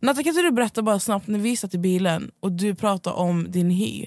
Natta 0.00 0.22
kan 0.22 0.30
inte 0.30 0.42
du 0.42 0.50
berätta 0.50 0.82
bara 0.82 0.98
snabbt 0.98 1.26
när 1.26 1.38
vi 1.38 1.56
satt 1.56 1.74
i 1.74 1.78
bilen 1.78 2.30
och 2.40 2.52
du 2.52 2.74
pratade 2.74 3.16
om 3.16 3.50
din 3.50 3.70
hy. 3.70 4.06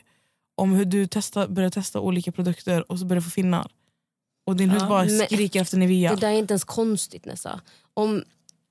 Om 0.55 0.71
hur 0.71 0.85
du 0.85 1.07
testa, 1.07 1.47
började 1.47 1.73
testa 1.73 1.99
olika 1.99 2.31
produkter 2.31 2.91
och 2.91 2.99
så 2.99 3.05
började 3.05 3.23
få 3.23 3.29
finnar. 3.29 3.71
Och 4.47 4.55
din 4.55 4.69
hud 4.69 4.87
bara 4.87 5.05
Men- 5.05 5.19
skriker 5.19 5.61
efter 5.61 5.77
Nivea. 5.77 6.15
Det 6.15 6.21
där 6.21 6.27
är 6.27 6.37
inte 6.37 6.53
ens 6.53 6.63
konstigt 6.63 7.25
Nessa. 7.25 7.61
Om, 7.93 8.23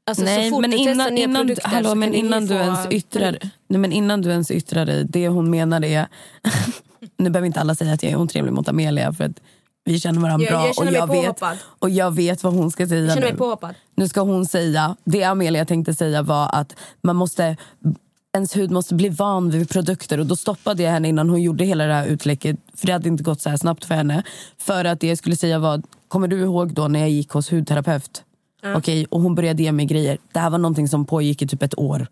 alltså, 0.07 0.25
Nej, 0.25 0.51
så 0.51 0.57
fort 0.57 0.61
men 0.61 0.71
du 0.71 0.77
testar 0.77 0.93
innan, 0.93 1.15
nya 1.15 1.25
innan, 1.25 1.47
produkter 1.47 1.69
hallå, 1.69 1.89
så 1.89 1.95
men 1.95 2.07
kan 2.07 2.13
ni 2.13 2.19
innan, 2.19 2.43
du 2.43 2.49
få 2.49 2.55
ens 2.55 2.87
yttrar, 2.91 3.39
nej, 3.67 3.81
men 3.81 3.93
innan 3.93 4.23
du 4.23 4.31
ens 4.31 4.51
yttrar 4.51 4.87
dig, 4.87 5.05
det 5.05 5.29
hon 5.29 5.51
menar 5.51 5.85
är... 5.85 6.07
nu 7.17 7.31
behöver 7.31 7.47
inte 7.47 7.61
alla 7.61 7.75
säga 7.75 7.93
att 7.93 8.03
jag 8.03 8.13
är 8.13 8.17
otrevlig 8.17 8.53
mot 8.53 8.69
Amelia 8.69 9.13
för 9.13 9.25
att 9.25 9.41
vi 9.93 10.01
känner 10.01 10.21
varandra 10.21 10.45
Jag, 10.45 10.53
bra 10.53 10.67
jag 10.67 10.75
känner 10.75 10.91
och, 10.91 10.97
jag 10.97 11.09
mig 11.09 11.23
vet, 11.23 11.43
och 11.79 11.91
jag 11.91 12.11
vet 12.15 12.43
vad 12.43 12.55
hon 12.55 12.71
ska 12.71 12.89
säga 12.89 13.01
Jag 13.01 13.09
känner 13.09 13.23
mig 13.23 13.33
nu. 13.33 13.39
påhoppad. 13.39 13.75
Nu 13.95 14.09
ska 14.09 14.21
hon 14.21 14.47
säga, 14.47 14.97
det 15.05 15.25
Amelia 15.25 15.65
tänkte 15.65 15.95
säga 15.95 16.23
var 16.23 16.51
att 16.53 16.77
man 17.03 17.17
måste, 17.17 17.57
ens 18.35 18.57
hud 18.57 18.71
måste 18.71 18.95
bli 18.95 19.09
van 19.09 19.51
vid 19.51 19.71
produkter 19.71 20.21
och 20.21 20.27
då 20.27 20.37
stoppade 20.37 20.83
jag 20.83 20.91
henne 20.91 21.09
innan 21.09 21.31
hon 21.31 21.43
gjorde 21.43 21.65
hela 21.65 21.85
det 21.85 21.95
här 21.95 22.07
utläcket 22.07 22.57
för 22.75 22.87
det 22.87 22.93
hade 22.93 23.09
inte 23.09 23.23
gått 23.23 23.41
så 23.41 23.51
här 23.51 23.57
snabbt 23.57 23.85
för 23.85 23.95
henne. 23.95 24.23
För 24.59 24.85
att 24.85 25.01
det 25.01 25.07
jag 25.07 25.19
skulle 25.19 25.37
säga 25.37 25.59
var, 25.59 25.83
kommer 26.09 26.29
du 26.29 26.41
ihåg 26.41 26.75
då 26.75 26.89
när 26.89 27.01
jag 27.01 27.11
gick 27.11 27.31
hos 27.31 27.53
hudterapeut? 27.53 28.25
Okej, 28.77 29.07
och 29.11 29.21
hon 29.21 29.35
började 29.35 29.63
ge 29.63 29.73
mig 29.73 29.87
grejer. 29.87 30.19
Det 30.33 30.39
här 30.39 30.51
var 30.51 30.59
någonting 30.59 30.89
som 30.89 31.05
pågick 31.05 31.43
i 31.43 31.47
typ 31.49 31.63
ett 31.63 31.79
år. 31.79 32.07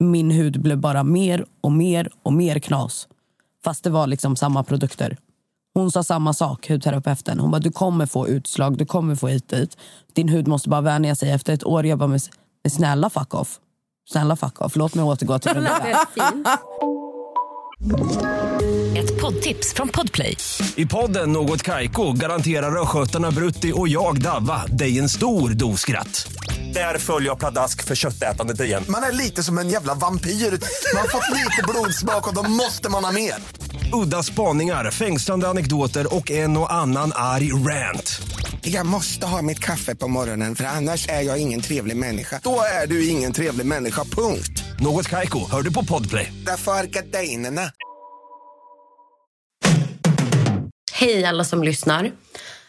min 0.00 0.30
hud 0.30 0.60
blev 0.62 0.78
bara 0.78 1.04
mer 1.04 1.44
och 1.60 1.72
mer 1.72 2.08
och 2.22 2.32
mer 2.32 2.58
knas. 2.58 3.08
Fast 3.64 3.84
det 3.84 3.90
var 3.90 4.06
liksom 4.06 4.36
samma 4.36 4.62
produkter. 4.64 5.16
Hon 5.74 5.90
sa 5.92 6.02
samma 6.02 6.32
sak, 6.34 6.68
hudterapeuten. 6.68 7.40
Hon 7.40 7.50
bara, 7.50 7.58
du 7.58 7.72
kommer 7.72 8.06
få 8.06 8.28
utslag, 8.28 8.78
du 8.78 8.86
kommer 8.86 9.14
få 9.14 9.28
hit 9.28 9.48
dit. 9.48 9.76
Din 10.12 10.28
hud 10.28 10.48
måste 10.48 10.68
bara 10.68 10.80
vänja 10.80 11.14
sig. 11.16 11.30
Efter 11.30 11.52
ett 11.52 11.64
år 11.64 11.86
jag 11.86 11.98
bara, 11.98 12.08
men, 12.08 12.20
snälla 12.70 13.10
fuck 13.10 13.34
off. 13.34 13.58
Snälla 14.10 14.36
fuck 14.36 14.60
off, 14.60 14.76
låt 14.76 14.94
mig 14.94 15.04
återgå 15.04 15.38
till 15.38 15.52
det 15.54 15.60
där. 15.60 15.96
Ett 18.96 19.20
poddtips 19.20 19.74
från 19.74 19.88
Podplay. 19.88 20.36
I 20.76 20.86
podden 20.86 21.32
Något 21.32 21.62
Kaiko 21.62 22.12
garanterar 22.12 22.82
östgötarna 22.82 23.30
Brutti 23.30 23.72
och 23.74 23.88
jag, 23.88 24.22
Davva, 24.22 24.66
dig 24.66 24.98
en 24.98 25.08
stor 25.08 25.50
dos 25.50 25.80
skratt. 25.80 26.32
Där 26.74 26.98
följer 26.98 27.28
jag 27.30 27.38
pladask 27.38 27.84
för 27.84 27.94
köttätandet 27.94 28.60
igen. 28.60 28.84
Man 28.88 29.02
är 29.02 29.12
lite 29.12 29.42
som 29.42 29.58
en 29.58 29.68
jävla 29.68 29.94
vampyr. 29.94 30.30
Man 30.30 31.00
har 31.00 31.08
fått 31.08 31.36
lite 31.36 31.62
blodsmak 31.68 32.28
och 32.28 32.34
då 32.34 32.42
måste 32.50 32.88
man 32.88 33.04
ha 33.04 33.12
mer. 33.12 33.34
Udda 33.92 34.22
spaningar, 34.22 34.90
fängslande 34.90 35.48
anekdoter 35.48 36.14
och 36.14 36.30
en 36.30 36.56
och 36.56 36.72
annan 36.72 37.12
arg 37.14 37.52
rant. 37.52 38.22
Jag 38.60 38.86
måste 38.86 39.26
ha 39.26 39.42
mitt 39.42 39.58
kaffe 39.58 39.94
på 39.94 40.08
morgonen 40.08 40.54
för 40.54 40.64
annars 40.64 41.08
är 41.08 41.20
jag 41.20 41.38
ingen 41.38 41.60
trevlig 41.60 41.96
människa. 41.96 42.40
Då 42.44 42.60
är 42.82 42.86
du 42.86 43.08
ingen 43.08 43.32
trevlig 43.32 43.66
människa, 43.66 44.04
punkt. 44.04 44.64
Något 44.80 45.08
Kaiko, 45.08 45.50
hör 45.50 45.62
du 45.62 45.72
på 45.72 45.84
Podplay. 45.84 46.32
Därför 46.46 46.72
är 46.72 46.84
gardinerna. 46.84 47.70
Hej 50.92 51.24
alla 51.24 51.44
som 51.44 51.62
lyssnar. 51.62 52.10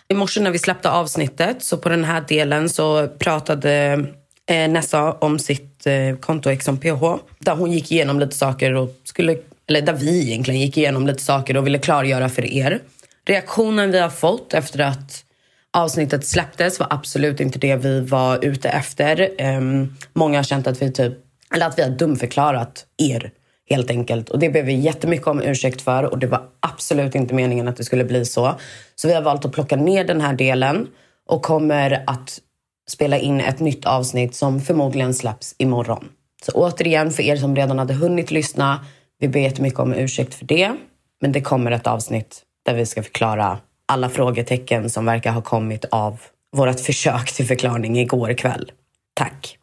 I 0.08 0.14
morse 0.14 0.42
när 0.42 0.52
vi 0.52 0.60
släppte 0.60 0.90
avsnittet 0.90 1.64
så 1.64 1.78
på 1.78 1.90
den 1.90 2.04
här 2.04 2.26
delen 2.28 2.70
så 2.70 3.08
pratade 3.08 4.06
eh, 4.50 4.70
Nessa 4.70 5.14
om 5.14 5.40
sitt 5.40 5.88
eh, 5.88 6.16
konto 6.20 6.50
Exxon 6.50 6.78
PH. 6.78 7.04
Där 7.40 7.56
hon 7.56 7.72
gick 7.72 7.92
igenom 7.92 8.20
lite 8.20 8.36
saker 8.36 8.74
och 8.74 8.96
skulle, 9.04 9.38
eller 9.70 9.82
där 9.82 9.94
vi 9.94 10.22
egentligen 10.22 10.62
gick 10.62 10.78
igenom 10.78 11.08
lite 11.08 11.24
saker 11.24 11.58
och 11.58 11.66
ville 11.66 11.78
klargöra 11.78 12.30
för 12.30 12.46
er. 12.46 12.80
Reaktionen 13.26 13.92
vi 13.92 14.00
har 14.00 14.10
fått 14.10 14.54
efter 14.54 14.80
att 14.80 15.26
avsnittet 15.74 16.26
släpptes 16.26 16.80
var 16.80 16.88
absolut 16.90 17.40
inte 17.40 17.60
det 17.60 17.76
vi 17.76 18.00
var 18.00 18.46
ute 18.46 18.70
efter. 18.70 19.30
Um, 19.58 19.98
många 20.14 20.38
har 20.38 20.44
känt 20.44 20.68
att 20.68 20.82
vi 20.82 20.92
typ, 20.92 21.14
eller 21.56 21.68
att 21.68 21.78
vi 21.78 21.84
har 21.84 21.90
dumförklarat 21.90 22.86
er 22.98 23.32
helt 23.70 23.90
enkelt. 23.90 24.30
Och 24.30 24.40
det 24.40 24.50
ber 24.50 24.64
vi 24.64 24.74
jättemycket 24.74 25.28
om 25.28 25.42
ursäkt 25.42 25.82
för 25.82 26.04
och 26.04 26.20
det 26.20 26.28
var 26.28 26.42
absolut 26.60 27.16
inte 27.16 27.34
meningen 27.34 27.68
att 27.68 27.78
det 27.78 27.84
skulle 27.84 28.04
bli 28.04 28.26
så. 28.26 28.56
Så 28.96 29.08
vi 29.08 29.14
har 29.14 29.22
valt 29.22 29.46
att 29.46 29.52
plocka 29.52 29.76
ner 29.76 30.06
den 30.06 30.22
här 30.22 30.34
delen 30.34 30.88
och 31.30 31.42
kommer 31.42 32.04
att 32.08 32.40
spela 32.90 33.18
in 33.18 33.40
ett 33.40 33.60
nytt 33.60 33.86
avsnitt 33.86 34.36
som 34.36 34.62
förmodligen 34.62 35.14
släpps 35.14 35.56
imorgon. 35.58 36.10
Så 36.46 36.52
återigen, 36.52 37.12
för 37.12 37.24
er 37.24 37.36
som 37.36 37.56
redan 37.56 37.80
hade 37.80 37.94
hunnit 37.94 38.32
lyssna, 38.32 38.86
vi 39.24 39.28
ber 39.30 39.40
jättemycket 39.40 39.80
om 39.80 39.94
ursäkt 39.94 40.34
för 40.36 40.46
det. 40.46 40.76
Men 41.22 41.32
det 41.32 41.42
kommer 41.42 41.72
ett 41.72 41.88
avsnitt 41.88 42.44
där 42.66 42.74
vi 42.76 42.86
ska 42.86 43.04
förklara 43.04 43.60
alla 43.86 44.10
frågetecken 44.10 44.90
som 44.90 45.06
verkar 45.06 45.32
ha 45.32 45.42
kommit 45.42 45.86
av 45.86 46.22
vårt 46.56 46.80
försök 46.80 47.32
till 47.34 47.48
förklaring 47.48 48.00
igår 48.00 48.34
kväll. 48.34 48.72
Tack. 49.14 49.58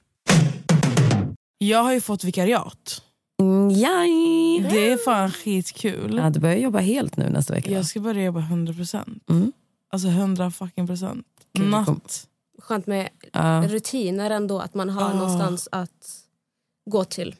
Jag 1.59 1.83
har 1.83 1.93
ju 1.93 2.01
fått 2.01 2.25
vikariat. 2.25 3.03
Mm, 3.41 3.71
Jaj. 3.71 4.67
Det 4.71 4.91
är 4.93 4.97
fan 5.05 5.31
skitkul. 5.31 6.17
Ja, 6.17 6.31
du 6.31 6.41
börjar 6.41 6.57
jobba 6.57 6.79
helt 6.79 7.17
nu 7.17 7.29
nästa 7.31 7.55
vecka. 7.55 7.71
Jag 7.71 7.87
ska 7.87 8.01
börja 8.01 8.23
jobba 8.25 8.41
100%. 8.41 9.21
Mm. 9.31 9.53
Alltså 9.93 10.09
100 10.09 10.51
fucking 10.51 10.87
procent. 10.87 11.27
Natt. 11.59 12.27
Skönt 12.59 12.87
med 12.87 13.09
Ja. 13.33 13.65
rutiner 13.69 14.31
ändå, 14.31 14.59
att 14.61 14.75
man 14.75 14.91
har 14.91 15.11
Ah. 15.11 15.15
någonstans 15.15 15.69
att 15.73 16.07
gå 16.91 17.05
till. 17.05 17.35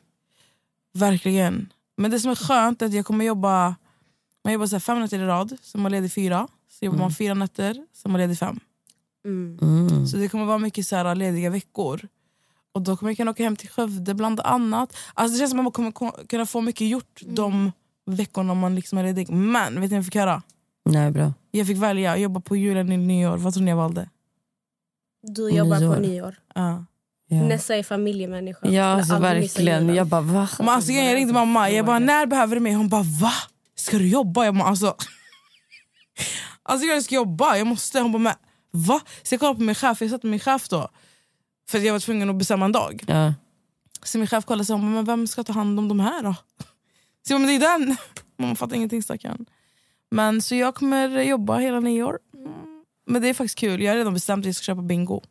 Verkligen. 0.95 1.73
Men 2.01 2.11
det 2.11 2.21
som 2.21 2.31
är 2.31 2.35
skönt 2.35 2.83
är 2.83 2.87
att 2.87 2.93
jag 2.95 3.07
kommer 3.07 3.25
jobba 3.25 3.75
man 4.45 4.53
jobbar 4.53 4.67
så 4.67 4.75
här 4.75 4.81
fem 4.81 5.01
nätter 5.01 5.19
i 5.19 5.27
rad, 5.27 5.57
som 5.63 5.81
man 5.83 5.93
ledig 5.93 6.13
fyra. 6.13 6.49
Så 6.69 6.85
jobbar 6.85 6.99
man 6.99 7.13
fyra 7.15 7.35
nätter, 7.35 7.87
som 7.93 8.13
man 8.13 8.21
ledig 8.21 8.39
fem. 8.39 8.61
Mm. 9.25 9.59
Mm. 9.63 10.07
Så 10.07 10.17
det 10.17 10.29
kommer 10.29 10.45
vara 10.45 10.59
mycket 10.59 10.87
så 10.87 10.97
här 10.97 11.15
lediga 11.15 11.51
veckor. 11.51 12.09
Och 12.73 12.83
då 12.83 12.97
kommer 12.97 13.11
jag 13.11 13.17
kunna 13.17 13.31
åka 13.31 13.43
hem 13.45 13.57
till 13.57 13.69
Skövde 13.69 14.15
bland 14.15 14.41
annat. 14.41 14.97
Alltså 15.15 15.33
det 15.35 15.39
känns 15.39 15.51
som 15.51 15.59
att 15.61 15.65
man 15.65 15.73
kommer 15.73 15.93
ko- 15.93 16.27
kunna 16.29 16.47
få 16.47 16.61
mycket 16.61 16.89
gjort 16.89 17.21
de 17.27 17.73
veckorna 18.07 18.55
man 18.55 18.75
liksom 18.75 18.99
är 18.99 19.03
ledig. 19.03 19.31
Men 19.31 19.81
vet 19.81 19.91
ni 19.91 19.97
vad 19.97 19.99
jag 19.99 20.05
fick 20.05 20.15
göra? 20.15 20.43
Nej, 20.85 21.11
bra. 21.11 21.33
Jag 21.51 21.67
fick 21.67 21.77
välja 21.79 22.13
att 22.13 22.21
jobba 22.21 22.41
på 22.41 22.57
julen 22.57 22.93
i 22.93 22.97
nyår. 22.97 23.37
Vad 23.37 23.55
tror 23.55 23.65
ni 23.65 23.71
jag 23.71 23.77
valde? 23.77 24.09
Du 25.23 25.51
jobbar 25.51 25.81
Nyår. 25.81 25.95
på 25.95 26.01
nyår. 26.01 26.37
Ja. 26.55 26.85
Ja, 27.33 27.43
Nessa 27.43 27.77
är 27.77 27.83
familjemänniska. 27.83 28.69
ja 28.69 28.85
alltså, 28.85 29.19
verkligen. 29.19 29.95
Jag 29.95 30.07
bara, 30.07 30.21
va? 30.21 30.49
Men 30.59 30.69
alltså, 30.69 30.93
jag 30.93 31.15
ringde 31.15 31.33
mamma, 31.33 31.71
jag 31.71 31.87
bara 31.87 31.99
när 31.99 32.27
behöver 32.27 32.55
du 32.55 32.61
mig? 32.61 32.73
Hon 32.73 32.89
bara 32.89 33.03
va? 33.03 33.33
Ska 33.75 33.99
du 33.99 34.09
jobba? 34.09 34.45
Jag 34.45 34.55
bara, 34.55 34.65
alltså, 34.69 34.95
alltså 36.63 36.87
jag 36.87 37.03
ska 37.03 37.15
jobba, 37.15 37.57
jag 37.57 37.67
måste. 37.67 38.01
Hon 38.01 38.13
bara 38.13 38.19
men 38.19 38.35
va? 38.71 39.01
Så 39.23 39.35
jag 39.35 39.41
kollade 39.41 39.57
på 39.57 39.63
min 39.63 39.75
chef, 39.75 40.01
jag 40.01 40.11
satt 40.11 40.23
med 40.23 40.31
min 40.31 40.41
chef 40.41 40.69
då. 40.69 40.89
För 41.71 41.79
att 41.79 41.85
jag 41.85 41.93
var 41.93 42.01
tvungen 42.01 42.31
att 42.31 42.37
bestämma 42.37 42.65
en 42.65 42.73
dag. 42.73 43.05
Ja. 43.07 43.35
Så 44.03 44.19
min 44.19 44.27
chef 44.27 44.45
kollade 44.45 44.61
och 44.61 44.67
sa, 44.67 44.77
men 44.77 45.05
vem 45.05 45.27
ska 45.27 45.45
ta 45.45 45.53
hand 45.53 45.79
om 45.79 45.89
de 45.89 46.01
här 46.01 46.23
då? 46.23 46.35
Så 47.27 47.33
jag 47.33 47.41
bara, 47.41 47.47
men 47.47 47.61
det 47.61 47.67
är 47.67 47.79
den. 47.79 47.97
Mamma 48.39 48.55
fattar 48.55 48.77
ingenting 48.77 49.03
stackarn. 49.03 49.47
Men 50.11 50.43
så 50.43 50.55
jag 50.55 50.75
kommer 50.75 51.23
jobba 51.23 51.59
hela 51.59 51.81
nyår. 51.81 52.19
Mm. 52.35 52.53
Men 53.07 53.23
det 53.23 53.29
är 53.29 53.35
faktiskt 53.35 53.59
kul, 53.59 53.83
jag 53.83 53.93
har 53.93 53.97
redan 53.97 54.15
bestämt 54.15 54.43
att 54.43 54.47
jag 54.47 54.55
ska 54.55 54.65
köpa 54.65 54.83
bingo. 54.83 55.23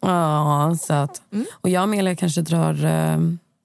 Ja, 0.00 0.76
söt. 0.80 1.22
Mm. 1.32 1.46
Och 1.52 1.68
jag 1.68 1.80
och 1.80 1.84
Amelia 1.84 2.16
kanske 2.16 2.40
drar 2.42 2.84
eh, 2.84 3.18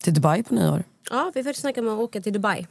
till 0.03 0.13
Dubai 0.13 0.43
på 0.43 0.53
nyår. 0.53 0.83
Ja, 1.11 1.31
vi 1.35 1.43
får 1.43 1.53
snacka 1.53 1.81
om 1.81 1.87
att 1.89 1.99
åka 1.99 2.21
till 2.21 2.33
Dubai. 2.33 2.67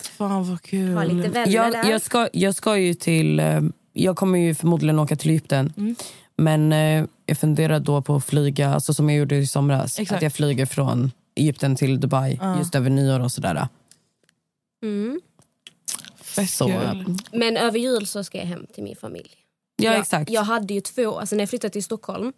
Fan 0.00 0.50
vad 0.50 0.62
kul. 0.62 0.94
Ha 0.94 1.04
lite 1.04 1.28
vänner 1.28 1.48
Jag, 1.54 1.72
där. 1.72 1.90
jag, 1.90 2.02
ska, 2.02 2.28
jag 2.32 2.54
ska 2.54 2.76
ju 2.78 2.94
till... 2.94 3.40
Eh, 3.40 3.60
jag 3.92 4.16
kommer 4.16 4.38
ju 4.38 4.54
förmodligen 4.54 4.98
åka 4.98 5.16
till 5.16 5.30
Egypten. 5.30 5.72
Mm. 5.76 5.96
Men 6.36 6.72
eh, 6.72 7.04
jag 7.26 7.38
funderar 7.38 7.80
då 7.80 8.02
på 8.02 8.14
att 8.16 8.24
flyga, 8.24 8.74
alltså 8.74 8.94
som 8.94 9.10
jag 9.10 9.18
gjorde 9.18 9.36
i 9.36 9.46
somras. 9.46 9.98
Exakt. 9.98 10.16
Att 10.16 10.22
jag 10.22 10.32
flyger 10.32 10.66
från 10.66 11.10
Egypten 11.34 11.76
till 11.76 12.00
Dubai 12.00 12.38
Ja. 12.42 12.58
just 12.58 12.74
över 12.74 12.90
nyår 12.90 13.20
och 13.20 13.32
sådär. 13.32 13.68
Mm. 14.82 15.20
Så, 16.48 16.66
kul. 16.66 17.16
Men 17.32 17.56
över 17.56 17.78
jul 17.78 18.06
så 18.06 18.24
ska 18.24 18.38
jag 18.38 18.44
hem 18.46 18.66
till 18.74 18.84
min 18.84 18.96
familj. 18.96 19.30
Ja, 19.84 19.92
jag, 19.92 20.00
exakt. 20.00 20.30
Jag 20.30 20.42
hade 20.42 20.74
ju 20.74 20.80
två, 20.80 21.18
alltså 21.18 21.36
när 21.36 21.42
jag 21.42 21.48
flyttade 21.48 21.72
till 21.72 21.84
Stockholm. 21.84 22.32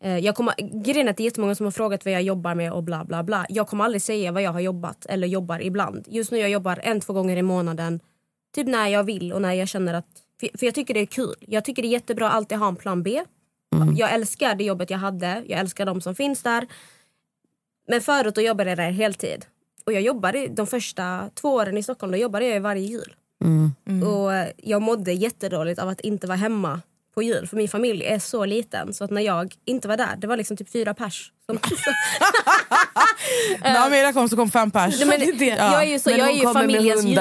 Eh, 0.00 0.18
jag 0.18 0.34
kommer, 0.34 0.54
grejen 0.84 1.06
är 1.06 1.10
att 1.10 1.16
det 1.16 1.22
är 1.22 1.24
jättemånga 1.24 1.54
som 1.54 1.66
har 1.66 1.70
frågat 1.70 2.04
vad 2.04 2.14
jag 2.14 2.22
jobbar 2.22 2.54
med 2.54 2.72
och 2.72 2.82
bla 2.82 3.04
bla 3.04 3.22
bla. 3.22 3.46
Jag 3.48 3.68
kommer 3.68 3.84
aldrig 3.84 4.02
säga 4.02 4.32
vad 4.32 4.42
jag 4.42 4.52
har 4.52 4.60
jobbat 4.60 5.06
eller 5.06 5.26
jobbar 5.26 5.62
ibland. 5.62 6.04
Just 6.08 6.30
nu 6.32 6.38
jag 6.38 6.50
jobbar 6.50 6.80
en, 6.82 7.00
två 7.00 7.12
gånger 7.12 7.36
i 7.36 7.42
månaden. 7.42 8.00
Typ 8.54 8.66
när 8.66 8.88
jag 8.88 9.04
vill 9.04 9.32
och 9.32 9.42
när 9.42 9.52
jag 9.52 9.68
känner 9.68 9.94
att... 9.94 10.06
För, 10.40 10.58
för 10.58 10.66
jag 10.66 10.74
tycker 10.74 10.94
det 10.94 11.00
är 11.00 11.06
kul. 11.06 11.34
Jag 11.40 11.64
tycker 11.64 11.82
det 11.82 11.88
är 11.88 11.90
jättebra 11.90 12.28
att 12.28 12.34
alltid 12.34 12.58
ha 12.58 12.68
en 12.68 12.76
plan 12.76 13.02
B. 13.02 13.24
Jag 13.96 14.12
älskar 14.12 14.54
det 14.54 14.64
jobbet 14.64 14.90
jag 14.90 14.98
hade. 14.98 15.42
Jag 15.46 15.60
älskar 15.60 15.86
de 15.86 16.00
som 16.00 16.14
finns 16.14 16.42
där. 16.42 16.66
Men 17.88 18.00
förut 18.00 18.34
då 18.34 18.40
jobbade 18.40 18.70
jag 18.70 18.78
där 18.78 18.90
heltid. 18.90 19.46
Och 19.84 19.92
jag 19.92 20.02
jobbade 20.02 20.46
de 20.46 20.66
första 20.66 21.30
två 21.34 21.54
åren 21.54 21.76
i 21.76 21.82
Stockholm 21.82 22.12
då 22.12 22.18
jobbade 22.18 22.46
jag 22.46 22.60
varje 22.60 22.82
jul. 22.86 23.14
Mm. 23.44 24.02
Och 24.08 24.34
eh, 24.34 24.48
jag 24.56 24.82
mådde 24.82 25.12
jättedåligt 25.12 25.78
av 25.80 25.88
att 25.88 26.00
inte 26.00 26.26
vara 26.26 26.36
hemma 26.36 26.80
på 27.14 27.22
jul. 27.22 27.46
För 27.46 27.56
min 27.56 27.68
familj 27.68 28.04
är 28.04 28.18
så 28.18 28.44
liten. 28.44 28.94
Så 28.94 29.04
att 29.04 29.10
när 29.10 29.22
jag 29.22 29.54
inte 29.64 29.88
var 29.88 29.96
där, 29.96 30.16
det 30.18 30.26
var 30.26 30.36
liksom 30.36 30.56
typ 30.56 30.70
fyra 30.72 30.94
pers. 30.94 31.32
Som, 31.46 31.58
När 33.62 33.86
Amelia 33.86 34.12
kom 34.12 34.28
så 34.28 34.36
kom 34.36 34.50
fem 34.50 34.70
pers. 34.70 34.94
Nej, 35.04 35.06
men, 35.08 35.20
jag 35.48 35.82
är 35.82 35.88
ju, 35.88 35.98
så, 35.98 36.10
Men 36.10 36.18
jag 36.18 36.28
är 36.28 36.32
hon 36.32 36.40
ju 36.40 36.52
familjens 36.52 37.04
ljus. 37.04 37.18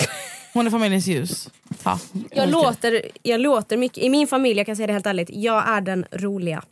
och- 0.00 0.06
Hon 0.52 0.66
är 0.66 0.70
familjens 0.70 1.06
ljus. 1.06 1.50
Ja. 1.84 1.98
Jag, 2.30 2.48
låter, 2.48 3.02
jag 3.22 3.40
låter 3.40 3.76
mycket. 3.76 3.98
I 4.04 4.08
min 4.08 4.26
familj, 4.28 4.56
jag 4.58 4.66
kan 4.66 4.76
säga 4.76 4.86
det 4.86 4.92
helt 4.92 5.06
ärligt, 5.06 5.30
jag 5.32 5.68
är 5.68 5.80
den 5.80 6.04
roliga. 6.12 6.62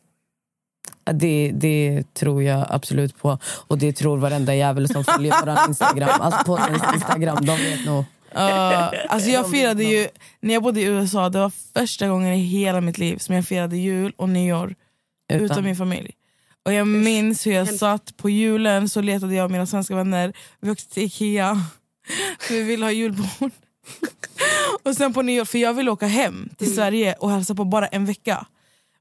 Ja, 1.04 1.12
Det, 1.12 1.50
det 1.54 2.02
tror 2.14 2.42
jag 2.42 2.66
absolut 2.70 3.18
på. 3.18 3.38
Och 3.66 3.78
det 3.78 3.92
tror 3.92 4.16
varenda 4.18 4.54
jävel 4.54 4.88
som 4.88 5.04
följer 5.04 5.34
vår 5.46 5.68
Instagram. 5.68 6.20
Alltså 6.20 6.44
på 6.44 6.58
Instagram, 6.94 7.38
de 7.46 7.56
vet 7.56 7.86
nog. 7.86 8.04
Uh, 8.36 8.92
alltså 9.08 9.30
jag 9.30 9.50
firade 9.52 9.84
ju, 9.84 10.08
när 10.40 10.54
jag 10.54 10.62
bodde 10.62 10.80
i 10.80 10.84
USA, 10.84 11.28
det 11.28 11.38
var 11.38 11.52
första 11.74 12.08
gången 12.08 12.34
i 12.34 12.42
hela 12.42 12.80
mitt 12.80 12.98
liv 12.98 13.16
som 13.16 13.34
jag 13.34 13.46
firade 13.46 13.76
jul 13.76 14.12
och 14.16 14.28
nyår 14.28 14.74
utan, 15.32 15.44
Utan. 15.44 15.64
min 15.64 15.76
familj. 15.76 16.10
Och 16.64 16.72
jag 16.72 16.86
minns 16.86 17.46
hur 17.46 17.52
jag 17.52 17.74
satt 17.74 18.16
på 18.16 18.30
julen 18.30 18.88
så 18.88 19.00
letade 19.00 19.34
jag 19.34 19.44
och 19.44 19.50
mina 19.50 19.66
svenska 19.66 19.94
vänner, 19.96 20.32
vi 20.60 20.70
åkte 20.70 20.94
till 20.94 21.02
Ikea, 21.02 21.60
för 22.40 22.54
vi 22.54 22.62
ville 22.62 22.84
ha 22.84 22.90
julbord. 22.92 23.50
och 24.82 24.94
sen 24.96 25.12
på 25.12 25.22
nyår, 25.22 25.44
för 25.44 25.58
jag 25.58 25.74
ville 25.74 25.90
åka 25.90 26.06
hem 26.06 26.48
till 26.58 26.74
Sverige 26.74 27.14
och 27.14 27.30
hälsa 27.30 27.54
på 27.54 27.64
bara 27.64 27.86
en 27.86 28.04
vecka. 28.04 28.46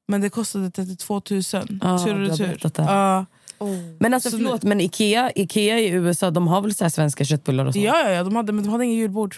Men 0.08 0.22
det 0.22 0.30
kostade 0.30 0.72
32 0.72 1.22
000 1.30 1.42
Ja, 1.82 2.06
tur 2.06 2.32
och 2.32 2.38
retur. 2.40 3.26
Ja. 3.60 3.66
Men 4.00 4.14
alltså 4.14 4.30
Så 4.30 4.38
förlåt, 4.38 4.64
men 4.64 4.82
Ikea, 4.82 5.32
Ikea 5.36 5.80
i 5.80 5.90
USA 5.90 6.32
de 6.32 6.48
har 6.48 6.62
väl 6.62 6.76
så 6.76 6.90
svenska 6.90 7.26
köttbullar 7.26 7.66
och 7.66 7.74
sånt? 7.74 7.86
ja, 7.86 8.00
ja, 8.00 8.10
ja, 8.10 8.24
de 8.24 8.36
hade, 8.36 8.52
men 8.54 8.64
de 8.64 8.70
hade 8.70 8.86
ingen 8.86 8.98
julbord. 8.98 9.36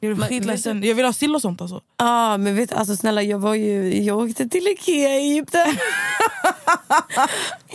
Jag 0.00 0.16
blev 0.16 0.28
skitledsen. 0.28 0.82
Jag 0.82 0.94
vill 0.94 1.04
ha 1.04 1.12
sill 1.12 1.34
och 1.34 1.42
sånt 1.42 1.60
alltså. 1.60 1.80
Ja, 1.96 2.36
men 2.36 2.56
vet 2.56 2.72
alltså 2.72 2.96
snälla, 2.96 3.22
jag 3.22 3.38
var 3.38 3.54
ju 3.54 4.02
jag 4.02 4.18
åkte 4.18 4.48
till 4.48 4.66
Ikea 4.66 5.10
i 5.10 5.30
Egypten. 5.30 5.66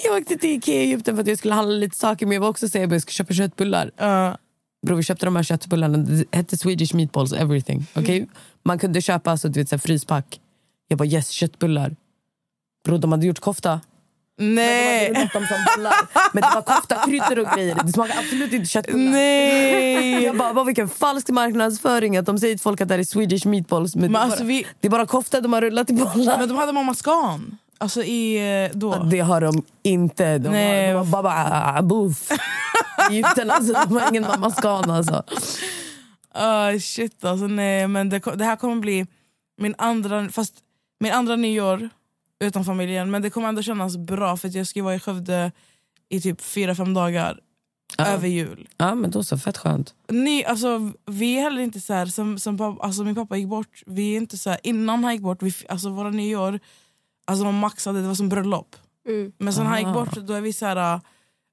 jag 0.04 0.18
åkte 0.18 0.38
till 0.38 0.50
Ikea 0.50 0.76
i 0.76 0.86
Egypten 0.86 1.16
för 1.16 1.22
att 1.22 1.28
jag 1.28 1.38
skulle 1.38 1.54
handla 1.54 1.76
lite 1.76 1.98
saker 1.98 2.26
men 2.26 2.34
jag 2.34 2.41
var 2.41 2.50
också 2.50 2.70
säga 2.70 2.86
att 2.86 2.91
jag 2.91 3.02
skulle 3.02 3.14
köpa 3.14 3.34
köttbullar. 3.34 3.91
Bro, 4.88 4.95
vi 4.95 5.04
köpte 5.04 5.26
de 5.26 5.36
här 5.36 5.43
köttbullarna, 5.43 5.98
det 5.98 6.26
hette 6.32 6.58
Swedish 6.58 6.95
meatballs 6.95 7.34
everything. 7.34 7.86
Okay? 7.95 8.26
Man 8.64 8.80
kunde 8.80 9.02
köpa 9.02 9.32
alltså, 9.32 9.50
du 9.50 9.60
vet, 9.60 9.70
så 9.70 9.76
här, 9.76 9.80
fryspack. 9.80 10.39
Jag 10.88 10.98
bara 10.98 11.08
yes, 11.08 11.30
köttbullar. 11.30 11.95
Bro, 12.86 12.98
de 12.98 13.12
hade 13.12 13.26
gjort 13.26 13.39
kofta. 13.39 13.82
Nej! 14.40 15.12
Men, 15.14 15.14
de 15.14 15.20
hade 15.20 15.20
rullat 15.20 15.34
dem 15.34 15.46
som 15.48 15.58
bullar. 15.78 15.94
men 16.34 16.42
det 16.42 16.50
var 16.56 16.62
kofta, 16.62 16.96
kryddor 17.06 17.40
och 17.40 17.56
grejer. 17.58 17.78
Det 17.84 17.92
smakade 17.92 18.20
absolut 18.20 18.54
inte 18.54 18.68
köttbullar. 18.68 19.12
Nej! 19.12 20.24
Jag 20.24 20.38
bara, 20.38 20.54
vad 20.54 20.66
vilken 20.66 20.90
falsk 20.90 21.30
marknadsföring 21.30 22.18
att 22.18 22.26
de 22.26 22.40
säger 22.40 22.54
till 22.56 22.62
folk 22.62 22.82
att 22.82 22.88
det 22.88 22.94
här 22.94 23.00
är 23.00 23.04
Swedish 23.04 23.46
meatballs. 23.46 23.96
Men, 23.96 24.12
det, 24.12 24.20
är 24.20 24.24
alltså, 24.24 24.40
bara, 24.40 24.48
vi- 24.48 24.66
det 24.80 24.88
är 24.88 24.92
bara 24.92 25.06
kofta 25.06 25.42
de 25.42 25.54
har 25.54 25.62
rullat 25.62 25.90
i 25.90 25.94
bollar. 25.94 26.38
Men 26.40 26.48
de 26.50 26.58
hade 26.58 26.72
mamma 26.74 26.94
Scan. 26.94 27.58
Alltså 27.78 28.04
i... 28.04 28.38
eh, 28.66 28.78
Då. 28.78 28.96
Det 29.04 29.20
har 29.20 29.42
de 29.42 29.64
inte. 29.84 30.38
De 30.38 30.50
Nej, 30.50 30.94
har, 30.94 31.00
de 31.04 31.14
har 31.14 31.24
bara 31.24 31.82
boof. 31.82 32.32
Egypten 33.12 33.52
alltså, 33.52 33.74
de 33.74 33.98
har 33.98 34.10
ingen 34.10 34.24
mamma 34.24 34.52
scan 34.52 34.92
alltså. 34.92 35.24
Ah, 36.34 36.72
shit 36.80 37.26
alltså 37.26 37.48
nej 37.48 37.88
men 37.88 38.10
det, 38.10 38.20
det 38.36 38.44
här 38.46 38.56
kommer 38.56 38.76
bli 38.76 39.06
min 39.62 39.76
andra, 39.78 40.30
fast 40.30 40.54
min 41.00 41.14
andra 41.14 41.36
nyår 41.36 41.90
utan 42.40 42.66
familjen 42.66 43.12
men 43.12 43.22
det 43.22 43.30
kommer 43.30 43.48
ändå 43.50 43.62
kännas 43.62 43.98
bra 43.98 44.38
för 44.38 44.48
att 44.48 44.54
jag 44.54 44.68
ska 44.68 44.84
vara 44.84 44.96
i 44.96 45.00
Skövde 45.00 45.52
i 46.10 46.22
typ 46.22 46.42
fyra 46.42 46.76
fem 46.76 46.94
dagar 46.94 47.40
över 48.00 48.28
jul. 48.28 48.68
Ja 48.78 48.96
men 48.96 49.12
då 49.12 49.24
så, 49.24 49.38
fett 49.38 49.58
skönt. 49.58 49.94
Ny, 50.10 50.44
alltså, 50.44 50.92
vi 51.06 51.38
är 51.38 51.42
heller 51.42 51.62
inte 51.62 51.80
så 51.82 51.94
här, 51.94 52.06
som, 52.06 52.40
som 52.40 52.58
pappa, 52.58 52.84
alltså, 52.84 53.04
min 53.04 53.16
pappa 53.16 53.38
gick 53.38 53.48
bort, 53.48 53.84
vi 53.86 54.14
är 54.14 54.18
inte 54.18 54.38
så 54.38 54.50
här, 54.50 54.60
innan 54.64 55.04
han 55.04 55.14
gick 55.14 55.22
bort, 55.22 55.42
vi, 55.44 55.54
alltså, 55.70 55.90
våra 55.90 56.10
nyår, 56.10 56.60
alltså, 57.28 57.46
man 57.46 57.60
maxade, 57.60 58.02
det 58.02 58.08
var 58.08 58.16
som 58.16 58.30
bröllop. 58.30 58.76
Mm. 59.08 59.32
Men 59.38 59.54
sen 59.54 59.66
han 59.66 59.78
gick 59.78 59.88
Ah. 59.88 59.94
bort 59.94 60.12
då 60.12 60.34
är 60.34 60.42
vi 60.42 60.54
så 60.54 60.66
här, 60.66 61.00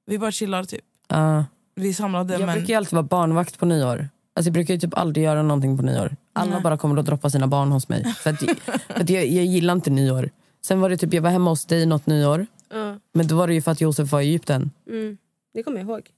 vi 0.05 0.19
bara 0.19 0.31
chillar 0.31 0.63
typ. 0.63 0.85
Ja. 1.07 1.45
Vi 1.75 1.93
samlade 1.93 2.33
jag 2.33 2.45
men... 2.45 2.55
brukar 2.55 2.73
ju 2.73 2.77
alltid 2.77 2.93
vara 2.93 3.03
barnvakt 3.03 3.59
på 3.59 3.65
nyår. 3.65 4.09
Alltså 4.35 4.47
jag 4.47 4.53
brukar 4.53 4.73
ju 4.73 4.79
typ 4.79 4.97
aldrig 4.97 5.25
göra 5.25 5.41
någonting 5.41 5.77
på 5.77 5.83
nyår. 5.83 6.15
Alla 6.33 6.51
Nej. 6.51 6.61
bara 6.61 6.77
kommer 6.77 6.97
att 6.97 7.05
droppa 7.05 7.29
sina 7.29 7.47
barn 7.47 7.71
hos 7.71 7.89
mig. 7.89 8.13
För 8.13 8.29
att, 8.29 8.39
för 8.39 9.01
att 9.01 9.09
jag, 9.09 9.27
jag 9.27 9.45
gillar 9.45 9.73
inte 9.73 9.89
nyår. 9.89 10.29
Sen 10.65 10.81
var 10.81 10.89
det 10.89 10.97
typ, 10.97 11.13
jag 11.13 11.21
var 11.21 11.29
hemma 11.29 11.49
hos 11.49 11.65
dig 11.65 11.85
något 11.85 12.05
nyår. 12.05 12.45
Ja. 12.69 12.99
Men 13.13 13.27
då 13.27 13.35
var 13.35 13.47
det 13.47 13.53
ju 13.53 13.61
för 13.61 13.71
att 13.71 13.81
Josef 13.81 14.11
var 14.11 14.21
i 14.21 14.27
Egypten. 14.27 14.71
Mm. 14.87 15.17
Det 15.53 15.63
kommer 15.63 15.77
jag 15.77 15.89
ihåg. 15.89 16.09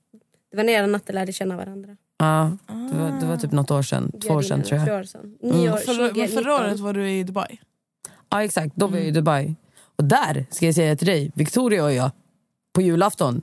Det 0.51 0.57
var 0.57 0.63
när 0.63 0.73
jag 0.73 0.89
natten 0.89 1.15
lärde 1.15 1.33
känna 1.33 1.57
varandra. 1.57 1.97
Ja, 2.17 2.57
det, 2.67 2.97
var, 2.97 3.19
det 3.19 3.25
var 3.25 3.37
typ 3.37 3.51
något 3.51 3.71
år 3.71 3.81
sedan. 3.81 4.11
Två 4.27 4.33
år 4.33 4.41
sedan 4.41 4.63
tror 4.63 4.79
jag. 4.79 4.87
Två 4.87 4.93
år 4.93 5.03
sedan. 5.03 5.37
Nyår 5.41 5.77
Förra, 5.77 6.01
men 6.01 6.09
2019. 6.09 6.43
förra 6.43 6.55
året 6.55 6.79
var 6.79 6.93
du 6.93 7.11
i 7.11 7.23
Dubai. 7.23 7.59
Ja 8.29 8.43
exakt, 8.43 8.75
då 8.75 8.87
var 8.87 8.97
jag 8.97 9.07
i 9.07 9.11
Dubai. 9.11 9.55
Och 9.95 10.03
där 10.03 10.45
ska 10.51 10.65
jag 10.65 10.75
säga 10.75 10.95
till 10.95 11.07
dig, 11.07 11.31
Victoria 11.35 11.83
och 11.83 11.93
jag, 11.93 12.11
på 12.73 12.81
julafton. 12.81 13.41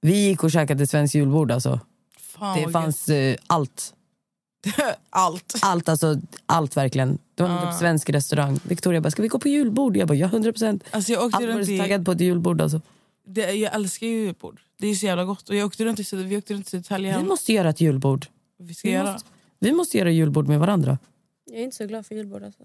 Vi 0.00 0.28
gick 0.28 0.44
och 0.44 0.50
käkade 0.50 0.86
svensk 0.86 1.14
julbord 1.14 1.50
alltså. 1.50 1.80
Fan, 2.18 2.58
det 2.62 2.72
fanns 2.72 3.08
eh, 3.08 3.36
allt. 3.46 3.94
allt. 5.10 5.54
Allt, 5.62 5.88
alltså 5.88 6.16
allt 6.46 6.76
verkligen. 6.76 7.18
Det 7.34 7.42
var 7.42 7.50
en 7.50 7.56
Ah. 7.58 7.70
typ 7.70 7.78
svensk 7.80 8.10
restaurang. 8.10 8.58
Victoria 8.64 9.00
bara, 9.00 9.10
ska 9.10 9.22
vi 9.22 9.28
gå 9.28 9.38
på 9.38 9.48
julbord? 9.48 9.96
Jag 9.96 10.08
bara, 10.08 10.14
ja 10.14 10.26
100 10.26 10.52
procent. 10.52 10.84
Alltså 10.90 11.12
jag 11.12 11.24
åkte 11.24 11.36
Allt 11.36 11.46
runt 11.46 11.66
så 11.66 11.72
i, 11.72 11.78
taggad 11.78 12.04
på 12.04 12.12
ett 12.12 12.20
julbord 12.20 12.60
alltså. 12.60 12.80
det, 13.26 13.52
jag 13.52 13.74
älskar 13.74 14.06
ju 14.06 14.12
julbord. 14.24 14.60
Det 14.78 14.86
är 14.86 14.94
så 14.94 15.06
jävla 15.06 15.24
gott. 15.24 15.48
Och 15.48 15.56
jag 15.56 15.66
åkte 15.66 15.84
runt 15.84 16.00
i, 16.12 16.16
vi 16.16 16.36
åkte 16.36 16.54
runt 16.54 16.66
i 16.66 16.70
Södertälje. 16.70 17.18
Vi 17.18 17.24
måste 17.24 17.52
göra 17.52 17.70
ett 17.70 17.80
julbord. 17.80 18.26
Vi 18.58 18.74
ska 18.74 18.88
vi 18.88 18.94
göra. 18.94 19.12
måste- 19.12 19.28
Vi 19.58 19.72
måste 19.72 19.98
göra 19.98 20.10
julbord 20.10 20.48
med 20.48 20.60
varandra. 20.60 20.98
Jag 21.50 21.60
är 21.60 21.64
inte 21.64 21.76
så 21.76 21.86
glad 21.86 22.06
för 22.06 22.14
julbord. 22.14 22.42
Alltså. 22.42 22.62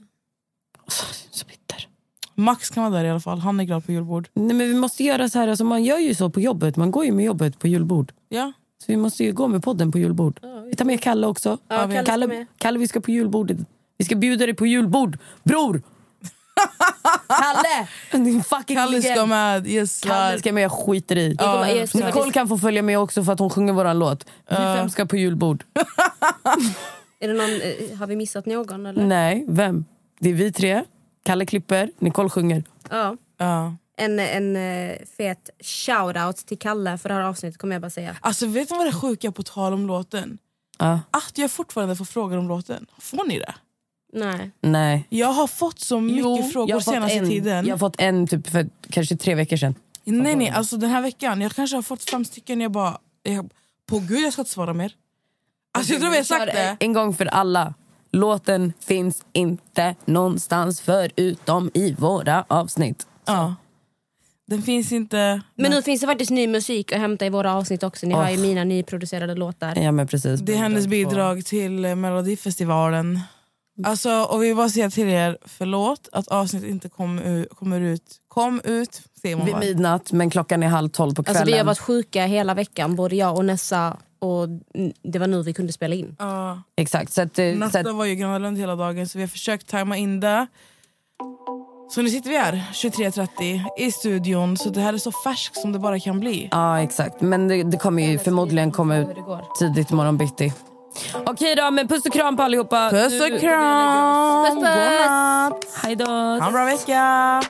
Max 2.35 2.69
kan 2.69 2.83
vara 2.83 2.93
där 3.01 3.05
i 3.05 3.09
alla 3.09 3.19
fall. 3.19 3.39
Han 3.39 3.59
är 3.59 3.63
glad 3.63 3.85
på 3.85 3.91
julbord. 3.91 4.29
Nej, 4.33 4.55
men 4.55 4.67
vi 4.67 4.73
måste 4.73 5.03
göra 5.03 5.29
så 5.29 5.39
här, 5.39 5.47
alltså, 5.47 5.63
man 5.63 5.83
gör 5.83 5.97
ju 5.97 6.15
så 6.15 6.29
på 6.29 6.39
jobbet. 6.41 6.75
Man 6.75 6.91
går 6.91 7.05
ju 7.05 7.11
med 7.11 7.25
jobbet 7.25 7.59
på 7.59 7.67
julbord. 7.67 8.11
Ja. 8.29 8.51
Så 8.79 8.85
vi 8.87 8.95
måste 8.97 9.23
ju 9.23 9.33
gå 9.33 9.47
med 9.47 9.63
podden 9.63 9.91
på 9.91 9.97
julbord. 9.99 10.39
Vi 10.69 10.75
tar 10.75 10.85
med 10.85 11.01
Kalle 11.01 11.27
också. 11.27 11.57
Ja, 11.67 11.77
Kalle 11.77 11.93
ska 11.93 12.03
Kalle, 12.05 12.27
med. 12.27 12.45
Kalle, 12.57 12.79
vi 12.79 12.87
ska 12.87 12.99
på 12.99 13.11
julbordet. 13.11 13.57
Vi 13.97 14.05
ska 14.05 14.15
bjuda 14.15 14.45
dig 14.45 14.55
på 14.55 14.65
julbord. 14.65 15.17
Bror! 15.43 15.81
Kalle! 17.27 17.87
Din 18.25 18.43
fucking 18.43 18.77
Kalle 18.77 19.01
ska 19.01 19.25
med. 19.25 19.67
Yes, 19.67 20.01
Kalle 20.01 20.39
ska 20.39 20.53
med, 20.53 20.63
jag 20.63 20.71
skiter 20.71 21.17
i. 21.17 21.35
Ja. 21.39 21.69
Jag 21.69 21.89
ska 21.89 22.05
Nicole 22.05 22.31
kan 22.31 22.47
få 22.47 22.57
följa 22.57 22.81
med 22.81 22.99
också 22.99 23.23
för 23.23 23.33
att 23.33 23.39
hon 23.39 23.49
sjunger 23.49 23.73
våran 23.73 23.99
låt. 23.99 24.25
Vi 24.49 24.55
fem 24.55 24.89
ska 24.89 25.05
på 25.05 25.17
julbord. 25.17 25.63
Är 27.19 27.27
det 27.27 27.33
någon, 27.33 27.61
eh, 27.61 27.97
har 27.97 28.07
vi 28.07 28.15
missat 28.15 28.45
någon? 28.45 28.85
Eller? 28.85 29.05
Nej, 29.05 29.45
vem? 29.47 29.85
Det 30.19 30.29
är 30.29 30.33
vi 30.33 30.51
tre. 30.51 30.83
Kalle 31.25 31.45
klipper, 31.45 31.89
Nicole 31.99 32.29
sjunger. 32.29 32.63
Ja. 32.89 33.17
Ja. 33.37 33.75
En, 33.97 34.19
en 34.19 34.55
eh, 34.55 34.95
fet 35.17 35.49
shoutout 35.59 36.37
till 36.37 36.59
Kalle 36.59 36.97
för 36.97 37.09
det 37.09 37.15
här 37.15 37.21
avsnittet 37.21 37.57
kommer 37.59 37.75
jag 37.75 37.81
bara 37.81 37.89
säga. 37.89 38.15
Alltså 38.21 38.45
vet 38.45 38.71
ni 38.71 38.77
vad 38.77 38.87
det 38.87 38.91
sjuka 38.91 39.31
på 39.31 39.43
tal 39.43 39.73
om 39.73 39.87
låten? 39.87 40.37
Ja. 40.77 40.99
Att 41.11 41.37
jag 41.37 41.51
fortfarande 41.51 41.95
får 41.95 42.05
frågor 42.05 42.37
om 42.37 42.47
låten. 42.47 42.85
Får 42.97 43.27
ni 43.27 43.39
det? 43.39 43.55
Nej. 44.13 44.51
Nej. 44.61 45.07
Jag 45.09 45.27
har 45.27 45.47
fått 45.47 45.79
så 45.79 45.99
mycket 45.99 46.23
Jo, 46.23 46.37
jag 46.37 46.51
frågor 46.51 46.73
har 46.73 46.79
fått 46.79 46.93
senaste 46.93 47.17
en, 47.17 47.29
tiden. 47.29 47.65
Jag 47.65 47.73
har 47.73 47.79
fått 47.79 47.95
en 48.01 48.27
typ 48.27 48.47
för 48.47 48.69
kanske 48.89 49.17
tre 49.17 49.35
veckor 49.35 49.57
sedan. 49.57 49.75
Nej 50.03 50.35
nej, 50.35 50.49
alltså 50.49 50.77
den 50.77 50.89
här 50.89 51.01
veckan. 51.01 51.41
Jag 51.41 51.51
kanske 51.51 51.77
har 51.77 51.81
fått 51.81 52.09
fem 52.09 52.25
stycken. 52.25 52.61
Jag 52.61 52.71
bara, 52.71 52.97
jag, 53.23 53.49
på 53.85 53.99
gud 53.99 54.19
jag 54.19 54.33
ska 54.33 54.41
inte 54.41 54.51
svara 54.51 54.73
mer. 54.73 54.93
Alltså 55.71 55.93
jag 55.93 56.01
tror 56.01 56.11
vi 56.11 56.17
har 56.17 56.23
sagt 56.23 56.45
det. 56.45 56.77
En 56.79 56.93
gång 56.93 57.13
för 57.13 57.25
alla. 57.25 57.73
Låten 58.11 58.73
finns 58.79 59.25
inte 59.33 59.95
någonstans 60.05 60.81
förutom 60.81 61.71
i 61.73 61.93
våra 61.93 62.45
avsnitt. 62.47 63.07
Ja. 63.25 63.55
Den 64.47 64.61
finns 64.61 64.91
inte... 64.91 65.41
Men 65.55 65.71
nu 65.71 65.81
finns 65.81 66.01
det 66.01 66.07
faktiskt 66.07 66.31
ny 66.31 66.47
musik 66.47 66.91
att 66.91 66.99
hämta 66.99 67.25
i 67.25 67.29
våra 67.29 67.55
avsnitt 67.55 67.83
också. 67.83 68.05
Ni 68.05 68.13
har 68.13 68.29
ju 68.29 68.37
Oh. 68.37 68.41
mina 68.41 68.63
nyproducerade 68.63 69.35
låtar. 69.35 69.75
Ja 69.75 69.91
men 69.91 70.07
precis. 70.07 70.39
Det 70.39 70.53
är 70.53 70.57
hennes 70.57 70.87
bidrag 70.87 71.45
till 71.45 71.95
Melodifestivalen. 71.95 73.19
Alltså, 73.83 74.23
och 74.23 74.43
vi 74.43 74.47
vill 74.47 74.55
bara 74.55 74.69
säga 74.69 74.89
till 74.89 75.07
er, 75.07 75.37
förlåt 75.45 76.09
att 76.11 76.27
avsnittet 76.27 76.69
inte 76.69 76.89
kom, 76.89 77.45
kommer 77.55 77.81
ut. 77.81 78.21
Kom 78.27 78.61
ut, 78.63 79.01
man 79.23 79.45
Vid 79.45 79.57
midnatt 79.57 80.11
men 80.11 80.29
klockan 80.29 80.63
är 80.63 80.67
halv 80.67 80.89
tolv 80.89 81.15
på 81.15 81.23
kvällen. 81.23 81.41
Alltså, 81.41 81.53
vi 81.53 81.57
har 81.57 81.65
varit 81.65 81.79
sjuka 81.79 82.25
hela 82.25 82.53
veckan, 82.53 82.95
både 82.95 83.15
jag 83.15 83.37
och 83.37 83.45
Nessa. 83.45 83.97
Och 84.19 84.47
det 85.03 85.19
var 85.19 85.27
nu 85.27 85.43
vi 85.43 85.53
kunde 85.53 85.73
spela 85.73 85.95
in. 85.95 86.15
Ja. 86.19 86.61
Exakt. 86.75 87.13
Så 87.13 87.21
att, 87.21 87.39
eh, 87.39 87.51
så 87.51 87.57
Natta 87.57 87.79
att, 87.79 87.95
var 87.95 88.05
ju 88.05 88.15
Gröna 88.15 88.37
Lund 88.37 88.57
hela 88.57 88.75
dagen 88.75 89.07
så 89.07 89.17
vi 89.17 89.23
har 89.23 89.29
försökt 89.29 89.67
tajma 89.67 89.97
in 89.97 90.19
det. 90.19 90.47
Så 91.90 92.02
nu 92.02 92.10
sitter 92.10 92.30
vi 92.30 92.36
här 92.36 92.64
23.30 92.72 93.60
i 93.78 93.92
studion 93.92 94.56
så 94.56 94.68
det 94.70 94.80
här 94.80 94.92
är 94.92 94.98
så 94.98 95.12
färskt 95.12 95.56
som 95.56 95.72
det 95.72 95.78
bara 95.78 96.00
kan 96.00 96.20
bli. 96.20 96.48
ja 96.50 96.80
exakt. 96.80 97.20
Men 97.20 97.48
det, 97.48 97.62
det 97.62 97.76
kommer 97.76 98.02
ju 98.02 98.18
förmodligen 98.18 98.72
komma 98.72 98.96
ut 98.96 99.08
tidigt 99.58 99.90
imorgon 99.90 100.16
bitti. 100.16 100.52
Okej 101.26 101.54
då, 101.56 101.70
men 101.70 101.88
puss 101.88 102.06
och 102.06 102.12
kram 102.12 102.36
på 102.36 102.42
allihopa. 102.42 102.90
Puss 102.90 103.12
Nu- 103.12 103.34
och 103.34 103.40
kram! 103.40 104.44
Puss, 104.44 104.54
puss. 104.54 104.64
Godnatt! 104.64 105.66
Hej 105.82 105.96
då! 105.96 106.04
Ha 106.06 106.46
en 106.46 106.52
bra 106.52 106.64
vecka! 106.64 107.42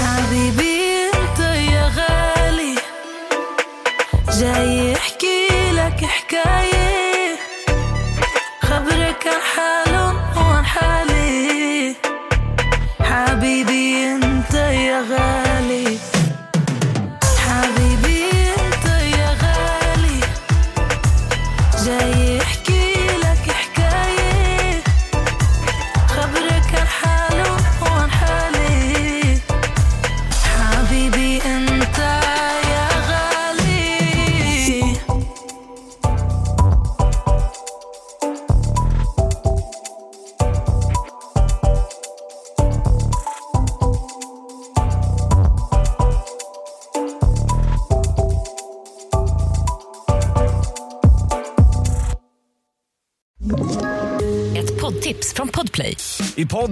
حبيبي 0.00 0.78